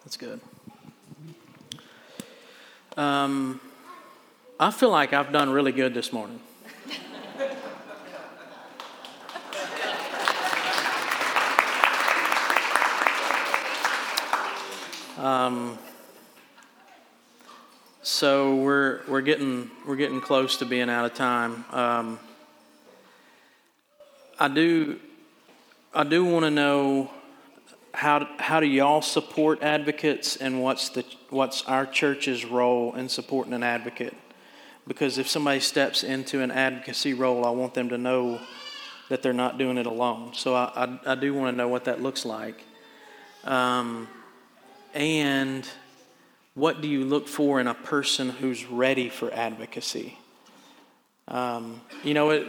That's 0.04 0.17
good. 0.17 0.39
Um, 2.97 3.60
I 4.60 4.71
feel 4.71 4.89
like 4.89 5.13
I've 5.13 5.32
done 5.32 5.50
really 5.50 5.71
good 5.71 5.93
this 5.93 6.12
morning. 6.12 6.39
Um, 15.17 15.78
so 18.02 18.56
we're 18.56 19.02
we're 19.08 19.21
getting 19.21 19.69
we're 19.86 19.95
getting 19.95 20.19
close 20.19 20.58
to 20.58 20.65
being 20.65 20.89
out 20.89 21.06
of 21.06 21.13
time. 21.13 21.63
Um, 21.69 22.19
I 24.39 24.47
do 24.47 25.00
I 25.93 26.06
do 26.06 26.23
want 26.23 26.45
to 26.45 26.51
know 26.51 27.12
how, 27.93 28.25
how 28.39 28.62
do 28.62 28.65
y'all 28.65 29.01
support 29.01 29.62
advocates 29.62 30.38
and 30.38 30.63
what's, 30.63 30.88
the, 30.88 31.04
what's 31.30 31.65
our 31.65 31.86
church's 31.86 32.45
role 32.45 32.95
in 32.95 33.10
supporting 33.10 33.51
an 33.51 33.62
advocate? 33.62 34.15
Because 34.88 35.17
if 35.17 35.27
somebody 35.27 35.60
steps 35.60 36.06
into 36.06 36.42
an 36.42 36.50
advocacy 36.50 37.13
role, 37.13 37.46
I 37.46 37.50
want 37.50 37.73
them 37.73 37.89
to 37.89 37.98
know 37.98 38.39
that 39.10 39.21
they're 39.21 39.33
not 39.33 39.58
doing 39.58 39.77
it 39.77 39.85
alone. 39.85 40.33
So 40.33 40.56
I, 40.56 40.71
I, 40.73 41.12
I 41.12 41.15
do 41.15 41.33
want 41.33 41.52
to 41.52 41.58
know 41.58 41.67
what 41.67 41.83
that 41.83 42.02
looks 42.02 42.23
like. 42.25 42.63
Um, 43.44 44.08
and 44.94 45.67
what 46.54 46.79
do 46.79 46.87
you 46.87 47.04
look 47.04 47.27
for 47.27 47.60
in 47.60 47.67
a 47.67 47.73
person 47.73 48.29
who's 48.29 48.65
ready 48.65 49.10
for 49.10 49.33
advocacy? 49.33 50.17
Um, 51.27 51.81
you 52.02 52.13
know, 52.13 52.29
it, 52.29 52.48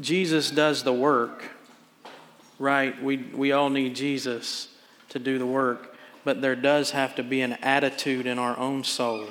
Jesus 0.00 0.50
does 0.50 0.84
the 0.84 0.92
work 0.92 1.50
right? 2.58 3.00
We, 3.02 3.16
we 3.16 3.52
all 3.52 3.70
need 3.70 3.94
Jesus 3.94 4.68
to 5.10 5.18
do 5.18 5.38
the 5.38 5.46
work, 5.46 5.96
but 6.24 6.40
there 6.40 6.56
does 6.56 6.90
have 6.92 7.14
to 7.16 7.22
be 7.22 7.40
an 7.40 7.54
attitude 7.54 8.26
in 8.26 8.38
our 8.38 8.58
own 8.58 8.84
soul 8.84 9.28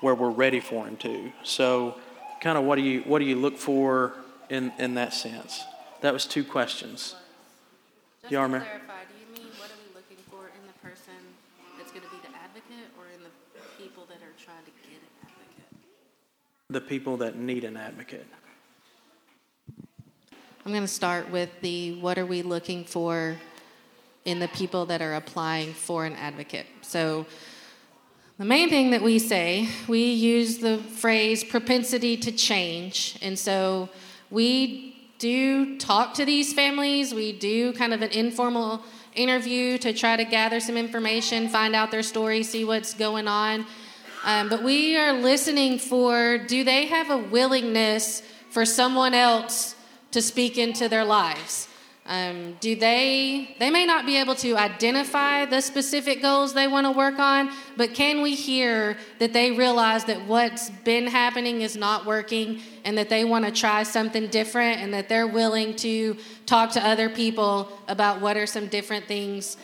where 0.00 0.14
we're 0.14 0.30
ready 0.30 0.60
for 0.60 0.86
Him 0.86 0.96
to. 0.98 1.32
So, 1.42 1.96
kind 2.40 2.56
of 2.56 2.64
what 2.64 2.76
do 2.76 2.82
you 2.82 3.00
what 3.02 3.18
do 3.18 3.24
you 3.26 3.36
look 3.36 3.58
for 3.58 4.14
in 4.48 4.72
in 4.78 4.94
that 4.94 5.12
sense? 5.12 5.62
That 6.00 6.12
was 6.12 6.26
two 6.26 6.44
questions. 6.44 7.14
Just 8.22 8.32
Yarmer. 8.32 8.62
clarify, 8.62 9.04
do 9.04 9.14
you 9.20 9.42
mean 9.42 9.52
what 9.58 9.70
are 9.70 9.80
we 9.86 9.94
looking 9.94 10.22
for 10.30 10.48
in 10.48 10.66
the 10.66 10.72
person 10.80 11.14
that's 11.76 11.90
going 11.90 12.04
to 12.04 12.10
be 12.10 12.16
the 12.22 12.34
advocate 12.36 12.88
or 12.98 13.04
in 13.14 13.22
the 13.22 13.82
people 13.82 14.04
that 14.06 14.16
are 14.16 14.36
trying 14.42 14.64
to 14.64 14.72
get 14.88 15.00
an 15.00 15.28
advocate? 15.28 15.76
The 16.70 16.80
people 16.80 17.16
that 17.18 17.36
need 17.36 17.64
an 17.64 17.76
advocate. 17.76 18.26
I'm 20.70 20.74
going 20.74 20.86
to 20.86 20.88
start 20.88 21.28
with 21.30 21.50
the 21.62 21.94
what 21.94 22.16
are 22.16 22.24
we 22.24 22.42
looking 22.42 22.84
for 22.84 23.36
in 24.24 24.38
the 24.38 24.46
people 24.46 24.86
that 24.86 25.02
are 25.02 25.14
applying 25.14 25.72
for 25.72 26.04
an 26.04 26.12
advocate. 26.12 26.64
So, 26.82 27.26
the 28.38 28.44
main 28.44 28.68
thing 28.70 28.92
that 28.92 29.02
we 29.02 29.18
say, 29.18 29.68
we 29.88 30.12
use 30.12 30.58
the 30.58 30.78
phrase 30.78 31.42
propensity 31.42 32.16
to 32.18 32.30
change. 32.30 33.18
And 33.20 33.36
so 33.36 33.88
we 34.30 35.10
do 35.18 35.76
talk 35.76 36.14
to 36.14 36.24
these 36.24 36.52
families, 36.52 37.12
we 37.12 37.32
do 37.32 37.72
kind 37.72 37.92
of 37.92 38.00
an 38.02 38.12
informal 38.12 38.84
interview 39.16 39.76
to 39.78 39.92
try 39.92 40.14
to 40.14 40.24
gather 40.24 40.60
some 40.60 40.76
information, 40.76 41.48
find 41.48 41.74
out 41.74 41.90
their 41.90 42.04
story, 42.04 42.44
see 42.44 42.64
what's 42.64 42.94
going 42.94 43.26
on. 43.26 43.66
Um, 44.24 44.48
but 44.48 44.62
we 44.62 44.96
are 44.96 45.14
listening 45.14 45.80
for 45.80 46.38
do 46.38 46.62
they 46.62 46.86
have 46.86 47.10
a 47.10 47.18
willingness 47.18 48.22
for 48.50 48.64
someone 48.64 49.14
else 49.14 49.74
to 50.12 50.22
speak 50.22 50.58
into 50.58 50.88
their 50.88 51.04
lives? 51.04 51.68
Um, 52.06 52.56
do 52.60 52.74
they, 52.74 53.54
they 53.60 53.70
may 53.70 53.86
not 53.86 54.04
be 54.04 54.16
able 54.16 54.34
to 54.36 54.56
identify 54.56 55.44
the 55.44 55.60
specific 55.60 56.20
goals 56.20 56.54
they 56.54 56.66
want 56.66 56.86
to 56.86 56.90
work 56.90 57.20
on, 57.20 57.50
but 57.76 57.94
can 57.94 58.20
we 58.20 58.34
hear 58.34 58.96
that 59.20 59.32
they 59.32 59.52
realize 59.52 60.06
that 60.06 60.26
what's 60.26 60.70
been 60.70 61.06
happening 61.06 61.60
is 61.60 61.76
not 61.76 62.06
working 62.06 62.62
and 62.84 62.98
that 62.98 63.10
they 63.10 63.24
want 63.24 63.44
to 63.44 63.52
try 63.52 63.84
something 63.84 64.26
different 64.26 64.80
and 64.80 64.92
that 64.92 65.08
they're 65.08 65.28
willing 65.28 65.76
to 65.76 66.16
talk 66.46 66.72
to 66.72 66.84
other 66.84 67.08
people 67.08 67.70
about 67.86 68.20
what 68.20 68.36
are 68.36 68.46
some 68.46 68.66
different 68.66 69.04
things 69.04 69.56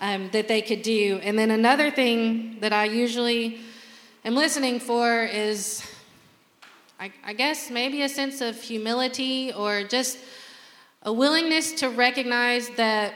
um, 0.00 0.28
that 0.32 0.46
they 0.46 0.60
could 0.60 0.82
do? 0.82 1.20
And 1.22 1.38
then 1.38 1.50
another 1.50 1.90
thing 1.90 2.58
that 2.60 2.74
I 2.74 2.84
usually 2.84 3.60
am 4.26 4.34
listening 4.34 4.78
for 4.78 5.24
is, 5.24 5.82
I, 6.98 7.10
I 7.24 7.32
guess, 7.32 7.70
maybe 7.70 8.02
a 8.02 8.08
sense 8.08 8.40
of 8.40 8.60
humility 8.60 9.52
or 9.52 9.82
just 9.82 10.18
a 11.02 11.12
willingness 11.12 11.72
to 11.72 11.88
recognize 11.88 12.70
that 12.76 13.14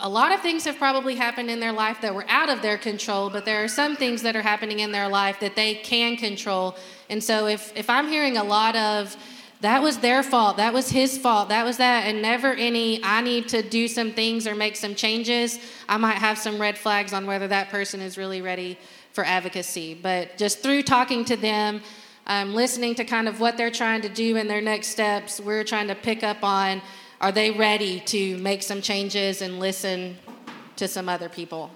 a 0.00 0.08
lot 0.08 0.32
of 0.32 0.40
things 0.40 0.64
have 0.64 0.76
probably 0.76 1.14
happened 1.14 1.50
in 1.50 1.60
their 1.60 1.72
life 1.72 2.00
that 2.00 2.14
were 2.14 2.24
out 2.28 2.48
of 2.48 2.62
their 2.62 2.78
control, 2.78 3.30
but 3.30 3.44
there 3.44 3.62
are 3.62 3.68
some 3.68 3.94
things 3.94 4.22
that 4.22 4.36
are 4.36 4.42
happening 4.42 4.80
in 4.80 4.90
their 4.90 5.08
life 5.08 5.38
that 5.40 5.54
they 5.54 5.74
can 5.74 6.16
control. 6.16 6.76
And 7.08 7.22
so 7.22 7.46
if, 7.46 7.74
if 7.76 7.88
I'm 7.88 8.08
hearing 8.08 8.36
a 8.36 8.44
lot 8.44 8.74
of, 8.74 9.16
that 9.60 9.82
was 9.82 9.98
their 9.98 10.22
fault, 10.22 10.58
that 10.58 10.74
was 10.74 10.90
his 10.90 11.16
fault, 11.16 11.48
that 11.48 11.64
was 11.64 11.78
that, 11.78 12.06
and 12.06 12.20
never 12.20 12.52
any, 12.52 13.02
I 13.02 13.22
need 13.22 13.48
to 13.48 13.62
do 13.62 13.86
some 13.88 14.12
things 14.12 14.46
or 14.46 14.54
make 14.54 14.76
some 14.76 14.94
changes, 14.94 15.58
I 15.88 15.96
might 15.96 16.16
have 16.16 16.36
some 16.36 16.60
red 16.60 16.76
flags 16.76 17.12
on 17.12 17.26
whether 17.26 17.48
that 17.48 17.70
person 17.70 18.00
is 18.00 18.18
really 18.18 18.42
ready 18.42 18.78
for 19.12 19.24
advocacy. 19.24 19.94
But 19.94 20.36
just 20.36 20.62
through 20.62 20.82
talking 20.82 21.24
to 21.26 21.36
them, 21.36 21.80
um, 22.26 22.54
listening 22.54 22.94
to 22.96 23.04
kind 23.04 23.28
of 23.28 23.40
what 23.40 23.56
they're 23.56 23.70
trying 23.70 24.02
to 24.02 24.08
do 24.08 24.36
in 24.36 24.48
their 24.48 24.60
next 24.60 24.88
steps. 24.88 25.40
We're 25.40 25.64
trying 25.64 25.88
to 25.88 25.94
pick 25.94 26.22
up 26.22 26.42
on 26.42 26.82
are 27.20 27.32
they 27.32 27.50
ready 27.50 28.00
to 28.00 28.36
make 28.38 28.62
some 28.62 28.82
changes 28.82 29.40
and 29.40 29.58
listen 29.58 30.18
to 30.76 30.86
some 30.86 31.08
other 31.08 31.30
people? 31.30 31.70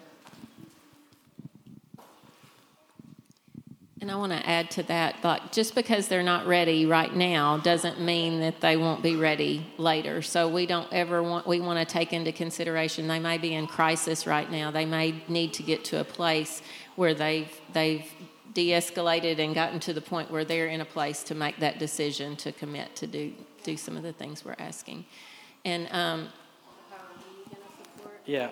And 4.03 4.11
I 4.11 4.16
want 4.16 4.32
to 4.32 4.48
add 4.48 4.70
to 4.72 4.82
that, 4.84 5.16
like 5.22 5.53
just 5.53 5.74
because 5.74 6.09
they're 6.09 6.22
not 6.22 6.46
ready 6.46 6.86
right 6.86 7.14
now 7.14 7.59
doesn't 7.59 8.01
mean 8.01 8.40
that 8.40 8.61
they 8.61 8.78
won't 8.78 9.03
be 9.03 9.14
ready 9.14 9.66
later. 9.76 10.22
So 10.22 10.48
we 10.48 10.64
don't 10.64 10.90
ever 10.90 11.22
want 11.22 11.46
we 11.46 11.61
want 11.61 11.78
to 11.78 11.90
take 11.90 12.14
into 12.14 12.32
consideration 12.32 13.09
they 13.09 13.18
may 13.18 13.36
be 13.36 13.53
in 13.53 13.66
crisis 13.66 14.26
right 14.26 14.51
now. 14.51 14.70
They 14.70 14.86
may 14.86 15.22
need 15.28 15.53
to 15.55 15.62
get 15.62 15.84
to 15.86 16.01
a 16.01 16.05
place 16.05 16.62
where 16.96 17.12
they've 17.12 17.51
they've 17.74 18.11
de-escalated 18.53 19.38
and 19.38 19.55
gotten 19.55 19.78
to 19.80 19.92
the 19.92 20.01
point 20.01 20.30
where 20.30 20.44
they're 20.44 20.68
in 20.68 20.80
a 20.80 20.84
place 20.84 21.22
to 21.22 21.34
make 21.34 21.59
that 21.59 21.78
decision 21.78 22.36
to 22.36 22.53
commit 22.53 22.94
to 22.96 23.07
do 23.07 23.32
do 23.62 23.76
some 23.76 23.96
of 23.96 24.03
the 24.03 24.12
things 24.12 24.44
we're 24.44 24.57
asking 24.59 25.05
and 25.64 25.88
um, 25.92 26.28
yeah 28.26 28.51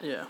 yeah 0.00 0.24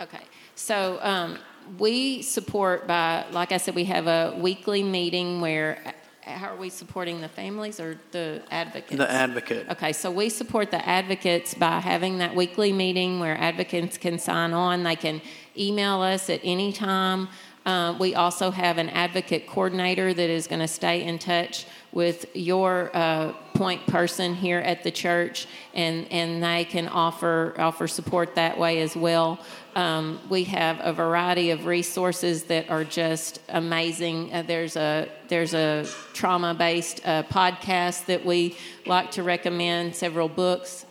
okay 0.00 0.22
so 0.56 0.98
um, 1.02 1.38
we 1.78 2.20
support 2.22 2.86
by 2.86 3.24
like 3.30 3.52
i 3.52 3.56
said 3.56 3.74
we 3.74 3.84
have 3.84 4.06
a 4.06 4.36
weekly 4.38 4.82
meeting 4.82 5.40
where 5.40 5.94
how 6.24 6.52
are 6.52 6.56
we 6.56 6.68
supporting 6.68 7.20
the 7.20 7.28
families 7.28 7.80
or 7.80 7.98
the 8.12 8.42
advocates? 8.50 8.96
The 8.96 9.10
advocate. 9.10 9.68
Okay, 9.70 9.92
so 9.92 10.10
we 10.10 10.28
support 10.28 10.70
the 10.70 10.86
advocates 10.88 11.54
by 11.54 11.80
having 11.80 12.18
that 12.18 12.34
weekly 12.34 12.72
meeting 12.72 13.18
where 13.18 13.36
advocates 13.36 13.98
can 13.98 14.18
sign 14.18 14.52
on. 14.52 14.84
They 14.84 14.96
can 14.96 15.20
email 15.56 16.00
us 16.00 16.30
at 16.30 16.40
any 16.42 16.72
time. 16.72 17.28
Uh, 17.64 17.96
we 18.00 18.14
also 18.14 18.50
have 18.50 18.78
an 18.78 18.88
advocate 18.88 19.46
coordinator 19.46 20.12
that 20.12 20.30
is 20.30 20.48
going 20.48 20.60
to 20.60 20.66
stay 20.66 21.04
in 21.04 21.18
touch 21.18 21.64
with 21.92 22.26
your 22.34 22.90
uh, 22.94 23.32
point 23.54 23.86
person 23.86 24.34
here 24.34 24.58
at 24.58 24.82
the 24.82 24.90
church, 24.90 25.46
and, 25.74 26.10
and 26.10 26.42
they 26.42 26.64
can 26.64 26.88
offer 26.88 27.54
offer 27.58 27.86
support 27.86 28.34
that 28.34 28.58
way 28.58 28.80
as 28.80 28.96
well. 28.96 29.38
Um, 29.76 30.18
we 30.28 30.44
have 30.44 30.80
a 30.82 30.92
variety 30.92 31.50
of 31.50 31.66
resources 31.66 32.44
that 32.44 32.68
are 32.68 32.82
just 32.82 33.40
amazing. 33.48 34.32
Uh, 34.32 34.42
there's 34.42 34.76
a 34.76 35.08
there's 35.28 35.54
a 35.54 35.86
trauma 36.14 36.54
based 36.54 37.06
uh, 37.06 37.22
podcast 37.24 38.06
that 38.06 38.24
we 38.24 38.56
like 38.86 39.12
to 39.12 39.22
recommend. 39.22 39.94
Several 39.94 40.28
books 40.28 40.84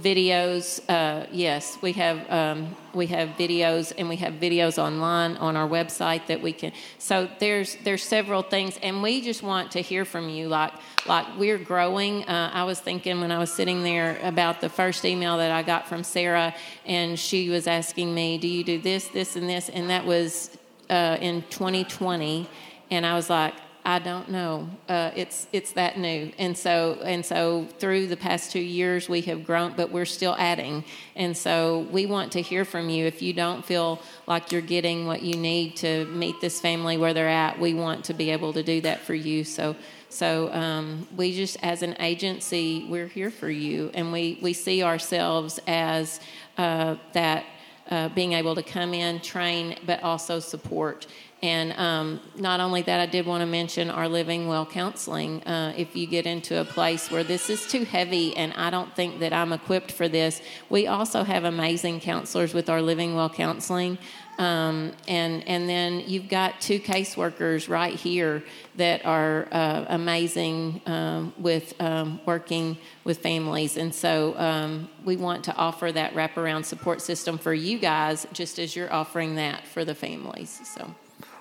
videos. 0.00 0.80
Uh, 0.88 1.26
yes, 1.32 1.78
we 1.80 1.92
have 1.92 2.30
um, 2.30 2.76
we 2.94 3.06
have 3.08 3.30
videos, 3.30 3.92
and 3.96 4.08
we 4.08 4.16
have 4.16 4.34
videos 4.34 4.78
online 4.78 5.36
on 5.36 5.56
our 5.56 5.68
website 5.68 6.26
that 6.26 6.40
we 6.40 6.52
can. 6.52 6.72
So 6.98 7.28
there's 7.38 7.76
there's 7.84 8.02
several 8.02 8.42
things, 8.42 8.78
and 8.82 9.02
we 9.02 9.20
just 9.20 9.42
want 9.42 9.72
to 9.72 9.80
hear 9.80 10.04
from 10.04 10.28
you. 10.28 10.48
Like 10.48 10.72
like 11.06 11.26
we're 11.38 11.58
growing. 11.58 12.24
Uh, 12.24 12.50
I 12.52 12.64
was 12.64 12.80
thinking 12.80 13.20
when 13.20 13.32
I 13.32 13.38
was 13.38 13.52
sitting 13.52 13.82
there 13.82 14.18
about 14.22 14.60
the 14.60 14.68
first 14.68 15.04
email 15.04 15.36
that 15.38 15.50
I 15.50 15.62
got 15.62 15.88
from 15.88 16.04
Sarah, 16.04 16.54
and 16.84 17.18
she 17.18 17.48
was 17.48 17.66
asking 17.66 18.14
me, 18.14 18.38
"Do 18.38 18.48
you 18.48 18.64
do 18.64 18.80
this, 18.80 19.08
this, 19.08 19.36
and 19.36 19.48
this?" 19.48 19.68
And 19.68 19.90
that 19.90 20.04
was 20.04 20.56
uh, 20.90 21.16
in 21.20 21.42
2020, 21.50 22.48
and 22.90 23.06
I 23.06 23.14
was 23.14 23.30
like 23.30 23.54
I 23.88 24.00
don't 24.00 24.28
know. 24.30 24.68
Uh, 24.88 25.12
it's 25.14 25.46
it's 25.52 25.70
that 25.74 25.96
new, 25.96 26.32
and 26.38 26.58
so 26.58 26.98
and 27.04 27.24
so 27.24 27.68
through 27.78 28.08
the 28.08 28.16
past 28.16 28.50
two 28.50 28.58
years 28.58 29.08
we 29.08 29.20
have 29.22 29.46
grown, 29.46 29.74
but 29.76 29.92
we're 29.92 30.04
still 30.04 30.34
adding, 30.40 30.82
and 31.14 31.36
so 31.36 31.86
we 31.92 32.04
want 32.04 32.32
to 32.32 32.42
hear 32.42 32.64
from 32.64 32.88
you. 32.88 33.06
If 33.06 33.22
you 33.22 33.32
don't 33.32 33.64
feel 33.64 34.02
like 34.26 34.50
you're 34.50 34.60
getting 34.60 35.06
what 35.06 35.22
you 35.22 35.36
need 35.36 35.76
to 35.76 36.04
meet 36.06 36.40
this 36.40 36.60
family 36.60 36.98
where 36.98 37.14
they're 37.14 37.28
at, 37.28 37.60
we 37.60 37.74
want 37.74 38.04
to 38.06 38.14
be 38.14 38.30
able 38.30 38.52
to 38.54 38.62
do 38.64 38.80
that 38.80 39.02
for 39.02 39.14
you. 39.14 39.44
So 39.44 39.76
so 40.08 40.52
um, 40.52 41.06
we 41.16 41.32
just 41.32 41.56
as 41.62 41.82
an 41.82 41.94
agency 42.00 42.88
we're 42.90 43.06
here 43.06 43.30
for 43.30 43.48
you, 43.48 43.92
and 43.94 44.10
we 44.10 44.40
we 44.42 44.52
see 44.52 44.82
ourselves 44.82 45.60
as 45.68 46.18
uh, 46.58 46.96
that. 47.12 47.44
Uh, 47.88 48.08
being 48.08 48.32
able 48.32 48.56
to 48.56 48.64
come 48.64 48.92
in, 48.92 49.20
train, 49.20 49.76
but 49.86 50.02
also 50.02 50.40
support. 50.40 51.06
And 51.42 51.74
um, 51.74 52.20
not 52.34 52.60
only 52.60 52.80
that, 52.82 52.98
I 52.98 53.06
did 53.06 53.26
want 53.26 53.42
to 53.42 53.46
mention 53.46 53.90
our 53.90 54.08
Living 54.08 54.48
Well 54.48 54.64
counseling. 54.64 55.42
Uh, 55.44 55.74
if 55.76 55.94
you 55.94 56.06
get 56.06 56.26
into 56.26 56.58
a 56.58 56.64
place 56.64 57.10
where 57.10 57.24
this 57.24 57.50
is 57.50 57.66
too 57.66 57.84
heavy 57.84 58.34
and 58.36 58.54
I 58.54 58.70
don't 58.70 58.94
think 58.96 59.20
that 59.20 59.34
I'm 59.34 59.52
equipped 59.52 59.92
for 59.92 60.08
this, 60.08 60.40
we 60.70 60.86
also 60.86 61.24
have 61.24 61.44
amazing 61.44 62.00
counselors 62.00 62.54
with 62.54 62.70
our 62.70 62.80
Living 62.80 63.14
Well 63.14 63.28
counseling. 63.28 63.98
Um, 64.38 64.92
and 65.08 65.46
and 65.48 65.66
then 65.66 66.00
you've 66.00 66.28
got 66.28 66.60
two 66.60 66.78
caseworkers 66.78 67.70
right 67.70 67.94
here 67.94 68.42
that 68.76 69.04
are 69.06 69.48
uh, 69.50 69.86
amazing 69.88 70.82
um, 70.84 71.32
with 71.38 71.72
um, 71.80 72.20
working 72.26 72.76
with 73.04 73.20
families, 73.20 73.78
and 73.78 73.94
so 73.94 74.38
um, 74.38 74.90
we 75.06 75.16
want 75.16 75.44
to 75.44 75.56
offer 75.56 75.90
that 75.90 76.12
wraparound 76.12 76.66
support 76.66 77.00
system 77.00 77.38
for 77.38 77.54
you 77.54 77.78
guys, 77.78 78.26
just 78.34 78.58
as 78.58 78.76
you're 78.76 78.92
offering 78.92 79.36
that 79.36 79.66
for 79.66 79.86
the 79.86 79.94
families. 79.94 80.60
So. 80.74 80.94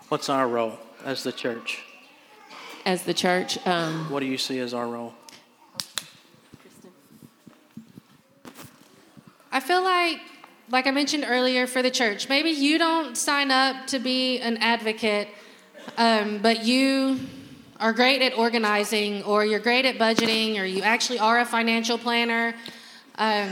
What's 0.09 0.29
our 0.29 0.47
role 0.47 0.77
as 1.03 1.23
the 1.23 1.31
church? 1.31 1.83
As 2.85 3.03
the 3.03 3.13
church, 3.13 3.57
um, 3.65 4.11
what 4.11 4.19
do 4.19 4.27
you 4.27 4.37
see 4.37 4.59
as 4.59 4.73
our 4.73 4.87
role? 4.87 5.13
I 9.51 9.59
feel 9.59 9.83
like, 9.83 10.19
like 10.69 10.85
I 10.85 10.91
mentioned 10.91 11.25
earlier, 11.27 11.65
for 11.65 11.81
the 11.81 11.89
church, 11.89 12.29
maybe 12.29 12.51
you 12.51 12.77
don't 12.77 13.17
sign 13.17 13.49
up 13.49 13.87
to 13.87 13.99
be 13.99 14.39
an 14.41 14.57
advocate, 14.57 15.27
um, 15.97 16.39
but 16.39 16.63
you 16.63 17.19
are 17.79 17.91
great 17.91 18.21
at 18.21 18.37
organizing, 18.37 19.23
or 19.23 19.43
you're 19.43 19.59
great 19.59 19.85
at 19.85 19.95
budgeting, 19.95 20.59
or 20.59 20.65
you 20.65 20.83
actually 20.83 21.17
are 21.17 21.39
a 21.39 21.45
financial 21.45 21.97
planner. 21.97 22.53
Um, 23.17 23.49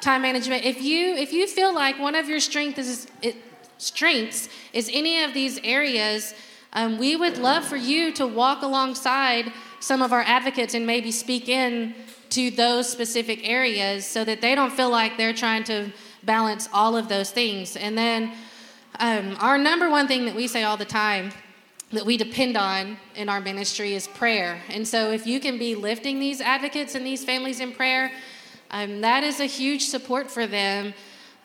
time 0.00 0.22
management. 0.22 0.64
If 0.64 0.80
you 0.80 1.16
if 1.16 1.32
you 1.32 1.48
feel 1.48 1.74
like 1.74 1.98
one 1.98 2.14
of 2.14 2.28
your 2.28 2.38
strengths 2.38 2.78
is 2.78 3.06
it, 3.22 3.36
strengths 3.78 4.48
is 4.72 4.90
any 4.92 5.22
of 5.22 5.34
these 5.34 5.58
areas, 5.64 6.34
um, 6.72 6.98
we 6.98 7.16
would 7.16 7.38
love 7.38 7.64
for 7.64 7.76
you 7.76 8.12
to 8.12 8.26
walk 8.26 8.62
alongside 8.62 9.52
some 9.80 10.02
of 10.02 10.12
our 10.12 10.22
advocates 10.22 10.74
and 10.74 10.86
maybe 10.86 11.10
speak 11.10 11.48
in 11.48 11.94
to 12.30 12.50
those 12.50 12.90
specific 12.90 13.48
areas 13.48 14.04
so 14.04 14.24
that 14.24 14.40
they 14.40 14.54
don't 14.54 14.72
feel 14.72 14.90
like 14.90 15.16
they're 15.16 15.32
trying 15.32 15.64
to 15.64 15.92
balance 16.24 16.68
all 16.72 16.96
of 16.96 17.08
those 17.08 17.30
things. 17.30 17.76
And 17.76 17.96
then 17.96 18.32
um, 18.98 19.36
our 19.40 19.58
number 19.58 19.88
one 19.88 20.08
thing 20.08 20.26
that 20.26 20.34
we 20.34 20.48
say 20.48 20.64
all 20.64 20.76
the 20.76 20.84
time 20.84 21.30
that 21.92 22.04
we 22.04 22.16
depend 22.16 22.56
on 22.56 22.96
in 23.14 23.28
our 23.28 23.40
ministry 23.40 23.94
is 23.94 24.08
prayer. 24.08 24.60
And 24.68 24.86
so 24.86 25.12
if 25.12 25.26
you 25.26 25.38
can 25.38 25.56
be 25.56 25.74
lifting 25.74 26.18
these 26.18 26.40
advocates 26.40 26.94
and 26.94 27.06
these 27.06 27.24
families 27.24 27.60
in 27.60 27.72
prayer, 27.72 28.10
um, 28.70 29.00
that 29.02 29.22
is 29.22 29.38
a 29.38 29.46
huge 29.46 29.84
support 29.84 30.30
for 30.30 30.46
them. 30.46 30.94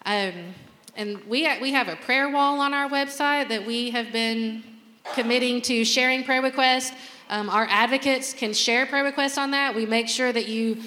Um, 0.06 0.56
and 1.02 1.18
we, 1.26 1.49
we 1.60 1.72
have 1.72 1.88
a 1.88 1.95
prayer 1.95 2.30
wall 2.30 2.60
on 2.60 2.76
our 2.76 2.88
website 2.88 3.49
that 3.49 3.66
we 3.66 3.89
have 3.89 4.12
been 4.12 4.64
committing 5.16 5.60
to 5.64 5.84
sharing 5.84 6.24
prayer 6.24 6.43
requests. 6.43 6.95
Um, 7.28 7.49
our 7.49 7.66
advocates 7.70 8.34
can 8.34 8.54
share 8.54 8.86
prayer 8.86 9.04
requests 9.04 9.39
on 9.39 9.49
that. 9.52 9.74
We 9.74 9.88
make 9.88 10.08
sure 10.08 10.32
that 10.32 10.47
you 10.47 10.78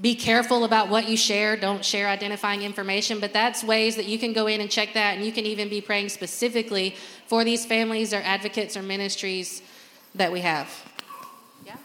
be 0.00 0.16
careful 0.16 0.64
about 0.64 0.88
what 0.88 1.08
you 1.08 1.16
share. 1.16 1.56
Don't 1.56 1.84
share 1.84 2.08
identifying 2.08 2.62
information, 2.62 3.20
but 3.20 3.32
that's 3.32 3.62
ways 3.62 3.94
that 3.94 4.06
you 4.06 4.18
can 4.18 4.32
go 4.32 4.48
in 4.48 4.60
and 4.60 4.68
check 4.68 4.94
that, 4.94 5.16
and 5.16 5.24
you 5.24 5.30
can 5.30 5.46
even 5.46 5.68
be 5.68 5.80
praying 5.80 6.08
specifically 6.08 6.96
for 7.28 7.44
these 7.44 7.64
families 7.64 8.12
or 8.12 8.16
advocates 8.16 8.76
or 8.76 8.82
ministries 8.82 9.62
that 10.16 10.32
we 10.32 10.40
have. 10.40 10.68
Yeah. 11.64 11.76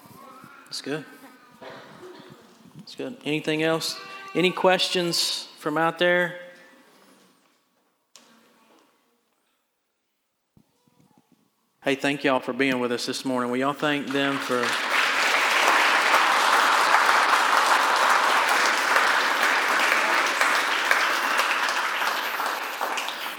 That's 0.66 0.82
good. 0.82 1.06
That's 2.80 2.96
good. 2.96 3.18
Anything 3.24 3.62
else? 3.62 4.00
Any 4.34 4.50
questions 4.50 5.48
from 5.60 5.78
out 5.78 6.00
there? 6.00 6.40
Hey, 11.88 11.96
thank 11.96 12.26
y'all 12.26 12.42
for 12.42 12.52
being 12.52 12.82
with 12.82 12.92
us 12.92 13.06
this 13.06 13.24
morning. 13.24 13.50
Will 13.50 13.60
y'all 13.60 13.72
thank 13.72 14.08
them 14.08 14.36
for. 14.40 14.62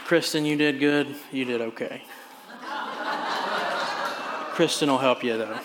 Kristen, 0.06 0.46
you 0.46 0.56
did 0.56 0.80
good. 0.80 1.14
You 1.30 1.44
did 1.44 1.60
okay. 1.60 2.02
Kristen 4.54 4.88
will 4.88 4.96
help 4.96 5.22
you, 5.22 5.36
though. 5.36 5.58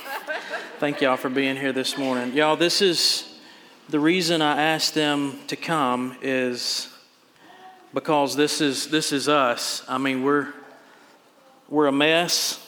Thank 0.80 1.00
y'all 1.00 1.16
for 1.16 1.30
being 1.30 1.56
here 1.56 1.72
this 1.72 1.98
morning. 1.98 2.34
Y'all, 2.34 2.58
this 2.58 2.82
is 2.82 3.40
the 3.88 4.00
reason 4.02 4.42
I 4.42 4.62
asked 4.62 4.94
them 4.94 5.40
to 5.48 5.56
come 5.56 6.18
is 6.22 6.90
because 7.94 8.36
this 8.36 8.60
is 8.60 8.90
this 8.90 9.14
is 9.14 9.30
us. 9.30 9.86
I 9.88 9.98
mean, 9.98 10.22
we're 10.22 10.54
we're 11.70 11.88
a 11.88 11.92
mess 11.94 12.60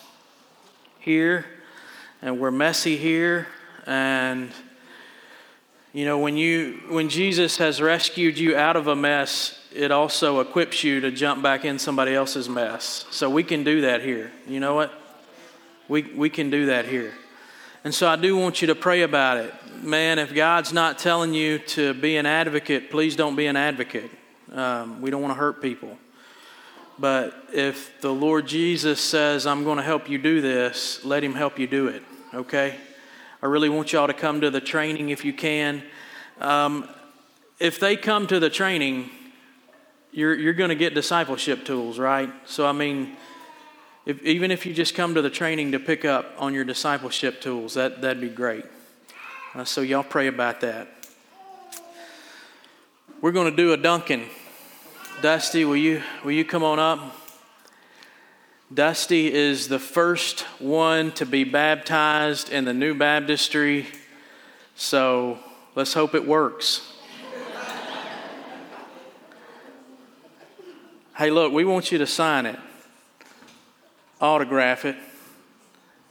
here 1.06 1.46
and 2.24 2.40
we're 2.40 2.50
messy 2.50 2.98
here 2.98 3.46
and 3.86 4.50
you 5.94 6.04
know 6.04 6.18
when 6.18 6.36
you 6.36 6.82
when 6.90 7.10
Jesus 7.10 7.58
has 7.58 7.80
rescued 7.80 8.40
you 8.40 8.58
out 8.58 8.76
of 8.76 8.88
a 8.88 8.96
mess, 8.96 9.60
it 9.72 9.92
also 9.92 10.40
equips 10.40 10.84
you 10.84 11.00
to 11.02 11.12
jump 11.12 11.44
back 11.44 11.64
in 11.64 11.78
somebody 11.78 12.16
else's 12.16 12.50
mess. 12.50 13.06
So 13.12 13.30
we 13.30 13.44
can 13.44 13.64
do 13.64 13.82
that 13.82 14.02
here. 14.02 14.32
You 14.48 14.60
know 14.60 14.74
what? 14.74 14.92
We, 15.88 16.02
we 16.02 16.32
can 16.32 16.50
do 16.50 16.66
that 16.66 16.86
here. 16.86 17.14
And 17.84 17.94
so 17.94 18.08
I 18.08 18.16
do 18.16 18.36
want 18.36 18.62
you 18.62 18.68
to 18.68 18.76
pray 18.76 19.04
about 19.04 19.38
it. 19.38 19.54
Man, 19.84 20.18
if 20.18 20.34
God's 20.34 20.74
not 20.74 20.98
telling 20.98 21.36
you 21.36 21.60
to 21.60 21.94
be 21.94 22.18
an 22.18 22.26
advocate, 22.26 22.90
please 22.90 23.16
don't 23.16 23.36
be 23.36 23.46
an 23.46 23.56
advocate. 23.56 24.10
Um, 24.52 25.02
we 25.02 25.12
don't 25.12 25.22
want 25.22 25.36
to 25.36 25.40
hurt 25.40 25.62
people. 25.62 25.96
But 26.98 27.50
if 27.54 28.00
the 28.02 28.14
Lord 28.14 28.48
Jesus 28.48 29.02
says, 29.02 29.46
I'm 29.46 29.64
going 29.64 29.78
to 29.78 29.84
help 29.84 30.10
you 30.10 30.18
do 30.18 30.40
this, 30.40 31.04
let 31.04 31.24
Him 31.24 31.34
help 31.34 31.60
you 31.60 31.68
do 31.68 31.88
it, 31.88 32.04
okay? 32.34 32.78
I 33.42 33.48
really 33.48 33.70
want 33.70 33.92
y'all 33.92 34.08
to 34.08 34.14
come 34.14 34.42
to 34.42 34.50
the 34.50 34.62
training 34.62 35.10
if 35.10 35.26
you 35.26 35.34
can. 35.34 35.84
Um, 36.40 36.88
if 37.60 37.80
they 37.80 37.98
come 37.98 38.28
to 38.28 38.40
the 38.40 38.50
training, 38.50 39.10
you're, 40.12 40.34
you're 40.34 40.54
going 40.54 40.70
to 40.70 40.76
get 40.76 40.94
discipleship 40.94 41.66
tools, 41.66 42.00
right? 42.00 42.30
So, 42.46 42.66
I 42.66 42.72
mean, 42.72 43.18
if, 44.06 44.22
even 44.24 44.50
if 44.50 44.66
you 44.66 44.74
just 44.74 44.96
come 44.96 45.16
to 45.16 45.22
the 45.22 45.30
training 45.30 45.74
to 45.74 45.80
pick 45.80 46.06
up 46.06 46.34
on 46.38 46.54
your 46.54 46.64
discipleship 46.64 47.42
tools, 47.42 47.74
that, 47.74 48.02
that'd 48.02 48.22
be 48.22 48.30
great. 48.30 48.66
Uh, 49.54 49.66
so, 49.66 49.82
y'all 49.82 50.04
pray 50.04 50.28
about 50.28 50.62
that. 50.62 50.88
We're 53.20 53.34
going 53.34 53.52
to 53.52 53.56
do 53.56 53.74
a 53.74 53.78
Duncan. 53.78 54.26
Dusty, 55.22 55.64
will 55.64 55.78
you, 55.78 56.04
will 56.24 56.34
you 56.34 56.44
come 56.44 56.64
on 56.64 56.78
up? 56.78 57.16
Dusty 58.74 59.34
is 59.34 59.70
the 59.70 59.80
first 59.80 60.42
one 60.60 61.12
to 61.14 61.26
be 61.26 61.46
baptized 61.46 62.50
in 62.50 62.66
the 62.66 62.74
new 62.74 62.94
baptistry, 62.94 63.88
so 64.76 65.40
let's 65.74 65.94
hope 65.94 66.16
it 66.16 66.28
works. 66.28 66.92
Hey, 71.18 71.32
look, 71.32 71.54
we 71.54 71.64
want 71.64 71.94
you 71.94 71.98
to 72.00 72.08
sign 72.08 72.46
it, 72.46 72.60
autograph 74.20 74.84
it. 74.84 74.98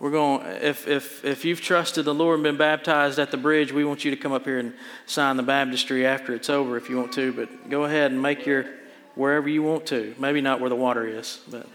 We're 0.01 0.11
going. 0.11 0.47
If 0.63 0.89
if 0.89 1.25
if 1.25 1.45
you've 1.45 1.61
trusted 1.61 2.07
the 2.07 2.15
Lord 2.15 2.37
and 2.37 2.43
been 2.43 2.57
baptized 2.57 3.19
at 3.19 3.31
the 3.31 3.37
bridge, 3.37 3.71
we 3.71 3.85
want 3.85 4.05
you 4.05 4.11
to 4.11 4.17
come 4.17 4.33
up 4.33 4.45
here 4.45 4.59
and 4.59 4.75
sign 5.07 5.37
the 5.37 5.43
baptistry 5.43 6.07
after 6.07 6.35
it's 6.35 6.51
over, 6.51 6.77
if 6.77 6.89
you 6.89 6.97
want 6.97 7.13
to. 7.13 7.33
But 7.33 7.71
go 7.71 7.85
ahead 7.85 8.11
and 8.11 8.21
make 8.21 8.45
your 8.47 8.65
wherever 9.15 9.49
you 9.49 9.63
want 9.63 9.87
to. 9.87 10.15
Maybe 10.19 10.41
not 10.41 10.61
where 10.61 10.71
the 10.71 10.77
water 10.77 11.07
is, 11.07 11.41
but. 11.51 11.67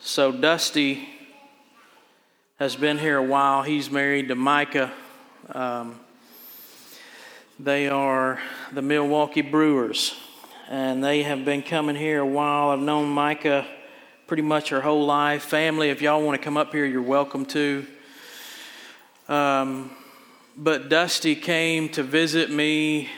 So 0.00 0.30
Dusty 0.30 1.08
has 2.58 2.76
been 2.76 2.98
here 2.98 3.16
a 3.16 3.22
while. 3.22 3.62
He's 3.62 3.90
married 3.90 4.28
to 4.28 4.34
Micah. 4.34 4.92
Um, 5.48 5.98
they 7.58 7.88
are 7.88 8.38
the 8.72 8.82
Milwaukee 8.82 9.40
Brewers, 9.40 10.14
and 10.68 11.02
they 11.02 11.22
have 11.22 11.46
been 11.46 11.62
coming 11.62 11.96
here 11.96 12.20
a 12.20 12.26
while. 12.26 12.70
I've 12.70 12.80
known 12.80 13.08
Micah 13.08 13.66
pretty 14.26 14.42
much 14.42 14.68
her 14.68 14.82
whole 14.82 15.06
life. 15.06 15.44
Family, 15.44 15.88
if 15.88 16.02
y'all 16.02 16.22
want 16.22 16.38
to 16.38 16.44
come 16.44 16.56
up 16.58 16.72
here, 16.72 16.84
you're 16.84 17.00
welcome 17.00 17.46
to. 17.46 17.86
Um, 19.28 19.90
but 20.56 20.88
Dusty 20.88 21.34
came 21.34 21.88
to 21.90 22.02
visit 22.02 22.50
me 22.50 23.08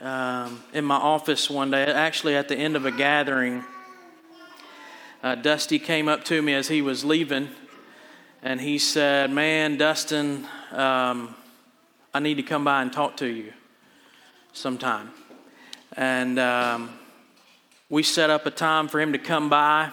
um, 0.00 0.62
in 0.72 0.84
my 0.84 0.96
office 0.96 1.50
one 1.50 1.70
day, 1.70 1.84
actually 1.84 2.34
at 2.34 2.48
the 2.48 2.56
end 2.56 2.76
of 2.76 2.86
a 2.86 2.90
gathering. 2.90 3.64
Uh, 5.22 5.34
Dusty 5.34 5.78
came 5.78 6.08
up 6.08 6.24
to 6.24 6.40
me 6.40 6.54
as 6.54 6.68
he 6.68 6.80
was 6.80 7.04
leaving, 7.04 7.50
and 8.42 8.60
he 8.60 8.78
said, 8.78 9.30
Man, 9.30 9.76
Dustin, 9.76 10.46
um, 10.72 11.34
I 12.14 12.20
need 12.20 12.36
to 12.36 12.42
come 12.42 12.64
by 12.64 12.80
and 12.80 12.90
talk 12.90 13.18
to 13.18 13.26
you 13.26 13.52
sometime. 14.54 15.10
And 15.96 16.38
um, 16.38 16.90
we 17.90 18.02
set 18.02 18.30
up 18.30 18.46
a 18.46 18.50
time 18.50 18.88
for 18.88 19.00
him 19.00 19.12
to 19.12 19.18
come 19.18 19.50
by. 19.50 19.90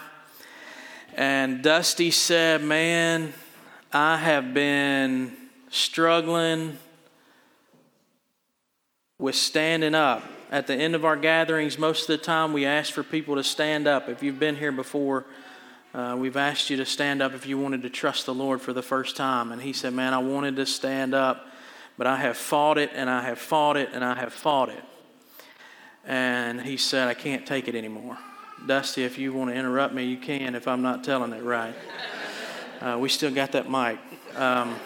And 1.14 1.62
Dusty 1.62 2.10
said, 2.10 2.62
Man, 2.62 3.34
I 3.92 4.16
have 4.16 4.54
been 4.54 5.37
struggling 5.70 6.78
with 9.18 9.34
standing 9.34 9.94
up. 9.94 10.22
At 10.50 10.66
the 10.66 10.74
end 10.74 10.94
of 10.94 11.04
our 11.04 11.16
gatherings, 11.16 11.78
most 11.78 12.08
of 12.08 12.18
the 12.18 12.24
time 12.24 12.52
we 12.52 12.64
ask 12.64 12.92
for 12.92 13.02
people 13.02 13.34
to 13.34 13.44
stand 13.44 13.86
up. 13.86 14.08
If 14.08 14.22
you've 14.22 14.38
been 14.38 14.56
here 14.56 14.72
before, 14.72 15.26
uh, 15.92 16.16
we've 16.18 16.36
asked 16.36 16.70
you 16.70 16.76
to 16.78 16.86
stand 16.86 17.20
up 17.20 17.34
if 17.34 17.46
you 17.46 17.58
wanted 17.58 17.82
to 17.82 17.90
trust 17.90 18.26
the 18.26 18.34
Lord 18.34 18.60
for 18.60 18.72
the 18.72 18.82
first 18.82 19.16
time. 19.16 19.52
And 19.52 19.60
he 19.60 19.72
said, 19.72 19.92
Man, 19.92 20.14
I 20.14 20.18
wanted 20.18 20.56
to 20.56 20.66
stand 20.66 21.14
up 21.14 21.48
but 21.98 22.06
I 22.06 22.16
have 22.16 22.36
fought 22.36 22.78
it 22.78 22.92
and 22.94 23.10
I 23.10 23.22
have 23.22 23.38
fought 23.38 23.76
it 23.76 23.90
and 23.92 24.04
I 24.04 24.14
have 24.14 24.32
fought 24.32 24.68
it. 24.68 24.82
And 26.06 26.62
he 26.62 26.76
said, 26.76 27.08
I 27.08 27.14
can't 27.14 27.44
take 27.44 27.66
it 27.66 27.74
anymore. 27.74 28.16
Dusty, 28.66 29.04
if 29.04 29.18
you 29.18 29.32
want 29.32 29.50
to 29.50 29.56
interrupt 29.56 29.92
me, 29.92 30.04
you 30.04 30.16
can 30.16 30.54
if 30.54 30.68
I'm 30.68 30.80
not 30.80 31.02
telling 31.02 31.32
it 31.32 31.42
right. 31.42 31.74
Uh, 32.80 32.96
we 33.00 33.08
still 33.08 33.32
got 33.32 33.52
that 33.52 33.68
mic. 33.68 33.98
Um, 34.36 34.76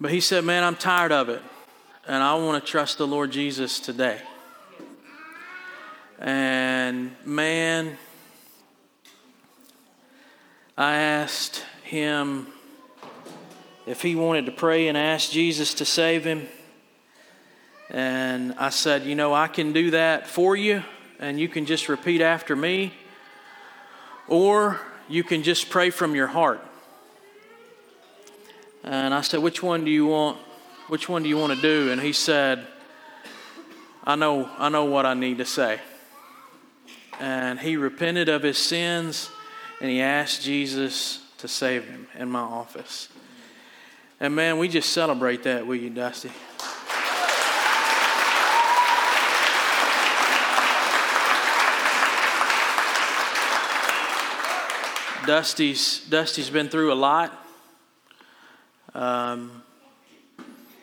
but 0.00 0.10
he 0.10 0.20
said, 0.20 0.44
Man, 0.44 0.64
I'm 0.64 0.76
tired 0.76 1.12
of 1.12 1.28
it. 1.28 1.42
And 2.08 2.22
I 2.22 2.34
want 2.36 2.64
to 2.64 2.70
trust 2.70 2.98
the 2.98 3.06
Lord 3.06 3.32
Jesus 3.32 3.80
today. 3.80 4.20
And 6.18 7.14
man, 7.24 7.98
I 10.78 10.94
asked 10.96 11.64
him 11.82 12.46
if 13.86 14.02
he 14.02 14.14
wanted 14.14 14.46
to 14.46 14.52
pray 14.52 14.88
and 14.88 14.96
ask 14.96 15.30
Jesus 15.30 15.74
to 15.74 15.84
save 15.84 16.24
him. 16.24 16.46
And 17.90 18.54
I 18.58 18.70
said, 18.70 19.04
You 19.04 19.14
know, 19.14 19.32
I 19.32 19.48
can 19.48 19.72
do 19.72 19.90
that 19.92 20.26
for 20.26 20.56
you, 20.56 20.82
and 21.18 21.40
you 21.40 21.48
can 21.48 21.66
just 21.66 21.88
repeat 21.88 22.20
after 22.20 22.54
me, 22.54 22.92
or 24.28 24.80
you 25.08 25.22
can 25.24 25.42
just 25.42 25.70
pray 25.70 25.90
from 25.90 26.14
your 26.14 26.26
heart. 26.26 26.60
And 28.86 29.12
I 29.12 29.20
said, 29.20 29.40
Which 29.40 29.62
one 29.62 29.84
do 29.84 29.90
you 29.90 30.06
want? 30.06 30.38
Which 30.88 31.08
one 31.08 31.24
do 31.24 31.28
you 31.28 31.36
want 31.36 31.52
to 31.52 31.60
do? 31.60 31.90
And 31.90 32.00
he 32.00 32.12
said, 32.12 32.66
I 34.04 34.14
know, 34.14 34.48
I 34.56 34.68
know 34.68 34.84
what 34.84 35.04
I 35.04 35.14
need 35.14 35.38
to 35.38 35.44
say. 35.44 35.80
And 37.18 37.58
he 37.58 37.76
repented 37.76 38.28
of 38.28 38.44
his 38.44 38.56
sins 38.56 39.30
and 39.80 39.90
he 39.90 40.00
asked 40.00 40.42
Jesus 40.42 41.22
to 41.38 41.48
save 41.48 41.84
him 41.86 42.06
in 42.16 42.30
my 42.30 42.40
office. 42.40 43.08
And 44.20 44.36
man, 44.36 44.58
we 44.58 44.68
just 44.68 44.92
celebrate 44.92 45.42
that, 45.42 45.66
will 45.66 45.74
you, 45.74 45.90
Dusty? 45.90 46.30
Dusty's 55.26 56.06
Dusty's 56.08 56.50
been 56.50 56.68
through 56.68 56.92
a 56.92 56.94
lot, 56.94 57.45
um, 58.96 59.62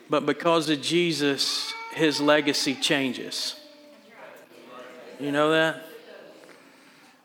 but 0.08 0.24
because 0.24 0.70
of 0.70 0.80
Jesus, 0.80 1.72
his 1.94 2.20
legacy 2.20 2.76
changes. 2.76 3.56
You 5.18 5.32
know 5.32 5.50
that 5.50 5.84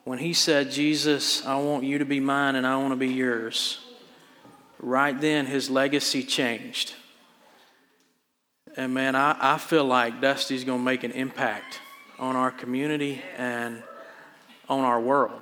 when 0.04 0.18
he 0.18 0.34
said, 0.34 0.72
"Jesus, 0.72 1.46
I 1.46 1.58
want 1.58 1.84
you 1.84 2.00
to 2.00 2.06
be 2.06 2.20
mine, 2.20 2.56
and 2.56 2.66
I 2.66 2.76
want 2.78 2.92
to 2.92 2.96
be 2.96 3.14
yours," 3.14 3.78
right 4.80 5.20
then 5.20 5.46
his 5.46 5.70
legacy 5.70 6.24
changed. 6.24 6.96
And 8.76 8.92
man, 8.92 9.16
I, 9.16 9.38
I 9.40 9.58
feel 9.60 9.86
like 9.86 10.22
Dusty's 10.22 10.64
going 10.64 10.80
to 10.80 10.86
make 10.86 11.04
an 11.04 11.12
impact 11.12 11.82
on 12.18 12.36
our 12.36 12.50
community 12.50 13.22
and 13.38 13.84
on 14.68 14.80
our 14.80 15.00
world. 15.00 15.40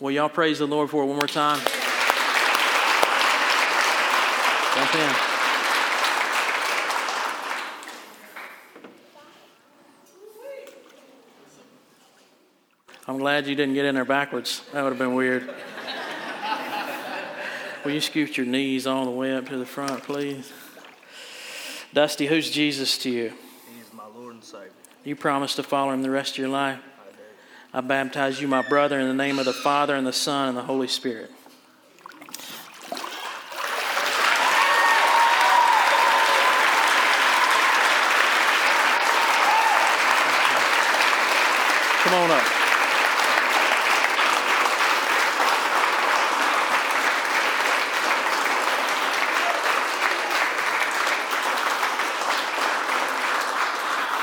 Will 0.00 0.10
y'all 0.10 0.28
praise 0.28 0.58
the 0.58 0.66
Lord 0.66 0.90
for 0.90 1.04
it 1.04 1.06
one 1.06 1.16
more 1.16 1.28
time? 1.28 1.60
Jump 4.80 4.94
in. 4.94 5.14
I'm 13.06 13.18
glad 13.18 13.46
you 13.46 13.54
didn't 13.54 13.74
get 13.74 13.84
in 13.84 13.94
there 13.94 14.06
backwards. 14.06 14.62
That 14.72 14.82
would 14.82 14.88
have 14.88 14.98
been 14.98 15.14
weird. 15.14 15.52
Will 17.84 17.90
you 17.90 18.00
scoot 18.00 18.38
your 18.38 18.46
knees 18.46 18.86
all 18.86 19.04
the 19.04 19.10
way 19.10 19.34
up 19.34 19.50
to 19.50 19.58
the 19.58 19.66
front, 19.66 20.02
please? 20.04 20.50
Dusty, 21.92 22.26
who's 22.26 22.50
Jesus 22.50 22.96
to 22.98 23.10
you? 23.10 23.32
He's 23.76 23.92
my 23.92 24.06
Lord 24.06 24.32
and 24.32 24.42
Savior. 24.42 24.70
You 25.04 25.14
promise 25.14 25.56
to 25.56 25.62
follow 25.62 25.92
him 25.92 26.00
the 26.02 26.08
rest 26.08 26.32
of 26.32 26.38
your 26.38 26.48
life? 26.48 26.80
I 27.74 27.82
baptize 27.82 28.40
you, 28.40 28.48
my 28.48 28.66
brother, 28.66 28.98
in 28.98 29.08
the 29.08 29.14
name 29.14 29.38
of 29.38 29.44
the 29.44 29.52
Father, 29.52 29.94
and 29.94 30.06
the 30.06 30.12
Son, 30.14 30.48
and 30.48 30.56
the 30.56 30.62
Holy 30.62 30.88
Spirit. 30.88 31.30
Come 42.10 42.24
on 42.24 42.30
up. 42.32 42.42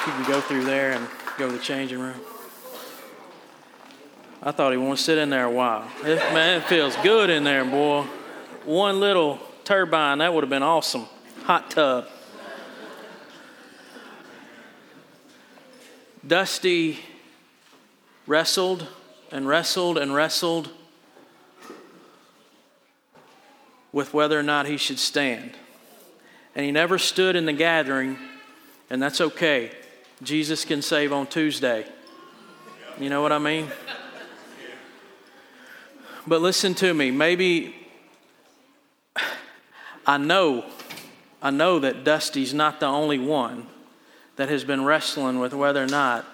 You 0.06 0.12
can 0.12 0.24
go 0.28 0.42
through 0.42 0.66
there 0.66 0.92
and 0.94 1.08
go 1.38 1.47
to 1.47 1.47
the 1.58 1.64
changing 1.64 2.00
room. 2.00 2.20
I 4.44 4.52
thought 4.52 4.72
he 4.72 4.78
to 4.78 4.98
sit 4.98 5.18
in 5.18 5.30
there 5.30 5.46
a 5.46 5.52
while. 5.52 5.90
It, 6.04 6.18
man, 6.34 6.58
it 6.58 6.64
feels 6.66 6.96
good 6.98 7.30
in 7.30 7.44
there, 7.44 7.66
boy. 7.66 8.06
One 8.66 9.00
little 9.00 9.40
turbine, 9.64 10.20
that 10.20 10.34
would 10.34 10.44
have 10.44 10.50
been 10.50 10.64
awesome. 10.64 11.08
Hot 11.44 11.72
tub. 11.72 12.08
Dusty 16.26 17.00
wrestled 18.28 18.88
and 19.32 19.48
wrestled 19.48 19.98
and 19.98 20.14
wrestled 20.14 20.70
with 23.92 24.14
whether 24.14 24.38
or 24.38 24.44
not 24.44 24.68
he 24.68 24.78
should 24.78 25.00
stand. 25.00 25.52
And 26.54 26.66
he 26.66 26.72
never 26.72 27.00
stood 27.00 27.36
in 27.36 27.46
the 27.46 27.54
gathering, 27.54 28.18
and 28.90 29.02
that's 29.02 29.22
okay. 29.22 29.72
Jesus 30.24 30.66
can 30.66 30.82
save 30.82 31.14
on 31.14 31.28
Tuesday. 31.28 31.86
You 33.00 33.10
know 33.10 33.22
what 33.22 33.32
I 33.32 33.38
mean? 33.38 33.68
But 36.26 36.42
listen 36.42 36.74
to 36.76 36.94
me. 36.94 37.12
Maybe 37.12 37.76
I 40.06 40.18
know, 40.18 40.66
I 41.42 41.52
know 41.52 41.80
that 41.80 42.04
Dusty's 42.04 42.54
not 42.54 42.80
the 42.80 42.88
only 42.88 43.20
one 43.20 43.68
that 44.38 44.50
has 44.50 44.64
been 44.64 44.86
wrestling 44.86 45.40
with 45.40 45.54
whether 45.54 45.84
or 45.84 45.88
not 45.88 46.26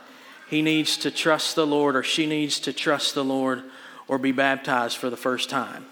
he 0.49 0.61
needs 0.61 0.95
to 0.97 1.11
trust 1.11 1.55
the 1.55 1.65
Lord 1.65 1.95
or 1.95 2.03
she 2.03 2.25
needs 2.25 2.59
to 2.61 2.73
trust 2.73 3.15
the 3.15 3.23
Lord 3.23 3.63
or 4.07 4.17
be 4.17 4.31
baptized 4.31 4.97
for 4.97 5.09
the 5.09 5.17
first 5.17 5.49
time. 5.49 5.85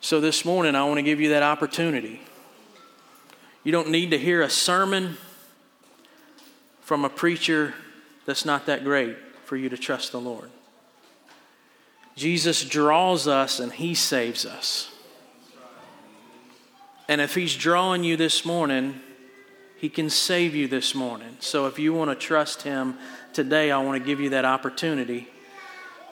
So 0.00 0.20
this 0.20 0.44
morning, 0.44 0.74
I 0.74 0.84
want 0.84 0.98
to 0.98 1.02
give 1.02 1.20
you 1.20 1.30
that 1.30 1.42
opportunity. 1.42 2.20
You 3.62 3.72
don't 3.72 3.88
need 3.88 4.10
to 4.10 4.18
hear 4.18 4.42
a 4.42 4.50
sermon 4.50 5.16
from 6.84 7.04
a 7.04 7.08
preacher 7.08 7.74
that's 8.26 8.44
not 8.44 8.66
that 8.66 8.84
great 8.84 9.16
for 9.44 9.56
you 9.56 9.70
to 9.70 9.76
trust 9.76 10.12
the 10.12 10.20
Lord. 10.20 10.50
Jesus 12.14 12.62
draws 12.62 13.26
us 13.26 13.58
and 13.58 13.72
he 13.72 13.94
saves 13.94 14.46
us. 14.46 14.90
And 17.08 17.20
if 17.20 17.34
he's 17.34 17.56
drawing 17.56 18.04
you 18.04 18.16
this 18.16 18.44
morning, 18.44 19.00
he 19.76 19.88
can 19.88 20.08
save 20.08 20.54
you 20.54 20.68
this 20.68 20.94
morning. 20.94 21.36
So 21.40 21.66
if 21.66 21.78
you 21.78 21.92
want 21.92 22.10
to 22.10 22.14
trust 22.14 22.62
him 22.62 22.96
today, 23.32 23.70
I 23.70 23.78
want 23.78 24.00
to 24.00 24.06
give 24.06 24.20
you 24.20 24.30
that 24.30 24.44
opportunity. 24.44 25.28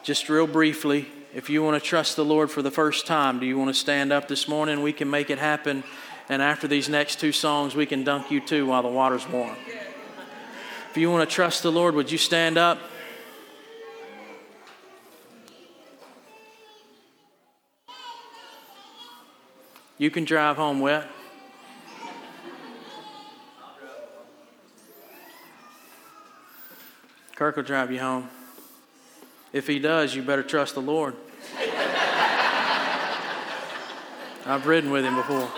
Just 0.03 0.27
real 0.27 0.47
briefly, 0.47 1.07
if 1.33 1.49
you 1.49 1.63
want 1.63 1.81
to 1.81 1.87
trust 1.87 2.15
the 2.15 2.25
Lord 2.25 2.51
for 2.51 2.61
the 2.61 2.71
first 2.71 3.07
time, 3.07 3.39
do 3.39 3.45
you 3.45 3.57
want 3.57 3.69
to 3.69 3.79
stand 3.79 4.11
up 4.11 4.27
this 4.27 4.47
morning? 4.47 4.81
We 4.81 4.93
can 4.93 5.09
make 5.09 5.29
it 5.29 5.39
happen. 5.39 5.83
And 6.29 6.41
after 6.41 6.67
these 6.67 6.89
next 6.89 7.19
two 7.19 7.31
songs, 7.31 7.75
we 7.75 7.85
can 7.85 8.03
dunk 8.03 8.31
you 8.31 8.39
too 8.39 8.65
while 8.65 8.81
the 8.81 8.89
water's 8.89 9.27
warm. 9.27 9.55
If 10.93 10.97
you 10.97 11.09
want 11.09 11.27
to 11.27 11.35
trust 11.35 11.63
the 11.63 11.71
Lord, 11.71 11.95
would 11.95 12.11
you 12.11 12.19
stand 12.19 12.55
up? 12.55 12.79
You 19.97 20.11
can 20.11 20.23
drive 20.23 20.55
home 20.55 20.81
wet. 20.81 21.07
Kirk 27.37 27.55
will 27.55 27.63
drive 27.63 27.91
you 27.91 27.99
home. 27.99 28.29
If 29.51 29.65
he 29.65 29.79
does, 29.79 30.13
you 30.13 30.21
better 30.21 30.43
trust 30.43 30.75
the 30.75 30.81
Lord. 30.83 31.15
I've 34.45 34.67
ridden 34.67 34.91
with 34.91 35.05
him 35.05 35.15
before. 35.15 35.49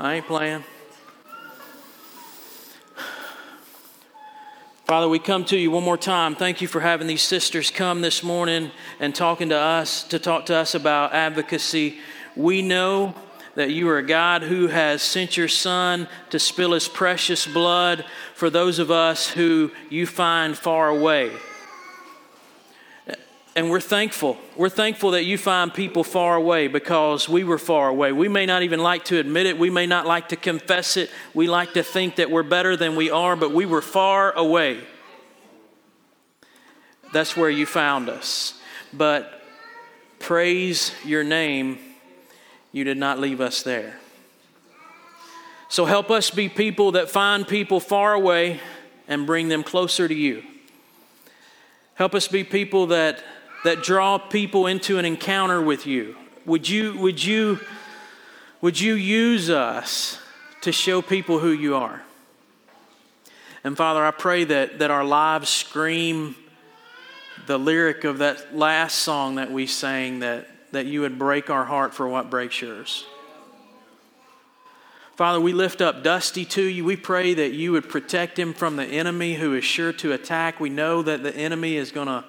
I 0.00 0.14
ain't 0.14 0.26
playing. 0.26 0.64
Father, 4.86 5.08
we 5.08 5.18
come 5.18 5.44
to 5.46 5.58
you 5.58 5.72
one 5.72 5.82
more 5.82 5.98
time. 5.98 6.36
Thank 6.36 6.60
you 6.60 6.68
for 6.68 6.78
having 6.78 7.08
these 7.08 7.24
sisters 7.24 7.72
come 7.72 8.02
this 8.02 8.22
morning 8.22 8.70
and 9.00 9.12
talking 9.12 9.48
to 9.48 9.58
us, 9.58 10.04
to 10.04 10.20
talk 10.20 10.46
to 10.46 10.54
us 10.54 10.76
about 10.76 11.12
advocacy. 11.12 11.98
We 12.36 12.62
know 12.62 13.12
that 13.56 13.72
you 13.72 13.88
are 13.88 13.98
a 13.98 14.06
God 14.06 14.44
who 14.44 14.68
has 14.68 15.02
sent 15.02 15.36
your 15.36 15.48
Son 15.48 16.06
to 16.30 16.38
spill 16.38 16.72
his 16.72 16.86
precious 16.86 17.48
blood 17.48 18.04
for 18.36 18.48
those 18.48 18.78
of 18.78 18.92
us 18.92 19.28
who 19.28 19.72
you 19.90 20.06
find 20.06 20.56
far 20.56 20.88
away. 20.88 21.32
And 23.56 23.70
we're 23.70 23.80
thankful. 23.80 24.36
We're 24.54 24.68
thankful 24.68 25.12
that 25.12 25.24
you 25.24 25.38
find 25.38 25.72
people 25.72 26.04
far 26.04 26.36
away 26.36 26.68
because 26.68 27.26
we 27.26 27.42
were 27.42 27.56
far 27.56 27.88
away. 27.88 28.12
We 28.12 28.28
may 28.28 28.44
not 28.44 28.62
even 28.62 28.80
like 28.80 29.06
to 29.06 29.18
admit 29.18 29.46
it. 29.46 29.58
We 29.58 29.70
may 29.70 29.86
not 29.86 30.04
like 30.04 30.28
to 30.28 30.36
confess 30.36 30.98
it. 30.98 31.10
We 31.32 31.48
like 31.48 31.72
to 31.72 31.82
think 31.82 32.16
that 32.16 32.30
we're 32.30 32.42
better 32.42 32.76
than 32.76 32.96
we 32.96 33.10
are, 33.10 33.34
but 33.34 33.52
we 33.52 33.64
were 33.64 33.80
far 33.80 34.32
away. 34.32 34.80
That's 37.14 37.34
where 37.34 37.48
you 37.48 37.64
found 37.64 38.10
us. 38.10 38.60
But 38.92 39.42
praise 40.18 40.92
your 41.02 41.24
name, 41.24 41.78
you 42.72 42.84
did 42.84 42.98
not 42.98 43.18
leave 43.18 43.40
us 43.40 43.62
there. 43.62 43.98
So 45.70 45.86
help 45.86 46.10
us 46.10 46.28
be 46.28 46.50
people 46.50 46.92
that 46.92 47.08
find 47.08 47.48
people 47.48 47.80
far 47.80 48.12
away 48.12 48.60
and 49.08 49.26
bring 49.26 49.48
them 49.48 49.62
closer 49.62 50.06
to 50.06 50.14
you. 50.14 50.42
Help 51.94 52.14
us 52.14 52.28
be 52.28 52.44
people 52.44 52.88
that 52.88 53.24
that 53.64 53.82
draw 53.82 54.18
people 54.18 54.66
into 54.66 54.98
an 54.98 55.04
encounter 55.04 55.60
with 55.60 55.86
you. 55.86 56.16
Would 56.44 56.68
you, 56.68 56.96
would 56.98 57.22
you, 57.22 57.60
would 58.60 58.80
you 58.80 58.94
use 58.94 59.50
us 59.50 60.20
to 60.60 60.72
show 60.72 61.02
people 61.02 61.38
who 61.38 61.50
you 61.50 61.74
are? 61.76 62.02
And 63.64 63.76
Father, 63.76 64.04
I 64.04 64.12
pray 64.12 64.44
that, 64.44 64.78
that 64.78 64.92
our 64.92 65.04
lives 65.04 65.48
scream 65.48 66.36
the 67.46 67.58
lyric 67.58 68.04
of 68.04 68.18
that 68.18 68.56
last 68.56 68.98
song 68.98 69.36
that 69.36 69.50
we 69.50 69.66
sang, 69.66 70.20
that, 70.20 70.48
that 70.72 70.86
you 70.86 71.00
would 71.00 71.18
break 71.18 71.50
our 71.50 71.64
heart 71.64 71.94
for 71.94 72.06
what 72.08 72.30
breaks 72.30 72.60
yours. 72.60 73.04
Father, 75.16 75.40
we 75.40 75.52
lift 75.52 75.80
up 75.80 76.02
Dusty 76.02 76.44
to 76.44 76.62
you. 76.62 76.84
We 76.84 76.96
pray 76.96 77.32
that 77.34 77.52
you 77.52 77.72
would 77.72 77.88
protect 77.88 78.38
him 78.38 78.52
from 78.52 78.76
the 78.76 78.84
enemy 78.84 79.34
who 79.34 79.54
is 79.54 79.64
sure 79.64 79.92
to 79.94 80.12
attack. 80.12 80.60
We 80.60 80.68
know 80.68 81.02
that 81.02 81.22
the 81.22 81.34
enemy 81.34 81.76
is 81.76 81.90
going 81.90 82.08
to 82.08 82.24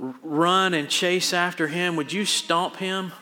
run 0.00 0.72
and 0.72 0.88
chase 0.88 1.34
after 1.34 1.68
him, 1.68 1.96
would 1.96 2.12
you 2.12 2.24
stomp 2.24 2.76
him? 2.76 3.12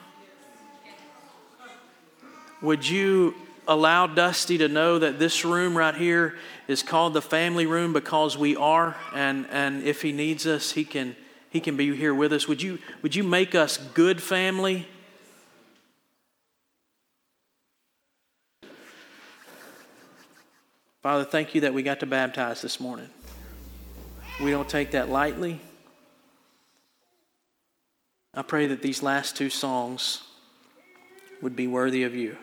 would 2.61 2.89
you 2.89 3.35
allow 3.66 4.07
Dusty 4.07 4.59
to 4.59 4.68
know 4.68 4.99
that 4.99 5.18
this 5.18 5.45
room 5.45 5.76
right 5.76 5.95
here 5.95 6.37
is 6.66 6.83
called 6.83 7.14
the 7.14 7.22
family 7.22 7.66
room 7.66 7.93
because 7.93 8.37
we 8.37 8.57
are, 8.57 8.97
and, 9.14 9.47
and 9.51 9.85
if 9.85 10.03
he 10.03 10.12
needs 10.12 10.47
us, 10.47 10.72
he 10.72 10.85
can, 10.85 11.14
he 11.51 11.61
can 11.61 11.76
be 11.76 11.95
here 11.95 12.14
with 12.14 12.33
us. 12.33 12.49
Would 12.49 12.62
you, 12.62 12.79
would 13.03 13.14
you 13.14 13.22
make 13.22 13.55
us 13.55 13.76
good 13.76 14.22
family? 14.22 14.89
Father, 21.03 21.24
thank 21.24 21.55
you 21.55 21.61
that 21.62 21.74
we 21.74 21.83
got 21.83 22.01
to 22.01 22.07
baptize 22.07 22.61
this 22.61 22.81
morning. 22.81 23.09
We 24.43 24.51
don't 24.51 24.68
take 24.68 24.93
that 24.93 25.09
lightly. 25.09 25.61
I 28.39 28.43
pray 28.43 28.68
that 28.68 28.82
these 28.82 29.03
last 29.03 29.34
two 29.34 29.51
songs 29.51 30.22
would 31.43 31.57
be 31.57 31.66
worthy 31.66 32.05
of 32.05 32.14
you 32.14 32.36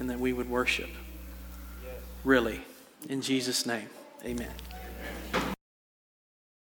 and 0.00 0.10
that 0.10 0.18
we 0.18 0.32
would 0.32 0.50
worship. 0.50 0.90
Really. 2.24 2.62
In 3.08 3.22
Jesus' 3.22 3.66
name, 3.66 3.88
amen. 4.24 4.50